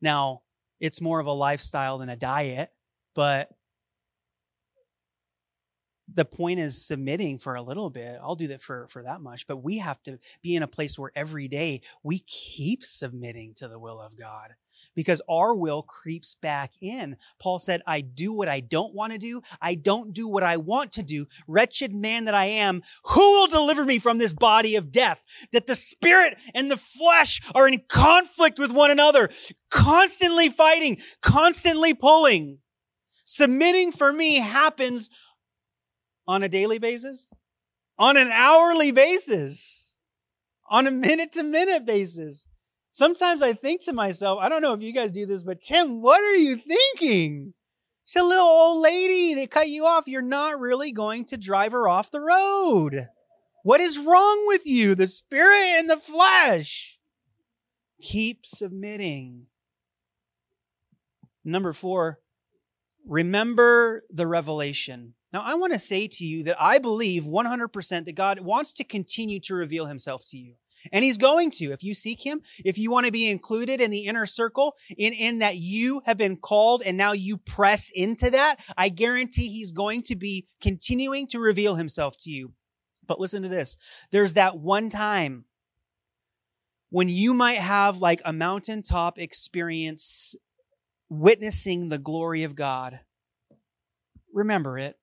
Now, 0.00 0.42
it's 0.80 1.00
more 1.00 1.18
of 1.18 1.26
a 1.26 1.32
lifestyle 1.32 1.98
than 1.98 2.08
a 2.08 2.16
diet, 2.16 2.70
but 3.14 3.50
the 6.12 6.24
point 6.24 6.60
is 6.60 6.86
submitting 6.86 7.38
for 7.38 7.54
a 7.54 7.62
little 7.62 7.90
bit. 7.90 8.18
I'll 8.22 8.34
do 8.34 8.48
that 8.48 8.60
for, 8.60 8.86
for 8.88 9.02
that 9.02 9.20
much, 9.20 9.46
but 9.46 9.58
we 9.58 9.78
have 9.78 10.02
to 10.04 10.18
be 10.42 10.54
in 10.54 10.62
a 10.62 10.68
place 10.68 10.98
where 10.98 11.12
every 11.14 11.48
day 11.48 11.80
we 12.02 12.20
keep 12.20 12.82
submitting 12.82 13.54
to 13.56 13.68
the 13.68 13.78
will 13.78 14.00
of 14.00 14.16
God 14.16 14.54
because 14.94 15.22
our 15.28 15.54
will 15.54 15.82
creeps 15.82 16.34
back 16.34 16.72
in. 16.80 17.16
Paul 17.40 17.58
said, 17.58 17.82
I 17.86 18.00
do 18.00 18.32
what 18.32 18.48
I 18.48 18.60
don't 18.60 18.94
want 18.94 19.12
to 19.12 19.18
do. 19.18 19.42
I 19.60 19.74
don't 19.74 20.12
do 20.12 20.28
what 20.28 20.42
I 20.42 20.56
want 20.56 20.92
to 20.92 21.02
do. 21.02 21.26
Wretched 21.46 21.94
man 21.94 22.24
that 22.24 22.34
I 22.34 22.46
am, 22.46 22.82
who 23.04 23.32
will 23.32 23.46
deliver 23.46 23.84
me 23.84 23.98
from 23.98 24.18
this 24.18 24.32
body 24.32 24.76
of 24.76 24.92
death? 24.92 25.22
That 25.52 25.66
the 25.66 25.74
spirit 25.74 26.38
and 26.54 26.70
the 26.70 26.76
flesh 26.76 27.40
are 27.54 27.68
in 27.68 27.82
conflict 27.88 28.58
with 28.58 28.72
one 28.72 28.90
another, 28.90 29.28
constantly 29.70 30.48
fighting, 30.48 30.98
constantly 31.20 31.94
pulling. 31.94 32.58
Submitting 33.24 33.92
for 33.92 34.12
me 34.12 34.36
happens 34.40 35.08
on 36.32 36.42
a 36.42 36.48
daily 36.48 36.78
basis, 36.78 37.30
on 37.98 38.16
an 38.16 38.28
hourly 38.28 38.90
basis, 38.90 39.96
on 40.70 40.86
a 40.86 40.90
minute 40.90 41.30
to 41.32 41.42
minute 41.42 41.84
basis. 41.84 42.48
Sometimes 42.90 43.42
I 43.42 43.52
think 43.52 43.84
to 43.84 43.92
myself, 43.92 44.38
I 44.40 44.48
don't 44.48 44.62
know 44.62 44.72
if 44.72 44.82
you 44.82 44.94
guys 44.94 45.12
do 45.12 45.26
this, 45.26 45.42
but 45.42 45.60
Tim, 45.60 46.00
what 46.00 46.22
are 46.22 46.34
you 46.34 46.56
thinking? 46.56 47.52
She's 48.06 48.22
a 48.22 48.24
little 48.24 48.46
old 48.46 48.82
lady 48.82 49.34
They 49.34 49.46
cut 49.46 49.68
you 49.68 49.84
off. 49.84 50.08
You're 50.08 50.22
not 50.22 50.58
really 50.58 50.90
going 50.90 51.26
to 51.26 51.36
drive 51.36 51.72
her 51.72 51.86
off 51.86 52.10
the 52.10 52.20
road. 52.20 53.08
What 53.62 53.82
is 53.82 53.98
wrong 53.98 54.44
with 54.46 54.66
you? 54.66 54.94
The 54.94 55.08
spirit 55.08 55.78
and 55.78 55.88
the 55.88 55.98
flesh. 55.98 56.98
Keep 58.00 58.46
submitting. 58.46 59.48
Number 61.44 61.74
four, 61.74 62.20
remember 63.06 64.04
the 64.08 64.26
revelation. 64.26 65.14
Now, 65.32 65.42
I 65.44 65.54
want 65.54 65.72
to 65.72 65.78
say 65.78 66.08
to 66.08 66.24
you 66.24 66.42
that 66.44 66.60
I 66.60 66.78
believe 66.78 67.24
100% 67.24 68.04
that 68.04 68.14
God 68.14 68.40
wants 68.40 68.72
to 68.74 68.84
continue 68.84 69.40
to 69.40 69.54
reveal 69.54 69.86
himself 69.86 70.24
to 70.28 70.36
you. 70.36 70.56
And 70.90 71.04
he's 71.04 71.16
going 71.16 71.50
to. 71.52 71.66
If 71.66 71.84
you 71.84 71.94
seek 71.94 72.26
him, 72.26 72.40
if 72.64 72.76
you 72.76 72.90
want 72.90 73.06
to 73.06 73.12
be 73.12 73.30
included 73.30 73.80
in 73.80 73.90
the 73.90 74.06
inner 74.06 74.26
circle, 74.26 74.74
in, 74.96 75.12
in 75.12 75.38
that 75.38 75.56
you 75.56 76.02
have 76.06 76.18
been 76.18 76.36
called 76.36 76.82
and 76.84 76.96
now 76.96 77.12
you 77.12 77.36
press 77.36 77.90
into 77.94 78.30
that, 78.30 78.56
I 78.76 78.88
guarantee 78.88 79.48
he's 79.48 79.72
going 79.72 80.02
to 80.04 80.16
be 80.16 80.48
continuing 80.60 81.28
to 81.28 81.38
reveal 81.38 81.76
himself 81.76 82.16
to 82.20 82.30
you. 82.30 82.52
But 83.06 83.20
listen 83.20 83.42
to 83.42 83.48
this. 83.48 83.76
There's 84.10 84.34
that 84.34 84.58
one 84.58 84.90
time 84.90 85.44
when 86.90 87.08
you 87.08 87.32
might 87.32 87.58
have 87.58 87.98
like 87.98 88.20
a 88.24 88.32
mountaintop 88.32 89.18
experience 89.18 90.34
witnessing 91.08 91.88
the 91.88 91.98
glory 91.98 92.42
of 92.42 92.54
God. 92.54 93.00
Remember 94.32 94.78
it. 94.78 94.96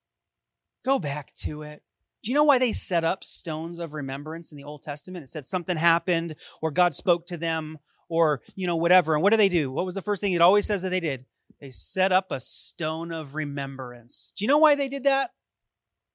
Go 0.84 1.00
back 1.00 1.34
to 1.34 1.64
it. 1.64 1.84
Do 2.22 2.32
you 2.32 2.36
know 2.36 2.44
why 2.44 2.60
they 2.60 2.74
set 2.74 3.04
up 3.04 3.24
stones 3.24 3.80
of 3.80 3.94
remembrance 3.94 4.52
in 4.52 4.58
the 4.58 4.64
Old 4.64 4.82
Testament? 4.82 5.24
It 5.24 5.30
said 5.30 5.46
something 5.46 5.78
happened 5.78 6.36
or 6.62 6.72
God 6.72 6.94
spoke 6.94 7.26
to 7.28 7.38
them 7.38 7.80
or, 8.10 8.42
you 8.56 8.68
know, 8.68 8.76
whatever. 8.76 9.14
And 9.14 9.24
what 9.24 9.32
do 9.32 9.38
they 9.38 9.50
do? 9.50 9.72
What 9.72 9.86
was 9.86 9.96
the 9.96 10.02
first 10.02 10.22
thing 10.22 10.34
it 10.34 10.42
always 10.42 10.66
says 10.66 10.82
that 10.82 10.90
they 10.90 11.00
did? 11.00 11.26
They 11.62 11.70
set 11.70 12.12
up 12.12 12.32
a 12.32 12.40
stone 12.40 13.12
of 13.12 13.36
remembrance. 13.36 14.34
Do 14.36 14.44
you 14.44 14.50
know 14.50 14.58
why 14.58 14.76
they 14.76 14.90
did 14.90 15.04
that? 15.04 15.32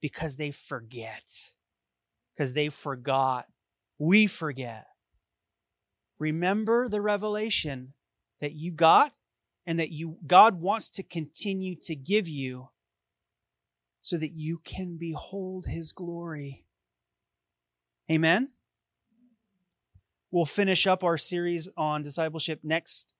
Because 0.00 0.36
they 0.36 0.50
forget. 0.50 1.52
Because 2.34 2.52
they 2.52 2.68
forgot. 2.68 3.46
We 3.98 4.26
forget. 4.26 4.86
Remember 6.18 6.88
the 6.88 7.00
revelation 7.00 7.94
that 8.40 8.52
you 8.52 8.72
got 8.72 9.12
and 9.66 9.78
that 9.78 9.90
you 9.90 10.18
God 10.26 10.60
wants 10.60 10.90
to 10.90 11.02
continue 11.02 11.74
to 11.82 11.94
give 11.94 12.28
you 12.28 12.68
so 14.04 14.18
that 14.18 14.32
you 14.34 14.58
can 14.58 14.98
behold 14.98 15.64
his 15.66 15.92
glory. 15.92 16.66
Amen. 18.10 18.50
We'll 20.30 20.44
finish 20.44 20.86
up 20.86 21.02
our 21.02 21.16
series 21.16 21.70
on 21.74 22.02
discipleship 22.02 22.60
next 22.62 23.14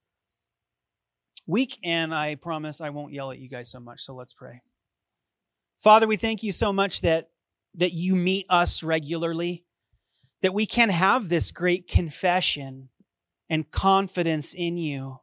week, 1.47 1.79
and 1.83 2.15
I 2.15 2.35
promise 2.35 2.83
I 2.83 2.91
won't 2.91 3.15
yell 3.15 3.31
at 3.31 3.39
you 3.39 3.49
guys 3.49 3.71
so 3.71 3.81
much. 3.81 4.03
So 4.03 4.15
let's 4.15 4.35
pray. 4.35 4.61
Father, 5.79 6.07
we 6.07 6.17
thank 6.17 6.43
you 6.43 6.53
so 6.53 6.71
much 6.71 7.01
that, 7.01 7.31
that 7.77 7.95
you 7.95 8.15
meet 8.15 8.45
us 8.51 8.83
regularly, 8.83 9.65
that 10.43 10.53
we 10.53 10.67
can 10.67 10.91
have 10.91 11.31
this 11.31 11.51
great 11.51 11.89
confession 11.89 12.91
and 13.49 13.71
confidence 13.71 14.53
in 14.53 14.77
you, 14.77 15.21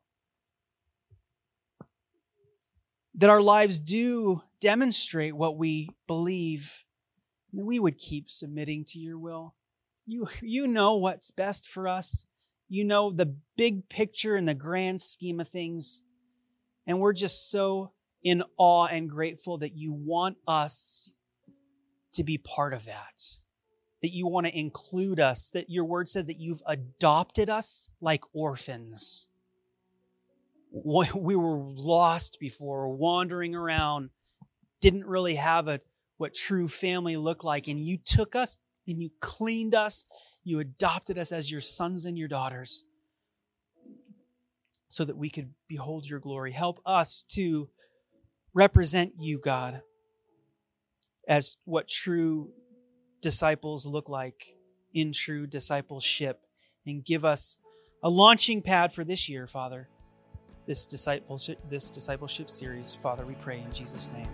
that 3.15 3.29
our 3.29 3.41
lives 3.41 3.79
do 3.79 4.41
demonstrate 4.59 5.35
what 5.35 5.57
we 5.57 5.89
believe, 6.07 6.85
that 7.53 7.65
we 7.65 7.79
would 7.79 7.97
keep 7.97 8.29
submitting 8.29 8.85
to 8.85 8.99
your 8.99 9.17
will. 9.17 9.55
You, 10.05 10.27
you 10.41 10.67
know 10.67 10.95
what's 10.95 11.31
best 11.31 11.67
for 11.67 11.87
us. 11.87 12.25
You 12.69 12.85
know 12.85 13.11
the 13.11 13.35
big 13.57 13.89
picture 13.89 14.35
and 14.35 14.47
the 14.47 14.53
grand 14.53 15.01
scheme 15.01 15.39
of 15.39 15.47
things. 15.47 16.03
And 16.87 16.99
we're 16.99 17.13
just 17.13 17.51
so 17.51 17.91
in 18.23 18.43
awe 18.57 18.85
and 18.85 19.09
grateful 19.09 19.57
that 19.59 19.75
you 19.75 19.91
want 19.93 20.37
us 20.47 21.13
to 22.13 22.23
be 22.23 22.37
part 22.37 22.73
of 22.73 22.85
that. 22.85 23.21
That 24.01 24.09
you 24.09 24.25
want 24.27 24.47
to 24.47 24.57
include 24.57 25.19
us, 25.19 25.49
that 25.51 25.69
your 25.69 25.85
word 25.85 26.09
says 26.09 26.25
that 26.25 26.39
you've 26.39 26.63
adopted 26.65 27.49
us 27.49 27.89
like 27.99 28.23
orphans. 28.33 29.27
We 31.13 31.35
were 31.35 31.57
lost 31.59 32.39
before, 32.39 32.95
wandering 32.95 33.55
around, 33.55 34.09
didn't 34.79 35.05
really 35.05 35.35
have 35.35 35.67
a 35.67 35.81
what 36.17 36.33
true 36.33 36.67
family 36.67 37.17
looked 37.17 37.43
like 37.43 37.67
and 37.67 37.79
you 37.79 37.97
took 37.97 38.35
us 38.35 38.57
and 38.87 39.01
you 39.01 39.09
cleaned 39.19 39.73
us 39.73 40.05
you 40.43 40.59
adopted 40.59 41.17
us 41.17 41.31
as 41.31 41.51
your 41.51 41.61
sons 41.61 42.05
and 42.05 42.17
your 42.17 42.27
daughters 42.27 42.85
so 44.89 45.05
that 45.05 45.17
we 45.17 45.29
could 45.29 45.53
behold 45.67 46.07
your 46.07 46.19
glory. 46.19 46.51
Help 46.51 46.79
us 46.85 47.23
to 47.29 47.69
represent 48.53 49.13
you 49.17 49.39
god 49.39 49.81
as 51.27 51.57
what 51.63 51.87
true 51.87 52.51
disciples 53.21 53.85
look 53.85 54.09
like 54.09 54.57
in 54.93 55.13
true 55.13 55.47
discipleship 55.47 56.41
and 56.85 57.05
give 57.05 57.23
us 57.23 57.57
a 58.03 58.09
launching 58.09 58.61
pad 58.61 58.91
for 58.91 59.05
this 59.05 59.29
year 59.29 59.47
father 59.47 59.87
this 60.71 60.85
discipleship 60.85 61.59
this 61.69 61.91
discipleship 61.91 62.49
series. 62.49 62.93
Father 62.93 63.25
we 63.25 63.33
pray 63.33 63.59
in 63.59 63.69
jesus 63.73 64.09
name 64.13 64.29